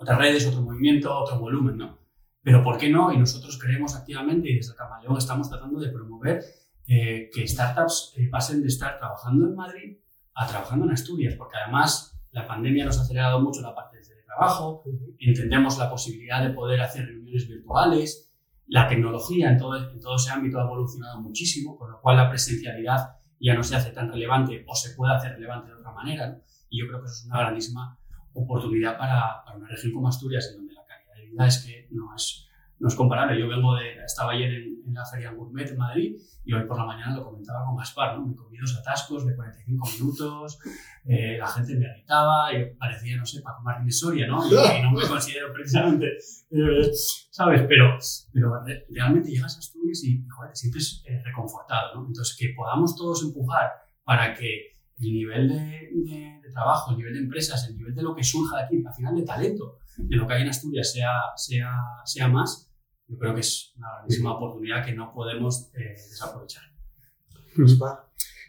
otras 0.00 0.18
redes, 0.18 0.46
otro 0.46 0.62
movimiento, 0.62 1.14
otro 1.14 1.38
volumen, 1.38 1.76
¿no? 1.76 1.98
Pero 2.42 2.64
¿por 2.64 2.78
qué 2.78 2.88
no? 2.88 3.12
Y 3.12 3.18
nosotros 3.18 3.58
creemos 3.58 3.94
activamente 3.94 4.50
y 4.50 4.56
desde 4.56 4.74
Camaleón 4.74 5.18
estamos 5.18 5.50
tratando 5.50 5.78
de 5.78 5.90
promover 5.90 6.42
eh, 6.86 7.28
que 7.32 7.46
startups 7.46 8.14
eh, 8.16 8.28
pasen 8.30 8.62
de 8.62 8.68
estar 8.68 8.98
trabajando 8.98 9.46
en 9.46 9.54
Madrid 9.54 9.98
a 10.34 10.46
trabajando 10.46 10.86
en 10.86 10.92
Asturias, 10.92 11.34
porque 11.36 11.58
además 11.62 12.18
la 12.30 12.46
pandemia 12.46 12.86
nos 12.86 12.98
ha 12.98 13.02
acelerado 13.02 13.40
mucho 13.40 13.60
la 13.60 13.74
parte 13.74 13.98
de 13.98 14.04
teletrabajo, 14.04 14.84
entendemos 15.18 15.76
la 15.76 15.90
posibilidad 15.90 16.42
de 16.42 16.54
poder 16.54 16.80
hacer 16.80 17.04
reuniones 17.04 17.46
virtuales, 17.46 18.32
la 18.68 18.88
tecnología 18.88 19.50
en 19.50 19.58
todo, 19.58 19.76
en 19.76 20.00
todo 20.00 20.16
ese 20.16 20.30
ámbito 20.30 20.58
ha 20.58 20.64
evolucionado 20.64 21.20
muchísimo, 21.20 21.76
con 21.76 21.90
lo 21.90 22.00
cual 22.00 22.16
la 22.16 22.30
presencialidad 22.30 23.16
ya 23.38 23.54
no 23.54 23.62
se 23.62 23.76
hace 23.76 23.90
tan 23.90 24.10
relevante 24.10 24.64
o 24.66 24.74
se 24.74 24.94
puede 24.94 25.14
hacer 25.14 25.32
relevante 25.32 25.68
de 25.68 25.76
otra 25.76 25.92
manera, 25.92 26.28
¿no? 26.28 26.40
y 26.70 26.80
yo 26.80 26.86
creo 26.86 27.00
que 27.00 27.06
eso 27.06 27.16
es 27.16 27.26
una 27.26 27.40
grandísima 27.40 27.99
oportunidad 28.32 28.98
para, 28.98 29.42
para, 29.44 29.56
una 29.56 29.68
región 29.68 29.92
como 29.92 30.08
Asturias, 30.08 30.48
en 30.50 30.58
donde 30.58 30.74
la 30.74 30.84
calidad 30.86 31.14
de 31.14 31.26
vida 31.26 31.46
es 31.46 31.64
que 31.64 31.88
no 31.90 32.14
es, 32.14 32.48
no 32.78 32.88
es 32.88 32.94
comparable. 32.94 33.38
Yo 33.38 33.48
vengo 33.48 33.74
de, 33.76 34.02
estaba 34.04 34.32
ayer 34.32 34.52
en, 34.52 34.82
en 34.86 34.94
la 34.94 35.04
Feria 35.04 35.32
Gourmet 35.32 35.68
en 35.68 35.78
Madrid 35.78 36.16
y 36.44 36.52
hoy 36.52 36.64
por 36.64 36.76
la 36.76 36.84
mañana 36.84 37.14
lo 37.14 37.24
comentaba 37.24 37.64
con 37.64 37.76
Gaspar, 37.76 38.18
¿no? 38.18 38.26
Me 38.26 38.34
comí 38.34 38.56
dos 38.58 38.76
atascos 38.78 39.26
de 39.26 39.34
45 39.36 39.88
minutos, 39.98 40.58
eh, 41.04 41.36
la 41.38 41.46
gente 41.46 41.74
me 41.76 41.88
gritaba, 41.92 42.52
y 42.52 42.74
parecía, 42.74 43.16
no 43.16 43.26
sé, 43.26 43.40
Paco 43.42 43.62
Martínez 43.62 43.98
Soria, 43.98 44.26
¿no? 44.26 44.44
Y, 44.46 44.50
y 44.50 44.82
no 44.82 44.92
me 44.92 45.06
considero 45.06 45.52
precisamente, 45.52 46.06
eh, 46.50 46.90
¿sabes? 47.30 47.62
Pero, 47.68 47.98
pero 48.32 48.64
re, 48.64 48.86
realmente 48.90 49.30
llegas 49.30 49.56
a 49.56 49.58
Asturias 49.60 50.02
y, 50.04 50.26
joder, 50.28 50.50
te 50.50 50.56
sientes 50.56 51.02
eh, 51.06 51.22
reconfortado, 51.24 51.94
¿no? 51.94 52.06
Entonces, 52.06 52.36
que 52.38 52.52
podamos 52.56 52.96
todos 52.96 53.22
empujar 53.22 53.70
para 54.04 54.34
que 54.34 54.79
el 55.00 55.12
nivel 55.12 55.48
de, 55.48 55.54
de, 55.54 56.40
de, 56.42 56.50
trabajo, 56.52 56.92
el 56.92 56.98
nivel 56.98 57.14
de 57.14 57.20
empresas, 57.20 57.68
el 57.68 57.76
nivel 57.76 57.94
de 57.94 58.02
lo 58.02 58.14
que 58.14 58.22
surja 58.22 58.58
de 58.58 58.64
aquí, 58.64 58.82
al 58.86 58.94
final 58.94 59.14
de 59.16 59.22
talento, 59.22 59.78
de 59.96 60.16
lo 60.16 60.26
que 60.26 60.34
hay 60.34 60.42
en 60.42 60.48
Asturias 60.48 60.92
sea, 60.92 61.10
sea, 61.36 61.72
sea 62.04 62.28
más, 62.28 62.70
yo 63.08 63.18
creo 63.18 63.34
que 63.34 63.40
es 63.40 63.72
una 63.76 63.88
grandísima 63.96 64.34
oportunidad 64.34 64.84
que 64.84 64.92
no 64.92 65.12
podemos 65.12 65.70
eh, 65.74 65.94
desaprovechar. 65.94 66.62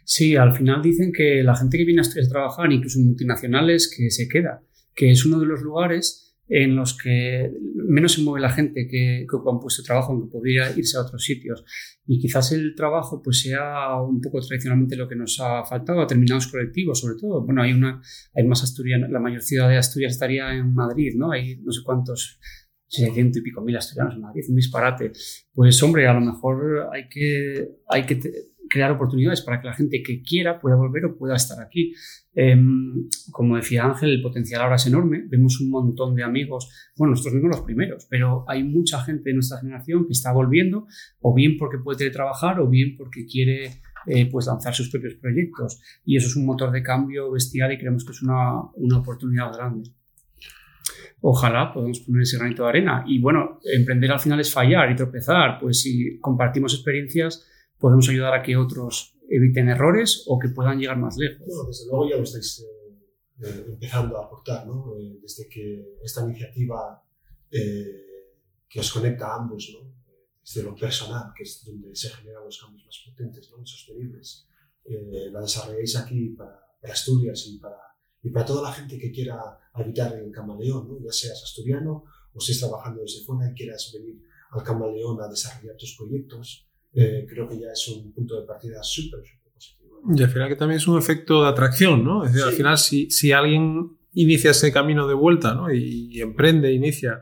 Sí, 0.04 0.36
al 0.36 0.54
final 0.54 0.82
dicen 0.82 1.12
que 1.12 1.42
la 1.42 1.56
gente 1.56 1.78
que 1.78 1.84
viene 1.84 2.00
a 2.00 2.02
Asturias 2.02 2.28
a 2.28 2.32
trabajar, 2.32 2.72
incluso 2.72 2.98
en 2.98 3.06
multinacionales, 3.06 3.92
que 3.94 4.10
se 4.10 4.28
queda, 4.28 4.62
que 4.94 5.10
es 5.10 5.24
uno 5.24 5.38
de 5.40 5.46
los 5.46 5.62
lugares 5.62 6.31
en 6.54 6.76
los 6.76 6.98
que 6.98 7.50
menos 7.74 8.12
se 8.12 8.20
mueve 8.20 8.42
la 8.42 8.50
gente 8.50 8.86
que, 8.86 9.24
que 9.28 9.36
ocupa 9.36 9.52
un 9.52 9.60
puesto 9.60 9.80
de 9.80 9.86
trabajo, 9.86 10.12
aunque 10.12 10.30
podría 10.30 10.70
irse 10.76 10.98
a 10.98 11.00
otros 11.00 11.24
sitios. 11.24 11.64
Y 12.06 12.18
quizás 12.18 12.52
el 12.52 12.74
trabajo 12.74 13.22
pues 13.22 13.40
sea 13.40 13.96
un 13.96 14.20
poco 14.20 14.38
tradicionalmente 14.40 14.96
lo 14.96 15.08
que 15.08 15.16
nos 15.16 15.40
ha 15.40 15.64
faltado 15.64 16.00
a 16.00 16.02
determinados 16.02 16.48
colectivos, 16.48 17.00
sobre 17.00 17.18
todo. 17.18 17.42
Bueno, 17.42 17.62
hay 17.62 17.72
una, 17.72 18.02
hay 18.34 18.44
más 18.44 18.62
asturianos, 18.62 19.10
la 19.10 19.18
mayor 19.18 19.40
ciudad 19.40 19.66
de 19.70 19.78
Asturias 19.78 20.12
estaría 20.12 20.52
en 20.52 20.74
Madrid, 20.74 21.14
¿no? 21.16 21.32
Hay 21.32 21.56
no 21.56 21.72
sé 21.72 21.80
cuántos 21.82 22.38
600 22.88 23.38
y 23.38 23.42
pico 23.42 23.62
mil 23.62 23.74
asturianos 23.74 24.16
en 24.16 24.20
Madrid, 24.20 24.44
un 24.50 24.56
disparate. 24.56 25.12
Pues 25.54 25.82
hombre, 25.82 26.06
a 26.06 26.12
lo 26.12 26.20
mejor 26.20 26.90
hay 26.92 27.08
que, 27.08 27.66
hay 27.88 28.04
que 28.04 28.20
crear 28.72 28.90
oportunidades 28.90 29.42
para 29.42 29.60
que 29.60 29.66
la 29.66 29.74
gente 29.74 30.02
que 30.02 30.22
quiera 30.22 30.58
pueda 30.58 30.76
volver 30.76 31.04
o 31.04 31.16
pueda 31.18 31.36
estar 31.36 31.62
aquí. 31.62 31.92
Eh, 32.34 32.56
como 33.30 33.56
decía 33.56 33.84
Ángel, 33.84 34.10
el 34.10 34.22
potencial 34.22 34.62
ahora 34.62 34.76
es 34.76 34.86
enorme. 34.86 35.24
Vemos 35.28 35.60
un 35.60 35.68
montón 35.68 36.14
de 36.14 36.22
amigos, 36.22 36.70
bueno, 36.96 37.10
nosotros 37.10 37.34
mismos 37.34 37.56
los 37.56 37.66
primeros, 37.66 38.06
pero 38.08 38.46
hay 38.48 38.64
mucha 38.64 39.04
gente 39.04 39.28
de 39.28 39.34
nuestra 39.34 39.58
generación 39.58 40.06
que 40.06 40.12
está 40.12 40.32
volviendo, 40.32 40.86
o 41.20 41.34
bien 41.34 41.58
porque 41.58 41.78
puede 41.78 41.98
teletrabajar, 41.98 42.60
o 42.60 42.68
bien 42.68 42.96
porque 42.96 43.26
quiere 43.26 43.82
eh, 44.06 44.30
pues 44.30 44.46
lanzar 44.46 44.74
sus 44.74 44.88
propios 44.88 45.14
proyectos. 45.16 45.82
Y 46.06 46.16
eso 46.16 46.28
es 46.28 46.36
un 46.36 46.46
motor 46.46 46.72
de 46.72 46.82
cambio 46.82 47.30
bestial 47.30 47.72
y 47.72 47.78
creemos 47.78 48.06
que 48.06 48.12
es 48.12 48.22
una, 48.22 48.62
una 48.76 48.98
oportunidad 48.98 49.52
grande 49.52 49.90
ojalá 51.24 51.72
podamos 51.72 52.00
poner 52.00 52.22
ese 52.22 52.36
granito 52.36 52.64
de 52.64 52.68
arena. 52.68 53.04
Y 53.06 53.20
bueno, 53.20 53.60
emprender 53.62 54.10
al 54.10 54.18
final 54.18 54.40
es 54.40 54.52
fallar 54.52 54.90
y 54.90 54.96
tropezar. 54.96 55.58
Pues 55.60 55.80
si 55.80 56.18
compartimos 56.18 56.74
experiencias, 56.74 57.46
podemos 57.82 58.08
ayudar 58.08 58.32
a 58.32 58.42
que 58.42 58.56
otros 58.56 59.18
eviten 59.28 59.68
errores 59.68 60.24
o 60.28 60.38
que 60.38 60.48
puedan 60.48 60.78
llegar 60.78 60.98
más 60.98 61.16
lejos. 61.16 61.44
Bueno, 61.46 61.64
desde 61.66 61.86
luego 61.86 62.08
ya 62.08 62.16
lo 62.16 62.22
estáis 62.22 62.60
eh, 62.60 63.44
eh, 63.44 63.64
empezando 63.68 64.16
a 64.16 64.24
aportar, 64.24 64.66
¿no? 64.66 64.96
Eh, 64.96 65.18
desde 65.20 65.48
que 65.48 65.98
esta 66.02 66.22
iniciativa 66.22 67.02
que 67.50 68.80
os 68.80 68.90
conecta 68.90 69.26
a 69.26 69.36
ambos, 69.36 69.68
¿no? 69.74 69.92
desde 70.40 70.62
lo 70.62 70.74
personal, 70.74 71.34
que 71.36 71.42
es 71.42 71.62
donde 71.66 71.94
se 71.94 72.08
generan 72.08 72.44
los 72.46 72.58
cambios 72.58 72.86
más 72.86 73.02
potentes, 73.04 73.50
¿no? 73.50 73.66
sostenibles, 73.66 74.48
la 75.30 75.40
desarrolláis 75.42 75.94
aquí 75.96 76.30
para, 76.30 76.58
para 76.80 76.94
Asturias 76.94 77.46
y 77.48 77.58
para 77.58 77.76
y 78.22 78.30
para 78.30 78.46
toda 78.46 78.62
la 78.62 78.72
gente 78.72 78.98
que 78.98 79.10
quiera 79.10 79.58
habitar 79.74 80.14
en 80.14 80.30
Camaleón, 80.30 80.88
¿no? 80.88 80.98
ya 81.04 81.12
seas 81.12 81.42
asturiano 81.42 82.04
o 82.32 82.38
estés 82.38 82.60
trabajando 82.60 83.02
desde 83.02 83.24
fuera 83.24 83.50
y 83.50 83.54
quieras 83.54 83.90
venir 83.92 84.22
al 84.52 84.62
Camaleón 84.62 85.20
a 85.20 85.28
desarrollar 85.28 85.76
tus 85.76 85.96
proyectos, 85.96 86.68
eh, 86.94 87.26
creo 87.28 87.48
que 87.48 87.58
ya 87.60 87.68
es 87.72 87.88
un 87.88 88.12
punto 88.12 88.40
de 88.40 88.46
partida 88.46 88.82
súper, 88.82 89.20
súper 89.24 89.52
positivo. 89.52 90.00
¿no? 90.04 90.14
Y 90.16 90.22
al 90.22 90.30
final 90.30 90.48
que 90.48 90.56
también 90.56 90.76
es 90.78 90.86
un 90.88 90.98
efecto 90.98 91.42
de 91.42 91.48
atracción, 91.48 92.04
¿no? 92.04 92.24
Es 92.24 92.32
decir, 92.32 92.42
sí. 92.44 92.48
al 92.50 92.56
final 92.56 92.78
si, 92.78 93.10
si 93.10 93.32
alguien 93.32 93.96
inicia 94.12 94.50
ese 94.50 94.72
camino 94.72 95.08
de 95.08 95.14
vuelta 95.14 95.54
¿no? 95.54 95.72
y, 95.72 96.08
y 96.10 96.20
emprende, 96.20 96.72
inicia 96.72 97.20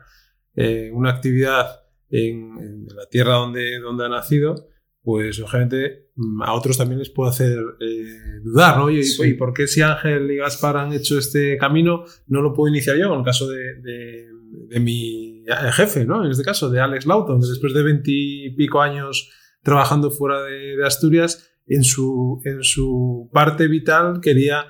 eh, 0.55 0.89
una 0.93 1.11
actividad 1.11 1.67
en, 2.09 2.57
en, 2.59 2.85
la 2.93 3.05
tierra 3.09 3.35
donde, 3.35 3.79
donde 3.79 4.05
ha 4.05 4.09
nacido, 4.09 4.67
pues 5.01 5.39
lógicamente 5.39 6.09
mm, 6.15 6.41
a 6.43 6.53
otros 6.53 6.77
también 6.77 6.99
les 6.99 7.09
puede 7.09 7.29
hacer 7.29 7.57
eh, 7.79 8.39
dudar, 8.43 8.77
¿no? 8.77 8.89
Y, 8.91 9.03
Sí. 9.03 9.33
por 9.35 9.53
qué 9.53 9.67
si 9.67 9.81
Ángel 9.81 10.29
y 10.29 10.35
Gaspar 10.35 10.75
han 10.75 10.91
hecho 10.91 11.17
este 11.17 11.57
camino, 11.57 12.03
no 12.27 12.41
lo 12.41 12.53
puedo 12.53 12.69
iniciar 12.69 12.97
yo? 12.97 13.13
En 13.13 13.19
el 13.19 13.25
caso 13.25 13.47
de, 13.47 13.75
de- 13.81 14.27
de 14.67 14.79
mi 14.81 15.43
eh, 15.47 15.71
jefe, 15.73 16.05
¿no? 16.05 16.25
En 16.25 16.31
este 16.31 16.43
caso, 16.43 16.69
de 16.69 16.81
Alex 16.81 17.05
Lauton, 17.05 17.39
que 17.39 17.47
después 17.47 17.73
de 17.73 17.83
veintipico 17.83 18.81
años 18.81 19.31
trabajando 19.63 20.11
fuera 20.11 20.41
de, 20.43 20.77
de 20.77 20.85
Asturias, 20.85 21.51
en 21.67 21.83
su, 21.83 22.41
en 22.43 22.63
su 22.63 23.29
parte 23.31 23.67
vital 23.67 24.19
quería 24.21 24.65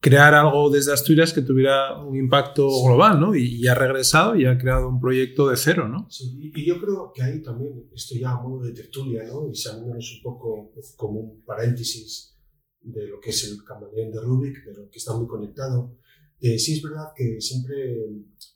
crear 0.00 0.34
algo 0.34 0.70
desde 0.70 0.92
Asturias 0.92 1.32
que 1.32 1.42
tuviera 1.42 2.00
un 2.00 2.16
impacto 2.16 2.68
global, 2.84 3.20
¿no? 3.20 3.34
Y, 3.34 3.56
y 3.56 3.66
ha 3.66 3.74
regresado 3.74 4.36
y 4.36 4.44
ha 4.46 4.58
creado 4.58 4.88
un 4.88 5.00
proyecto 5.00 5.48
de 5.48 5.56
cero, 5.56 5.88
¿no? 5.88 6.08
Sí, 6.10 6.52
y 6.54 6.66
yo 6.66 6.80
creo 6.80 7.12
que 7.12 7.22
ahí 7.22 7.42
también, 7.42 7.88
esto 7.94 8.14
ya 8.18 8.30
a 8.30 8.40
modo 8.40 8.64
de 8.64 8.72
tertulia, 8.72 9.24
¿no? 9.24 9.48
y 9.50 9.54
saliéndonos 9.54 10.14
un 10.16 10.22
poco 10.22 10.72
como 10.96 11.20
un 11.20 11.44
paréntesis 11.44 12.36
de 12.80 13.08
lo 13.08 13.20
que 13.20 13.30
es 13.30 13.44
el 13.44 13.62
camaleón 13.64 14.12
de 14.12 14.20
Rubik, 14.20 14.56
pero 14.64 14.88
que 14.88 14.98
está 14.98 15.14
muy 15.14 15.26
conectado. 15.26 15.96
Eh, 16.40 16.58
sí 16.58 16.74
es 16.74 16.82
verdad 16.82 17.08
que 17.16 17.40
siempre 17.40 17.96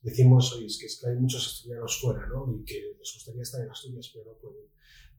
decimos, 0.02 0.54
oye, 0.54 0.66
es 0.66 0.78
que, 0.78 0.86
es 0.86 1.00
que 1.00 1.10
hay 1.10 1.16
muchos 1.16 1.44
asturianos 1.44 2.00
fuera, 2.00 2.26
¿no? 2.28 2.56
Y 2.56 2.64
que 2.64 2.94
les 2.96 3.12
gustaría 3.14 3.42
estar 3.42 3.60
en 3.60 3.70
Asturias, 3.70 4.10
pero 4.14 4.26
no 4.26 4.38
pueden. 4.38 4.71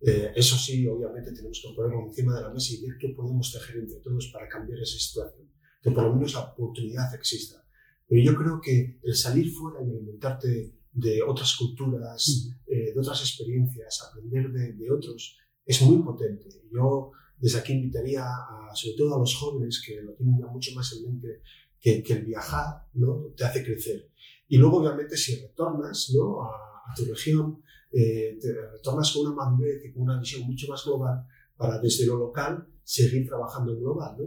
Eh, 0.06 0.34
eso 0.36 0.58
sí, 0.58 0.86
obviamente 0.86 1.32
tenemos 1.32 1.62
que 1.62 1.74
ponerlo 1.74 2.06
encima 2.08 2.36
de 2.36 2.42
la 2.42 2.54
mesa 2.54 2.74
y 2.74 2.82
ver 2.82 2.98
qué 3.00 3.10
podemos 3.10 3.54
tejer 3.54 3.78
entre 3.78 4.00
todos 4.00 4.30
para 4.34 4.50
cambiar 4.50 4.80
esa 4.80 4.98
situación. 4.98 5.50
Que 5.82 5.92
por 5.92 6.04
lo 6.04 6.14
menos 6.14 6.34
la 6.34 6.42
oportunidad 6.42 7.14
exista. 7.16 7.66
Pero 8.08 8.22
yo 8.22 8.36
creo 8.36 8.60
que 8.62 9.00
el 9.02 9.16
salir 9.16 9.50
fuera 9.52 9.80
y 9.82 9.90
alimentarte 9.90 10.76
de 10.92 11.24
otras 11.24 11.56
culturas, 11.56 12.52
eh, 12.68 12.94
de 12.94 13.00
otras 13.00 13.22
experiencias, 13.22 14.02
aprender 14.10 14.52
de, 14.52 14.74
de 14.74 14.92
otros, 14.92 15.38
es 15.66 15.82
muy 15.82 16.04
potente. 16.04 16.50
Yo 16.72 17.12
desde 17.38 17.60
aquí 17.60 17.74
invitaría 17.74 18.26
a, 18.26 18.76
sobre 18.76 18.98
todo 18.98 19.16
a 19.16 19.20
los 19.20 19.36
jóvenes 19.36 19.82
que 19.86 20.02
lo 20.02 20.14
tienen 20.14 20.38
ya 20.38 20.48
mucho 20.48 20.76
más 20.76 20.94
en 20.94 21.04
mente, 21.04 21.42
que, 21.80 22.04
que 22.04 22.14
el 22.14 22.26
viajar 22.26 22.88
¿no? 22.94 23.34
te 23.36 23.46
hace 23.46 23.64
crecer. 23.64 24.12
Y 24.48 24.58
luego, 24.58 24.78
obviamente, 24.78 25.16
si 25.16 25.42
retornas 25.42 26.12
¿no? 26.14 26.44
a, 26.44 26.92
a 26.92 26.94
tu 26.96 27.06
región, 27.06 27.64
eh, 27.94 28.38
te 28.42 28.54
retornas 28.72 29.12
con 29.12 29.28
una 29.28 29.36
madurez 29.36 29.86
y 29.86 29.92
con 29.92 30.04
una 30.04 30.20
visión 30.20 30.44
mucho 30.44 30.68
más 30.68 30.84
global 30.86 31.26
para 31.56 31.80
desde 31.80 32.06
lo 32.06 32.18
local 32.18 32.68
seguir 32.84 33.28
trabajando 33.28 33.78
global. 33.78 34.16
¿no? 34.18 34.26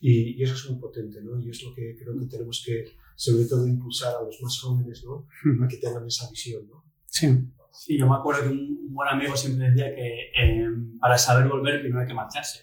Y, 0.00 0.40
y 0.40 0.42
eso 0.42 0.54
es 0.54 0.70
muy 0.70 0.80
potente, 0.80 1.20
¿no? 1.22 1.38
Y 1.40 1.50
es 1.50 1.62
lo 1.62 1.74
que 1.74 1.96
creo 1.98 2.18
que 2.18 2.26
tenemos 2.26 2.62
que, 2.64 2.84
sobre 3.16 3.44
todo, 3.44 3.66
impulsar 3.66 4.14
a 4.16 4.22
los 4.22 4.40
más 4.40 4.58
jóvenes, 4.60 5.04
¿no? 5.04 5.26
A 5.64 5.68
que 5.68 5.76
tengan 5.76 6.06
esa 6.06 6.30
visión, 6.30 6.66
¿no? 6.68 6.84
Sí. 7.06 7.26
Sí, 7.72 7.96
yo 7.96 8.08
me 8.08 8.16
acuerdo 8.16 8.42
que 8.42 8.48
un, 8.48 8.78
un 8.88 8.94
buen 8.94 9.08
amigo 9.08 9.36
siempre 9.36 9.70
decía 9.70 9.94
que 9.94 10.32
eh, 10.34 10.66
para 11.00 11.16
saber 11.16 11.48
volver 11.48 11.80
primero 11.80 12.00
hay 12.00 12.08
que 12.08 12.14
marcharse. 12.14 12.60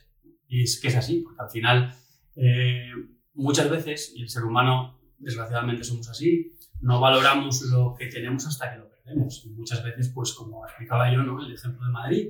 Y 0.47 0.63
es 0.63 0.79
que 0.79 0.89
es 0.89 0.95
así, 0.95 1.21
porque 1.21 1.41
al 1.41 1.49
final 1.49 1.95
eh, 2.35 2.91
muchas 3.33 3.69
veces, 3.69 4.13
y 4.15 4.23
el 4.23 4.29
ser 4.29 4.43
humano 4.43 4.99
desgraciadamente 5.17 5.83
somos 5.83 6.09
así, 6.09 6.51
no 6.81 6.99
valoramos 6.99 7.61
lo 7.63 7.95
que 7.97 8.07
tenemos 8.07 8.45
hasta 8.45 8.73
que 8.73 8.79
lo 8.79 8.84
perdemos. 9.05 9.45
Y 9.45 9.49
muchas 9.51 9.83
veces, 9.83 10.09
pues 10.13 10.33
como 10.33 10.65
explicaba 10.65 11.13
yo, 11.13 11.23
¿no? 11.23 11.39
el 11.45 11.53
ejemplo 11.53 11.85
de 11.85 11.91
Madrid, 11.91 12.27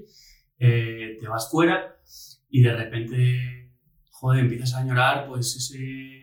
eh, 0.60 1.18
te 1.20 1.28
vas 1.28 1.50
fuera 1.50 1.98
y 2.50 2.62
de 2.62 2.76
repente, 2.76 3.72
joder, 4.12 4.42
empiezas 4.42 4.74
a 4.76 4.80
añorar 4.80 5.28
pues 5.28 5.56
ese, 5.56 6.22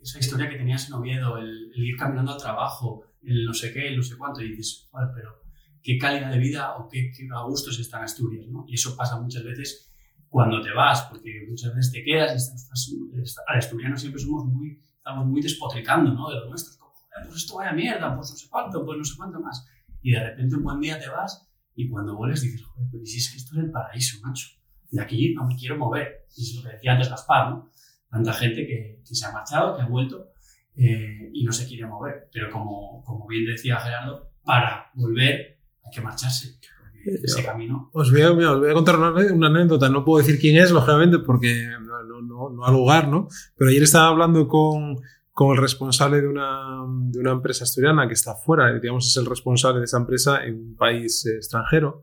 esa 0.00 0.18
historia 0.18 0.48
que 0.48 0.56
tenías 0.56 0.86
en 0.88 0.94
Oviedo, 0.94 1.38
el, 1.38 1.72
el 1.74 1.84
ir 1.84 1.96
caminando 1.96 2.32
al 2.32 2.38
trabajo, 2.38 3.04
el 3.22 3.44
no 3.44 3.52
sé 3.52 3.72
qué, 3.72 3.88
el 3.88 3.96
no 3.96 4.02
sé 4.02 4.16
cuánto, 4.16 4.40
y 4.42 4.50
dices, 4.50 4.88
joder, 4.90 5.08
pero 5.14 5.42
qué 5.82 5.98
calidad 5.98 6.30
de 6.30 6.38
vida 6.38 6.76
o 6.76 6.88
qué, 6.88 7.10
qué 7.16 7.26
a 7.34 7.42
gusto 7.42 7.72
se 7.72 7.82
está 7.82 7.98
en 7.98 8.04
Asturias, 8.04 8.46
¿no? 8.48 8.64
Y 8.68 8.74
eso 8.74 8.96
pasa 8.96 9.20
muchas 9.20 9.44
veces 9.44 9.92
cuando 10.28 10.60
te 10.60 10.72
vas, 10.72 11.02
porque 11.10 11.46
muchas 11.48 11.74
veces 11.74 11.92
te 11.92 12.04
quedas 12.04 12.32
y 12.32 12.36
estás, 12.36 12.62
estás- 12.62 13.44
al 13.46 13.58
asturiano 13.58 13.96
siempre 13.96 14.20
somos 14.20 14.44
muy, 14.46 14.80
estamos 14.96 15.26
muy 15.26 15.40
despotricando, 15.40 16.12
¿no? 16.12 16.28
De 16.30 16.36
lo 16.36 16.48
nuestro, 16.50 16.78
como, 16.78 16.92
joder, 16.94 17.26
pues 17.26 17.36
esto 17.42 17.56
vaya 17.56 17.72
mierda, 17.72 18.14
pues 18.16 18.30
no 18.30 18.36
sé 18.36 18.48
cuánto, 18.50 18.84
pues 18.84 18.98
no 18.98 19.04
sé 19.04 19.14
cuánto 19.16 19.40
más. 19.40 19.66
Y 20.08 20.12
de 20.12 20.24
repente 20.24 20.56
un 20.56 20.62
buen 20.62 20.80
día 20.80 20.98
te 20.98 21.06
vas 21.10 21.46
y 21.74 21.86
cuando 21.86 22.16
vuelves 22.16 22.40
dices, 22.40 22.64
joder, 22.64 22.88
pero 22.90 23.02
¿y 23.02 23.06
si 23.06 23.18
es 23.18 23.30
que 23.30 23.36
esto 23.36 23.58
es 23.58 23.64
el 23.64 23.70
paraíso, 23.70 24.18
macho? 24.22 24.48
De 24.90 25.02
aquí 25.02 25.34
no 25.34 25.46
me 25.46 25.54
quiero 25.54 25.76
mover. 25.76 26.24
Y 26.34 26.44
es 26.44 26.54
lo 26.56 26.62
que 26.62 26.76
decía 26.76 26.92
antes 26.92 27.10
Gaspar, 27.10 27.50
¿no? 27.50 27.70
Tanta 28.10 28.32
gente 28.32 28.66
que, 28.66 29.02
que 29.06 29.14
se 29.14 29.26
ha 29.26 29.32
marchado, 29.32 29.76
que 29.76 29.82
ha 29.82 29.86
vuelto 29.86 30.30
eh, 30.76 31.28
y 31.30 31.44
no 31.44 31.52
se 31.52 31.66
quiere 31.66 31.84
mover. 31.86 32.30
Pero 32.32 32.50
como, 32.50 33.04
como 33.04 33.26
bien 33.26 33.44
decía 33.44 33.78
Gerardo, 33.80 34.30
para 34.42 34.90
volver 34.94 35.58
hay 35.84 35.90
que 35.92 36.00
marcharse. 36.00 36.58
Porque 36.74 37.24
ese 37.24 37.44
camino. 37.44 37.90
Os 37.92 38.10
voy 38.10 38.22
a, 38.22 38.32
mira, 38.32 38.52
os 38.52 38.60
voy 38.60 38.70
a 38.70 38.72
contar 38.72 38.96
una, 38.96 39.10
una 39.10 39.48
anécdota. 39.48 39.90
No 39.90 40.06
puedo 40.06 40.24
decir 40.24 40.40
quién 40.40 40.56
es, 40.56 40.70
lógicamente, 40.70 41.18
porque 41.18 41.68
no, 41.82 42.02
no, 42.04 42.22
no, 42.22 42.48
no 42.48 42.64
ha 42.64 42.72
lugar, 42.72 43.08
¿no? 43.08 43.28
Pero 43.58 43.68
ayer 43.68 43.82
estaba 43.82 44.08
hablando 44.08 44.48
con, 44.48 45.02
con 45.38 45.54
el 45.54 45.62
responsable 45.62 46.20
de 46.20 46.26
una, 46.26 46.84
de 47.12 47.20
una 47.20 47.30
empresa 47.30 47.62
asturiana 47.62 48.08
que 48.08 48.14
está 48.14 48.34
fuera, 48.34 48.76
digamos, 48.76 49.06
es 49.06 49.16
el 49.18 49.24
responsable 49.24 49.78
de 49.78 49.84
esa 49.84 49.98
empresa 49.98 50.44
en 50.44 50.54
un 50.56 50.74
país 50.74 51.24
extranjero. 51.26 52.02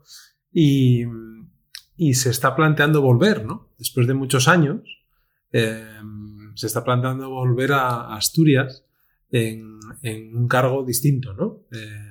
Y, 0.53 1.03
y 1.97 2.13
se 2.13 2.29
está 2.29 2.55
planteando 2.55 3.01
volver, 3.01 3.43
¿no? 3.43 3.73
Después 3.77 4.07
de 4.07 4.13
muchos 4.13 4.47
años, 4.47 5.03
eh, 5.51 5.85
se 6.53 6.67
está 6.67 6.85
planteando 6.85 7.29
volver 7.29 7.73
a, 7.73 8.03
a 8.03 8.15
Asturias 8.15 8.85
en, 9.29 9.79
en 10.01 10.33
un 10.33 10.47
cargo 10.47 10.85
distinto, 10.85 11.33
¿no? 11.33 11.65
Eh, 11.73 12.09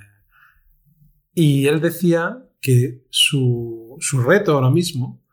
y 1.33 1.67
él 1.69 1.81
decía 1.81 2.51
que 2.61 3.07
su, 3.09 3.97
su 3.99 4.23
reto 4.23 4.53
ahora 4.53 4.71
mismo 4.71 5.24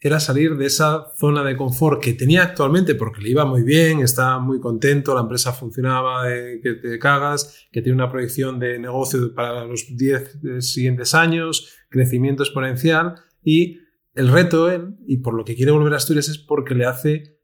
era 0.00 0.20
salir 0.20 0.56
de 0.56 0.66
esa 0.66 1.12
zona 1.16 1.42
de 1.42 1.56
confort 1.56 2.00
que 2.02 2.12
tenía 2.12 2.44
actualmente 2.44 2.94
porque 2.94 3.20
le 3.20 3.30
iba 3.30 3.44
muy 3.44 3.62
bien, 3.62 4.00
estaba 4.00 4.38
muy 4.38 4.60
contento, 4.60 5.14
la 5.14 5.22
empresa 5.22 5.52
funcionaba, 5.52 6.24
que 6.62 6.74
te 6.74 6.98
cagas, 6.98 7.66
que 7.72 7.82
tiene 7.82 7.96
una 7.96 8.10
proyección 8.10 8.60
de 8.60 8.78
negocio 8.78 9.34
para 9.34 9.64
los 9.64 9.96
10 9.96 10.38
eh, 10.44 10.62
siguientes 10.62 11.14
años, 11.14 11.74
crecimiento 11.88 12.44
exponencial 12.44 13.16
y 13.42 13.80
el 14.14 14.28
reto 14.28 14.70
él, 14.70 14.96
y 15.06 15.18
por 15.18 15.34
lo 15.34 15.44
que 15.44 15.54
quiere 15.54 15.72
volver 15.72 15.92
a 15.92 15.96
Asturias 15.96 16.28
es 16.28 16.38
porque 16.38 16.74
le 16.74 16.86
hace 16.86 17.38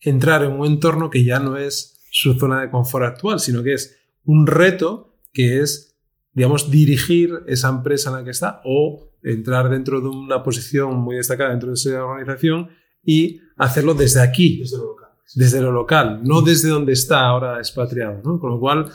entrar 0.00 0.42
en 0.44 0.52
un 0.52 0.66
entorno 0.66 1.10
que 1.10 1.24
ya 1.24 1.38
no 1.38 1.56
es 1.56 2.04
su 2.10 2.34
zona 2.34 2.60
de 2.60 2.70
confort 2.70 3.06
actual, 3.06 3.40
sino 3.40 3.62
que 3.62 3.74
es 3.74 3.96
un 4.24 4.46
reto 4.46 5.18
que 5.32 5.60
es, 5.60 5.96
digamos, 6.32 6.70
dirigir 6.70 7.30
esa 7.46 7.68
empresa 7.68 8.10
en 8.10 8.16
la 8.16 8.24
que 8.24 8.30
está 8.30 8.60
o 8.64 9.11
entrar 9.22 9.68
dentro 9.70 10.00
de 10.00 10.08
una 10.08 10.42
posición 10.42 10.96
muy 10.96 11.16
destacada 11.16 11.50
dentro 11.50 11.68
de 11.68 11.74
esa 11.74 12.04
organización 12.04 12.68
y 13.04 13.40
hacerlo 13.56 13.94
desde 13.94 14.20
aquí, 14.20 14.58
Desde 14.60 14.76
lo 14.78 14.84
local. 14.84 15.08
desde 15.34 15.60
lo 15.60 15.72
local, 15.72 16.20
no 16.24 16.42
desde 16.42 16.68
donde 16.68 16.92
está 16.92 17.20
ahora 17.26 17.58
expatriado, 17.58 18.20
¿no? 18.24 18.38
Con 18.38 18.50
lo 18.50 18.60
cual, 18.60 18.86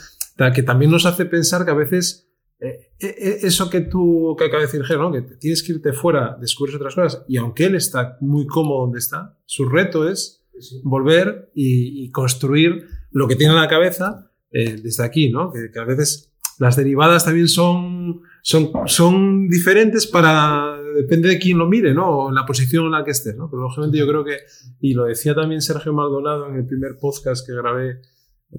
que 0.54 0.64
también 0.64 0.92
nos 0.92 1.06
hace 1.06 1.26
pensar 1.26 1.66
que 1.66 1.72
a 1.72 1.76
veces 1.76 2.30
eh, 2.60 2.92
eh, 3.00 3.38
eso 3.44 3.70
que 3.70 3.82
tú, 3.82 4.36
que 4.38 4.46
acaba 4.46 4.62
de 4.64 4.68
decir 4.72 4.82
¿no? 4.98 5.12
Que 5.12 5.22
tienes 5.22 5.62
que 5.64 5.74
irte 5.74 5.94
fuera, 5.94 6.38
descubres 6.40 6.76
otras 6.76 6.96
cosas, 6.96 7.24
y 7.28 7.38
aunque 7.38 7.66
él 7.66 7.76
está 7.76 8.18
muy 8.22 8.48
cómodo 8.48 8.82
donde 8.82 9.00
está, 9.00 9.38
su 9.46 9.68
reto 9.68 10.08
es 10.10 10.44
Sí. 10.60 10.82
volver 10.84 11.52
y, 11.54 12.04
y 12.04 12.10
construir 12.10 12.88
lo 13.12 13.28
que 13.28 13.36
tiene 13.36 13.54
en 13.54 13.60
la 13.60 13.68
cabeza 13.68 14.32
eh, 14.50 14.80
desde 14.82 15.04
aquí, 15.04 15.30
¿no? 15.30 15.52
Que, 15.52 15.70
que 15.72 15.78
a 15.80 15.84
veces 15.84 16.34
las 16.58 16.76
derivadas 16.76 17.26
también 17.26 17.48
son, 17.48 18.22
son, 18.48 18.72
son 18.86 19.50
diferentes 19.50 20.08
para, 20.08 20.80
depende 20.96 21.28
de 21.28 21.38
quién 21.38 21.58
lo 21.58 21.68
mire, 21.68 21.94
¿no? 21.94 22.18
O 22.18 22.32
la 22.32 22.46
posición 22.46 22.86
en 22.86 22.92
la 22.92 23.04
que 23.04 23.12
estés, 23.12 23.36
¿no? 23.36 23.50
Pero 23.50 23.64
lógicamente 23.64 23.98
yo 23.98 24.08
creo 24.08 24.24
que, 24.24 24.38
y 24.80 24.94
lo 24.94 25.04
decía 25.04 25.36
también 25.36 25.62
Sergio 25.62 25.92
Maldonado 25.92 26.48
en 26.48 26.56
el 26.56 26.66
primer 26.66 26.98
podcast 26.98 27.46
que 27.46 27.54
grabé, 27.54 28.00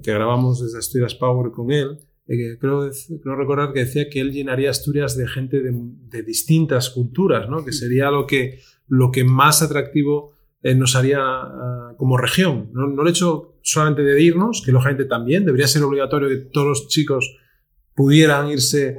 que 0.03 0.13
grabamos 0.13 0.61
desde 0.61 0.77
Asturias 0.77 1.15
Power 1.15 1.51
con 1.51 1.71
él, 1.71 1.97
eh, 2.27 2.59
creo, 2.59 2.87
creo 3.23 3.35
recordar 3.35 3.73
que 3.73 3.79
decía 3.79 4.11
que 4.11 4.19
él 4.19 4.31
llenaría 4.31 4.69
Asturias 4.69 5.17
de 5.17 5.27
gente 5.27 5.59
de, 5.59 5.71
de 5.73 6.21
distintas 6.21 6.91
culturas, 6.91 7.49
¿no? 7.49 7.65
Que 7.65 7.71
sería 7.71 8.11
lo 8.11 8.27
que, 8.27 8.59
lo 8.87 9.09
que 9.09 9.23
más 9.23 9.63
atractivo 9.63 10.35
eh, 10.61 10.75
nos 10.75 10.95
haría 10.95 11.19
uh, 11.19 11.97
como 11.97 12.15
región. 12.15 12.69
No, 12.73 12.85
no 12.85 13.01
el 13.01 13.07
hecho 13.07 13.57
solamente 13.63 14.03
de 14.03 14.21
irnos, 14.21 14.61
que 14.63 14.71
lógicamente 14.71 15.05
también 15.05 15.45
debería 15.45 15.67
ser 15.67 15.81
obligatorio 15.81 16.29
que 16.29 16.37
todos 16.53 16.67
los 16.67 16.87
chicos 16.89 17.37
pudieran 17.95 18.49
irse. 18.49 18.95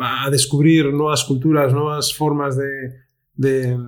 A 0.00 0.30
descubrir 0.30 0.92
nuevas 0.92 1.24
culturas, 1.24 1.72
nuevas 1.72 2.14
formas 2.14 2.56
de, 2.56 2.94
de, 3.34 3.78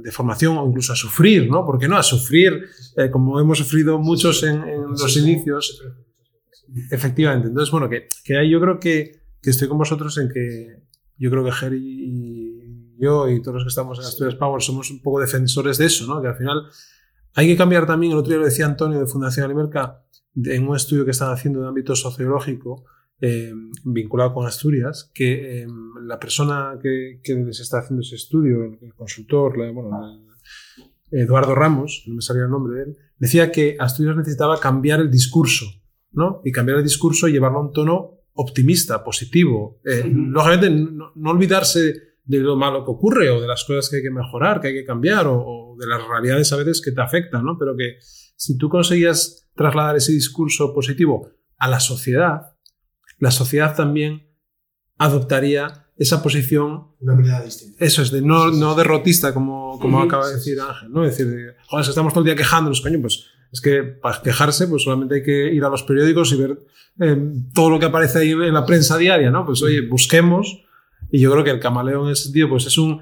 de 0.00 0.12
formación 0.12 0.56
o 0.58 0.66
incluso 0.66 0.92
a 0.92 0.96
sufrir, 0.96 1.50
¿no? 1.50 1.64
¿Por 1.64 1.78
qué 1.78 1.88
no? 1.88 1.96
A 1.96 2.02
sufrir, 2.02 2.64
eh, 2.96 3.10
como 3.10 3.40
hemos 3.40 3.58
sufrido 3.58 3.98
muchos 3.98 4.42
en, 4.42 4.62
en 4.62 4.82
los 4.90 5.16
inicios. 5.16 5.82
Efectivamente. 6.90 7.48
Entonces, 7.48 7.70
bueno, 7.70 7.88
que, 7.88 8.08
que 8.24 8.36
ahí 8.36 8.50
yo 8.50 8.60
creo 8.60 8.78
que, 8.78 9.22
que 9.40 9.50
estoy 9.50 9.68
con 9.68 9.78
vosotros 9.78 10.16
en 10.18 10.28
que 10.28 10.82
yo 11.16 11.30
creo 11.30 11.44
que 11.44 11.52
Jerry 11.52 11.78
y 11.80 12.96
yo 12.98 13.28
y 13.28 13.40
todos 13.40 13.56
los 13.56 13.64
que 13.64 13.68
estamos 13.68 13.98
en 13.98 14.04
Asturias 14.04 14.34
Power 14.34 14.60
somos 14.62 14.90
un 14.90 15.00
poco 15.00 15.20
defensores 15.20 15.78
de 15.78 15.86
eso, 15.86 16.06
¿no? 16.06 16.20
Que 16.20 16.28
al 16.28 16.36
final 16.36 16.62
hay 17.34 17.46
que 17.46 17.56
cambiar 17.56 17.86
también, 17.86 18.12
el 18.12 18.18
otro 18.18 18.30
día 18.30 18.38
lo 18.38 18.44
decía 18.44 18.66
Antonio 18.66 18.98
de 18.98 19.06
Fundación 19.06 19.44
Alimerca, 19.44 20.02
en 20.34 20.68
un 20.68 20.76
estudio 20.76 21.04
que 21.04 21.12
están 21.12 21.32
haciendo 21.32 21.60
de 21.60 21.68
ámbito 21.68 21.94
sociológico, 21.94 22.84
eh, 23.20 23.52
vinculado 23.84 24.32
con 24.32 24.46
Asturias, 24.46 25.10
que 25.12 25.66
la 26.02 26.18
persona 26.18 26.78
que, 26.80 27.20
que, 27.22 27.34
les 27.34 27.60
está 27.60 27.78
haciendo 27.78 28.02
ese 28.02 28.16
estudio, 28.16 28.64
el, 28.64 28.94
consultor, 28.94 29.56
bueno, 29.72 29.90
Eduardo 31.10 31.54
Ramos, 31.54 32.04
no 32.06 32.16
me 32.16 32.22
salía 32.22 32.44
el 32.44 32.50
nombre 32.50 32.76
de 32.76 32.82
él, 32.84 32.96
decía 33.18 33.50
que 33.50 33.76
Asturias 33.78 34.16
necesitaba 34.16 34.60
cambiar 34.60 35.00
el 35.00 35.10
discurso, 35.10 35.66
¿no? 36.12 36.40
Y 36.44 36.52
cambiar 36.52 36.78
el 36.78 36.84
discurso 36.84 37.28
y 37.28 37.32
llevarlo 37.32 37.58
a 37.58 37.62
un 37.62 37.72
tono 37.72 38.18
optimista, 38.34 39.02
positivo. 39.02 39.80
Lógicamente, 39.82 40.70
no, 40.70 41.10
no 41.14 41.30
olvidarse 41.30 42.08
de 42.28 42.38
lo 42.40 42.56
malo 42.56 42.84
que 42.84 42.90
ocurre 42.90 43.30
o 43.30 43.40
de 43.40 43.46
las 43.46 43.64
cosas 43.64 43.88
que 43.88 43.96
hay 43.96 44.02
que 44.02 44.10
mejorar, 44.10 44.60
que 44.60 44.68
hay 44.68 44.74
que 44.74 44.84
cambiar 44.84 45.26
o, 45.26 45.74
de 45.78 45.86
las 45.86 46.06
realidades 46.06 46.52
a 46.52 46.56
veces 46.56 46.82
que 46.82 46.92
te 46.92 47.00
afectan, 47.00 47.44
¿no? 47.44 47.56
Pero 47.58 47.74
que 47.74 47.96
si 48.00 48.58
tú 48.58 48.68
conseguías 48.68 49.48
trasladar 49.56 49.96
ese 49.96 50.12
discurso 50.12 50.74
positivo 50.74 51.30
a 51.56 51.68
la 51.68 51.80
sociedad, 51.80 52.54
la 53.18 53.30
sociedad 53.30 53.74
también 53.74 54.28
adoptaría 54.98 55.86
esa 55.96 56.22
posición. 56.22 56.88
Una 57.00 57.14
mirada 57.14 57.44
distinta. 57.44 57.84
Eso 57.84 58.02
es, 58.02 58.10
de 58.10 58.22
no, 58.22 58.50
no 58.50 58.74
derrotista, 58.74 59.34
como, 59.34 59.78
como 59.80 60.00
acaba 60.00 60.28
de 60.28 60.36
decir 60.36 60.60
Ángel, 60.60 60.92
¿no? 60.92 61.04
Es 61.04 61.16
decir, 61.16 61.54
joder, 61.66 61.84
si 61.84 61.90
estamos 61.90 62.12
todo 62.12 62.20
el 62.20 62.26
día 62.26 62.36
quejándonos, 62.36 62.80
coño, 62.80 63.00
pues 63.00 63.26
es 63.52 63.60
que 63.60 63.82
para 63.82 64.20
quejarse, 64.22 64.68
pues 64.68 64.82
solamente 64.82 65.16
hay 65.16 65.22
que 65.22 65.52
ir 65.52 65.64
a 65.64 65.68
los 65.68 65.82
periódicos 65.82 66.32
y 66.32 66.36
ver 66.36 66.58
eh, 67.00 67.16
todo 67.54 67.70
lo 67.70 67.78
que 67.78 67.86
aparece 67.86 68.18
ahí 68.18 68.32
en 68.32 68.54
la 68.54 68.66
prensa 68.66 68.96
diaria, 68.96 69.30
¿no? 69.30 69.44
Pues 69.44 69.62
oye, 69.62 69.86
busquemos 69.88 70.64
y 71.10 71.20
yo 71.20 71.32
creo 71.32 71.44
que 71.44 71.50
el 71.50 71.60
camaleón 71.60 72.06
en 72.06 72.12
ese 72.12 72.24
sentido 72.24 72.48
pues 72.48 72.66
es 72.66 72.76
un, 72.76 73.00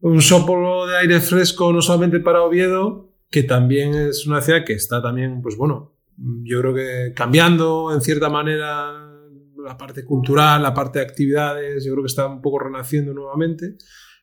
un 0.00 0.20
soplo 0.20 0.86
de 0.86 0.98
aire 0.98 1.20
fresco 1.20 1.72
no 1.72 1.80
solamente 1.80 2.20
para 2.20 2.42
Oviedo, 2.42 3.12
que 3.30 3.42
también 3.42 3.94
es 3.94 4.26
una 4.26 4.40
ciudad 4.40 4.64
que 4.64 4.74
está 4.74 5.02
también, 5.02 5.40
pues 5.40 5.56
bueno, 5.56 5.94
yo 6.16 6.60
creo 6.60 6.74
que 6.74 7.12
cambiando 7.14 7.92
en 7.94 8.00
cierta 8.00 8.28
manera 8.28 9.07
la 9.68 9.78
parte 9.78 10.04
cultural, 10.04 10.62
la 10.62 10.74
parte 10.74 10.98
de 10.98 11.04
actividades, 11.04 11.84
yo 11.84 11.92
creo 11.92 12.04
que 12.04 12.08
está 12.08 12.26
un 12.26 12.42
poco 12.42 12.58
renaciendo 12.60 13.12
nuevamente, 13.12 13.76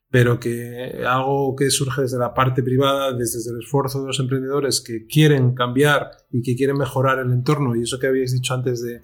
pero 0.09 0.39
que 0.39 1.03
algo 1.07 1.55
que 1.55 1.69
surge 1.69 2.01
desde 2.03 2.17
la 2.17 2.33
parte 2.33 2.63
privada, 2.63 3.13
desde 3.13 3.49
el 3.51 3.59
esfuerzo 3.59 4.01
de 4.01 4.07
los 4.07 4.19
emprendedores 4.19 4.81
que 4.81 5.05
quieren 5.05 5.53
cambiar 5.53 6.11
y 6.31 6.41
que 6.41 6.55
quieren 6.55 6.77
mejorar 6.77 7.19
el 7.19 7.31
entorno, 7.31 7.75
y 7.75 7.83
eso 7.83 7.99
que 7.99 8.07
habéis 8.07 8.33
dicho 8.33 8.53
antes 8.53 8.81
de, 8.81 9.03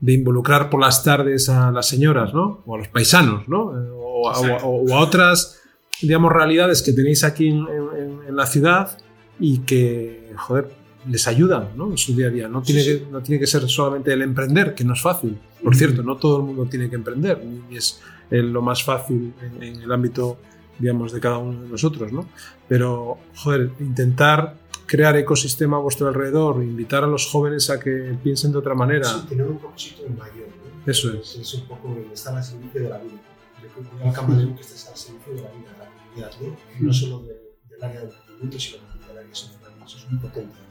de 0.00 0.12
involucrar 0.12 0.70
por 0.70 0.80
las 0.80 1.04
tardes 1.04 1.48
a 1.48 1.70
las 1.70 1.88
señoras, 1.88 2.34
¿no? 2.34 2.62
O 2.66 2.74
a 2.74 2.78
los 2.78 2.88
paisanos, 2.88 3.48
¿no? 3.48 3.76
Eh, 3.76 3.90
o, 3.92 4.28
a, 4.28 5.00
otras, 5.00 5.60
digamos, 6.00 6.32
realidades 6.32 6.82
que 6.82 6.92
tenéis 6.92 7.24
aquí 7.24 7.48
en, 7.48 8.36
la 8.36 8.46
ciudad 8.46 8.98
y 9.38 9.60
que, 9.60 10.32
joder, 10.36 10.68
les 11.08 11.26
ayudan, 11.26 11.70
¿no? 11.76 11.90
En 11.90 11.98
su 11.98 12.14
día 12.14 12.26
a 12.26 12.30
día. 12.30 12.48
No 12.48 12.62
tiene, 12.62 12.84
Que, 12.84 13.06
no 13.10 13.20
tiene 13.20 13.40
que 13.40 13.46
ser 13.46 13.68
solamente 13.68 14.12
el 14.12 14.22
emprender, 14.22 14.74
que 14.74 14.84
no 14.84 14.94
es 14.94 15.00
fácil. 15.00 15.38
Por 15.62 15.76
cierto, 15.76 16.02
no 16.02 16.16
todo 16.16 16.38
el 16.38 16.44
mundo 16.44 16.66
tiene 16.66 16.88
que 16.88 16.96
emprender, 16.96 17.44
ni 17.44 17.76
es 17.76 18.00
lo 18.30 18.62
más 18.62 18.82
fácil 18.82 19.34
en, 19.60 19.82
el 19.82 19.92
ámbito, 19.92 20.38
digamos, 20.78 21.12
de 21.12 21.20
cada 21.20 21.38
uno 21.38 21.62
de 21.62 21.68
nosotros, 21.68 22.12
¿no? 22.12 22.26
Pero, 22.68 23.18
joder, 23.34 23.70
intentar 23.80 24.56
crear 24.86 25.16
ecosistema 25.16 25.76
a 25.76 25.80
vuestro 25.80 26.08
alrededor, 26.08 26.62
invitar 26.62 27.04
a 27.04 27.06
los 27.06 27.26
jóvenes 27.26 27.70
a 27.70 27.78
que 27.78 28.16
piensen 28.22 28.52
de 28.52 28.58
otra 28.58 28.74
manera. 28.74 29.04
Sí, 29.04 29.26
tener 29.28 29.46
un 29.46 29.58
propósito 29.58 30.02
mayor. 30.18 30.48
¿no? 30.48 30.90
Eso 30.90 31.12
es. 31.14 31.36
Es 31.36 31.54
un 31.54 31.66
poco 31.66 31.96
estar 32.12 32.36
al 32.36 32.42
servicio 32.42 32.82
de 32.82 32.88
la 32.88 32.98
vida. 32.98 33.20
Recordar 33.62 34.08
al 34.08 34.12
camaleón 34.12 34.54
que 34.54 34.62
estés 34.62 34.88
al 34.88 34.96
servicio 34.96 35.34
de 35.34 35.42
la 35.42 35.50
vida, 35.50 35.72
de 35.72 35.78
la 35.78 35.90
comunidad, 35.90 36.32
¿no? 36.40 36.86
no 36.86 36.92
solo 36.92 37.20
de, 37.20 37.34
del 37.68 37.82
área 37.82 38.00
del 38.00 38.10
movimiento, 38.28 38.58
sino 38.58 38.78
del 39.06 39.18
área 39.18 39.34
social. 39.34 39.60
Eso 39.84 39.98
es 39.98 40.10
muy 40.10 40.20
potente. 40.20 40.69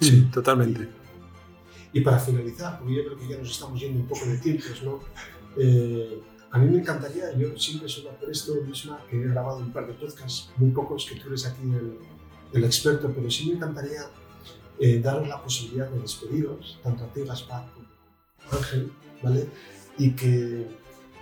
Sí, 0.00 0.22
totalmente. 0.32 0.88
Y, 1.92 1.98
y, 1.98 2.02
para 2.02 2.18
finalizar, 2.18 2.78
porque 2.78 2.94
yo 2.94 3.04
creo 3.04 3.18
que 3.18 3.28
ya 3.28 3.38
nos 3.38 3.50
estamos 3.50 3.80
yendo 3.80 4.00
un 4.00 4.06
poco 4.06 4.26
de 4.26 4.38
tiempos, 4.38 4.82
¿no? 4.82 5.00
Eh, 5.56 6.22
a 6.50 6.58
mí 6.58 6.70
me 6.70 6.78
encantaría, 6.78 7.36
yo 7.36 7.56
siempre 7.58 7.88
suelo 7.88 8.10
hacer 8.10 8.30
esto 8.30 8.54
misma, 8.66 9.04
que 9.10 9.16
he 9.16 9.28
grabado 9.28 9.58
un 9.58 9.72
par 9.72 9.86
de 9.86 9.94
podcasts, 9.94 10.50
muy 10.56 10.70
pocos 10.70 11.04
que 11.04 11.16
tú 11.16 11.28
eres 11.28 11.46
aquí 11.46 11.62
el, 11.62 11.98
el 12.52 12.64
experto, 12.64 13.12
pero 13.14 13.30
sí 13.30 13.48
me 13.48 13.56
encantaría 13.56 14.02
eh, 14.78 15.00
daros 15.00 15.28
la 15.28 15.42
posibilidad 15.42 15.90
de 15.90 16.00
despediros, 16.00 16.78
tanto 16.82 17.04
a 17.04 17.12
ti, 17.12 17.22
Gaspar, 17.22 17.66
como 17.74 17.86
a 18.50 18.56
Ángel, 18.56 18.92
¿vale? 19.22 19.48
Y 19.98 20.12
que, 20.12 20.66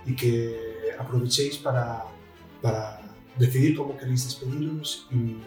y 0.05 0.15
que 0.15 0.91
aprovechéis 0.97 1.57
para, 1.57 2.05
para 2.61 3.01
decidir 3.37 3.75
cómo 3.75 3.97
queréis 3.97 4.25
despediros 4.25 5.07
y, 5.11 5.37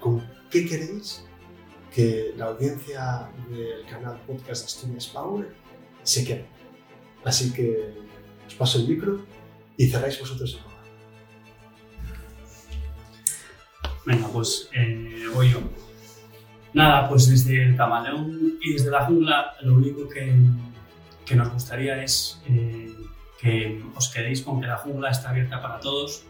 con 0.00 0.22
qué 0.50 0.66
queréis 0.66 1.24
que 1.94 2.32
la 2.36 2.46
audiencia 2.46 3.28
del 3.50 3.84
canal 3.88 4.20
Podcast 4.26 4.64
Asturias 4.66 5.06
Power 5.08 5.54
se 6.02 6.24
quede. 6.24 6.46
Así 7.24 7.52
que 7.52 7.94
os 8.46 8.54
paso 8.54 8.78
el 8.78 8.88
micro 8.88 9.24
y 9.76 9.88
cerráis 9.88 10.18
vosotros 10.18 10.54
el 10.54 10.72
Venga, 14.04 14.26
pues 14.28 14.68
eh, 14.74 15.26
voy 15.32 15.50
yo. 15.50 15.60
Nada, 16.72 17.08
pues 17.08 17.28
desde 17.28 17.62
el 17.62 17.76
camaleón 17.76 18.58
y 18.60 18.72
desde 18.72 18.90
la 18.90 19.04
jungla 19.04 19.54
lo 19.60 19.74
único 19.74 20.08
que, 20.08 20.34
que 21.24 21.36
nos 21.36 21.52
gustaría 21.52 22.02
es 22.02 22.42
eh, 22.48 22.92
que 23.38 23.82
os 23.94 24.08
quedéis 24.08 24.42
con 24.42 24.60
que 24.60 24.66
la 24.66 24.78
jungla 24.78 25.10
está 25.10 25.30
abierta 25.30 25.60
para 25.62 25.78
todos, 25.78 26.24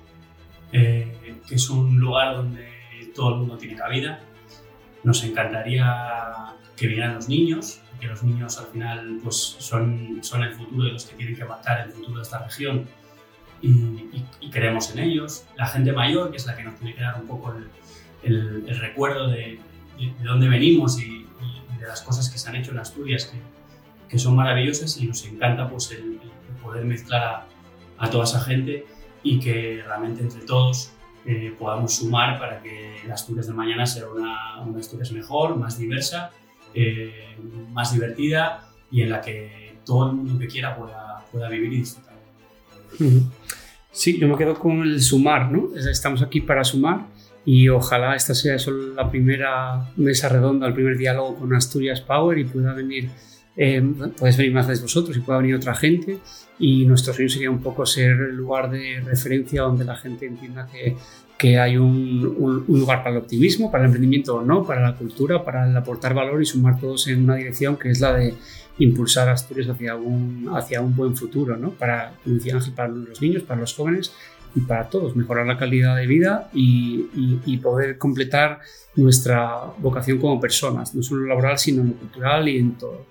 eh, 0.73 1.41
que 1.49 1.55
es 1.55 1.71
un 1.71 1.99
lugar 1.99 2.37
donde 2.37 2.69
todo 3.15 3.35
el 3.35 3.37
mundo 3.41 3.57
tiene 3.57 3.77
cabida. 3.77 4.21
Nos 5.05 5.25
encantaría 5.25 6.55
que 6.77 6.87
vinieran 6.87 7.15
los 7.15 7.29
niños, 7.29 7.81
que 8.01 8.09
los 8.09 8.23
niños 8.23 8.59
al 8.59 8.67
final 8.67 9.21
pues, 9.23 9.37
son, 9.37 10.19
son 10.23 10.43
el 10.43 10.55
futuro 10.55 10.85
de 10.85 10.93
los 10.93 11.05
que 11.05 11.15
tienen 11.17 11.37
que 11.37 11.45
marcar 11.45 11.87
el 11.87 11.93
futuro 11.93 12.17
de 12.17 12.23
esta 12.23 12.43
región 12.43 12.89
y, 13.63 14.49
creemos 14.51 14.91
en 14.91 14.99
ellos. 14.99 15.45
La 15.57 15.67
gente 15.67 15.93
mayor, 15.93 16.31
que 16.31 16.37
es 16.37 16.47
la 16.47 16.57
que 16.57 16.65
nos 16.65 16.75
tiene 16.77 16.95
que 16.95 17.01
dar 17.01 17.21
un 17.21 17.27
poco 17.29 17.55
el, 18.23 18.79
recuerdo 18.81 19.29
de, 19.29 19.61
de, 19.99 20.25
dónde 20.25 20.49
venimos 20.49 21.01
y, 21.01 21.27
de 21.79 21.87
las 21.87 22.03
cosas 22.03 22.29
que 22.29 22.39
se 22.39 22.49
han 22.49 22.57
hecho 22.57 22.73
en 22.73 22.79
Asturias, 22.79 23.27
que, 23.27 23.39
que 24.09 24.19
son 24.19 24.37
maravillosas 24.37 24.97
y 24.99 25.07
nos 25.07 25.25
encanta 25.25 25.69
pues, 25.69 25.91
el, 25.93 26.21
poder 26.63 26.85
mezclar 26.85 27.23
a, 27.23 27.47
a, 27.99 28.11
toda 28.11 28.25
esa 28.25 28.41
gente 28.41 28.85
y 29.23 29.41
que 29.41 29.83
realmente 29.85 30.23
entre 30.23 30.45
todos 30.45 30.93
eh, 31.27 31.55
podamos 31.59 31.97
sumar 31.97 32.39
para 32.39 32.61
que 32.63 32.97
la 33.07 33.15
Asturias 33.15 33.47
de 33.47 33.53
mañana 33.53 33.87
sea 33.87 34.09
una, 34.09 34.61
una 34.61 34.79
Asturias 34.79 35.13
mejor, 35.13 35.57
más 35.57 35.79
diversa, 35.79 36.31
eh, 36.75 37.37
más 37.71 37.93
divertida 37.93 38.69
y 38.91 39.03
en 39.03 39.11
la 39.11 39.21
que 39.21 39.77
todo 39.85 40.11
el 40.11 40.17
mundo 40.17 40.39
que 40.39 40.49
quiera 40.49 40.77
pueda, 40.77 41.25
pueda 41.31 41.49
vivir 41.49 41.73
y 41.73 41.77
disfrutar. 41.79 42.15
Sí, 43.91 44.19
yo 44.19 44.27
me 44.29 44.37
quedo 44.37 44.59
con 44.59 44.83
el 44.83 45.01
sumar, 45.03 45.51
¿no? 45.51 45.77
Estamos 45.77 46.23
aquí 46.23 46.41
para 46.41 46.65
sumar 46.65 47.07
y 47.45 47.69
ojalá 47.69 48.15
esta 48.15 48.35
sea 48.35 48.59
solo 48.59 48.95
la 48.95 49.11
primera 49.11 49.91
mesa 49.97 50.29
redonda, 50.29 50.67
el 50.67 50.75
primer 50.75 50.97
diálogo 50.97 51.37
con 51.37 51.55
Asturias 51.55 52.01
Power 52.01 52.39
y 52.39 52.45
pueda 52.45 52.73
venir, 52.73 53.11
eh, 53.57 53.83
puedes 54.19 54.37
venir 54.37 54.53
más 54.53 54.81
vosotros 54.81 55.17
y 55.17 55.21
pueda 55.21 55.39
venir 55.39 55.55
otra 55.57 55.75
gente 55.75 56.19
y 56.59 56.85
nuestro 56.87 57.13
sueño 57.13 57.29
sería 57.29 57.51
un 57.51 57.61
poco 57.61 57.85
ser 57.85 58.11
el 58.13 58.37
lugar 58.37 58.71
de 58.71 59.01
referencia 59.05 59.63
donde 59.63 59.85
la 59.85 59.97
gente 59.97 60.27
entienda 60.27 60.67
que, 60.67 60.97
que 61.37 61.59
hay 61.59 61.77
un, 61.77 62.35
un, 62.39 62.65
un, 62.67 62.81
lugar 62.81 62.99
para 62.99 63.17
el 63.17 63.23
optimismo, 63.23 63.71
para 63.71 63.85
el 63.85 63.89
emprendimiento 63.89 64.37
o 64.37 64.43
no, 64.43 64.65
para 64.65 64.81
la 64.81 64.95
cultura, 64.95 65.45
para 65.45 65.69
el 65.69 65.77
aportar 65.77 66.15
valor 66.15 66.41
y 66.41 66.47
sumar 66.47 66.79
todos 66.79 67.09
en 67.09 67.25
una 67.25 67.37
dirección 67.37 67.77
que 67.77 67.91
es 67.91 68.01
la 68.01 68.15
de 68.15 68.35
impulsar 68.79 69.29
a 69.29 69.33
Asturias 69.33 69.69
hacia 69.69 69.97
un, 69.97 70.51
hacia 70.55 70.81
un 70.81 70.95
buen 70.95 71.17
futuro, 71.17 71.57
¿no? 71.57 71.71
Para, 71.71 72.15
para 72.75 72.89
los 72.89 73.21
niños, 73.21 73.43
para 73.43 73.61
los 73.61 73.75
jóvenes 73.75 74.13
y 74.55 74.61
para 74.61 74.89
todos, 74.89 75.17
mejorar 75.17 75.47
la 75.47 75.57
calidad 75.57 75.97
de 75.97 76.07
vida 76.07 76.51
y, 76.53 77.07
y, 77.47 77.57
poder 77.59 77.97
completar 77.97 78.61
nuestra 78.97 79.73
vocación 79.79 80.19
como 80.19 80.39
personas, 80.39 80.95
no 80.95 81.03
solo 81.03 81.27
laboral, 81.27 81.59
sino 81.59 81.81
en 81.83 81.89
lo 81.89 81.95
cultural 81.95 82.49
y 82.49 82.59
en 82.59 82.73
todo. 82.73 83.07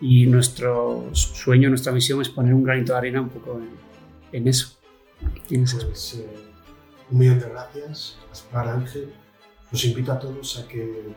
Y 0.00 0.26
nuestro 0.26 1.08
sueño, 1.12 1.68
nuestra 1.68 1.92
misión 1.92 2.20
es 2.20 2.28
poner 2.28 2.52
un 2.54 2.62
granito 2.62 2.92
de 2.92 2.98
arena 2.98 3.20
un 3.20 3.30
poco 3.30 3.58
en, 3.58 3.70
en 4.32 4.48
eso. 4.48 4.76
En 5.48 5.64
pues, 5.64 6.14
eh, 6.14 6.26
un 7.10 7.18
millón 7.18 7.38
de 7.40 7.48
gracias, 7.48 8.18
Gaspar 8.28 8.68
Ángel. 8.68 9.12
Os 9.72 9.84
invito 9.84 10.12
a 10.12 10.18
todos 10.18 10.58
a 10.58 10.68
que 10.68 11.14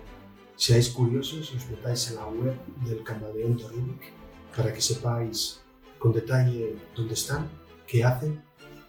seáis 0.56 0.90
curiosos 0.90 1.52
y 1.54 1.58
os 1.58 1.70
metáis 1.70 2.10
en 2.10 2.16
la 2.16 2.28
web 2.28 2.56
del 2.86 3.04
Camaleón 3.04 3.58
Torino 3.58 4.00
para 4.56 4.74
que 4.74 4.82
sepáis 4.82 5.62
con 5.98 6.14
detalle 6.14 6.76
dónde 6.96 7.14
están, 7.14 7.50
qué 7.86 8.04
hacen 8.04 8.42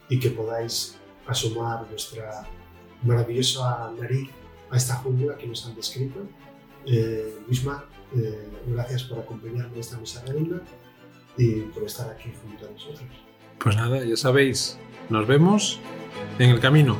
y 0.08 0.18
que 0.18 0.30
podáis 0.30 0.96
asomar 1.26 1.88
vuestra 1.88 2.46
maravillosa 3.02 3.92
nariz 3.98 4.30
a 4.70 4.76
esta 4.76 4.94
jungla 4.96 5.36
que 5.36 5.46
nos 5.46 5.66
han 5.66 5.74
descrito. 5.74 6.20
Eh, 6.86 7.38
Luisma, 7.46 7.84
eh, 8.16 8.48
gracias 8.66 9.04
por 9.04 9.18
acompañarme 9.18 9.78
esta 9.78 9.98
mesa 9.98 10.22
redonda 10.26 10.60
y 11.36 11.60
por 11.62 11.84
estar 11.84 12.10
aquí 12.10 12.32
junto 12.42 12.66
a 12.66 12.70
nosotros. 12.70 13.08
Pues 13.58 13.76
nada, 13.76 14.04
ya 14.04 14.16
sabéis, 14.16 14.78
nos 15.08 15.26
vemos 15.26 15.80
en 16.38 16.50
el 16.50 16.60
camino. 16.60 16.96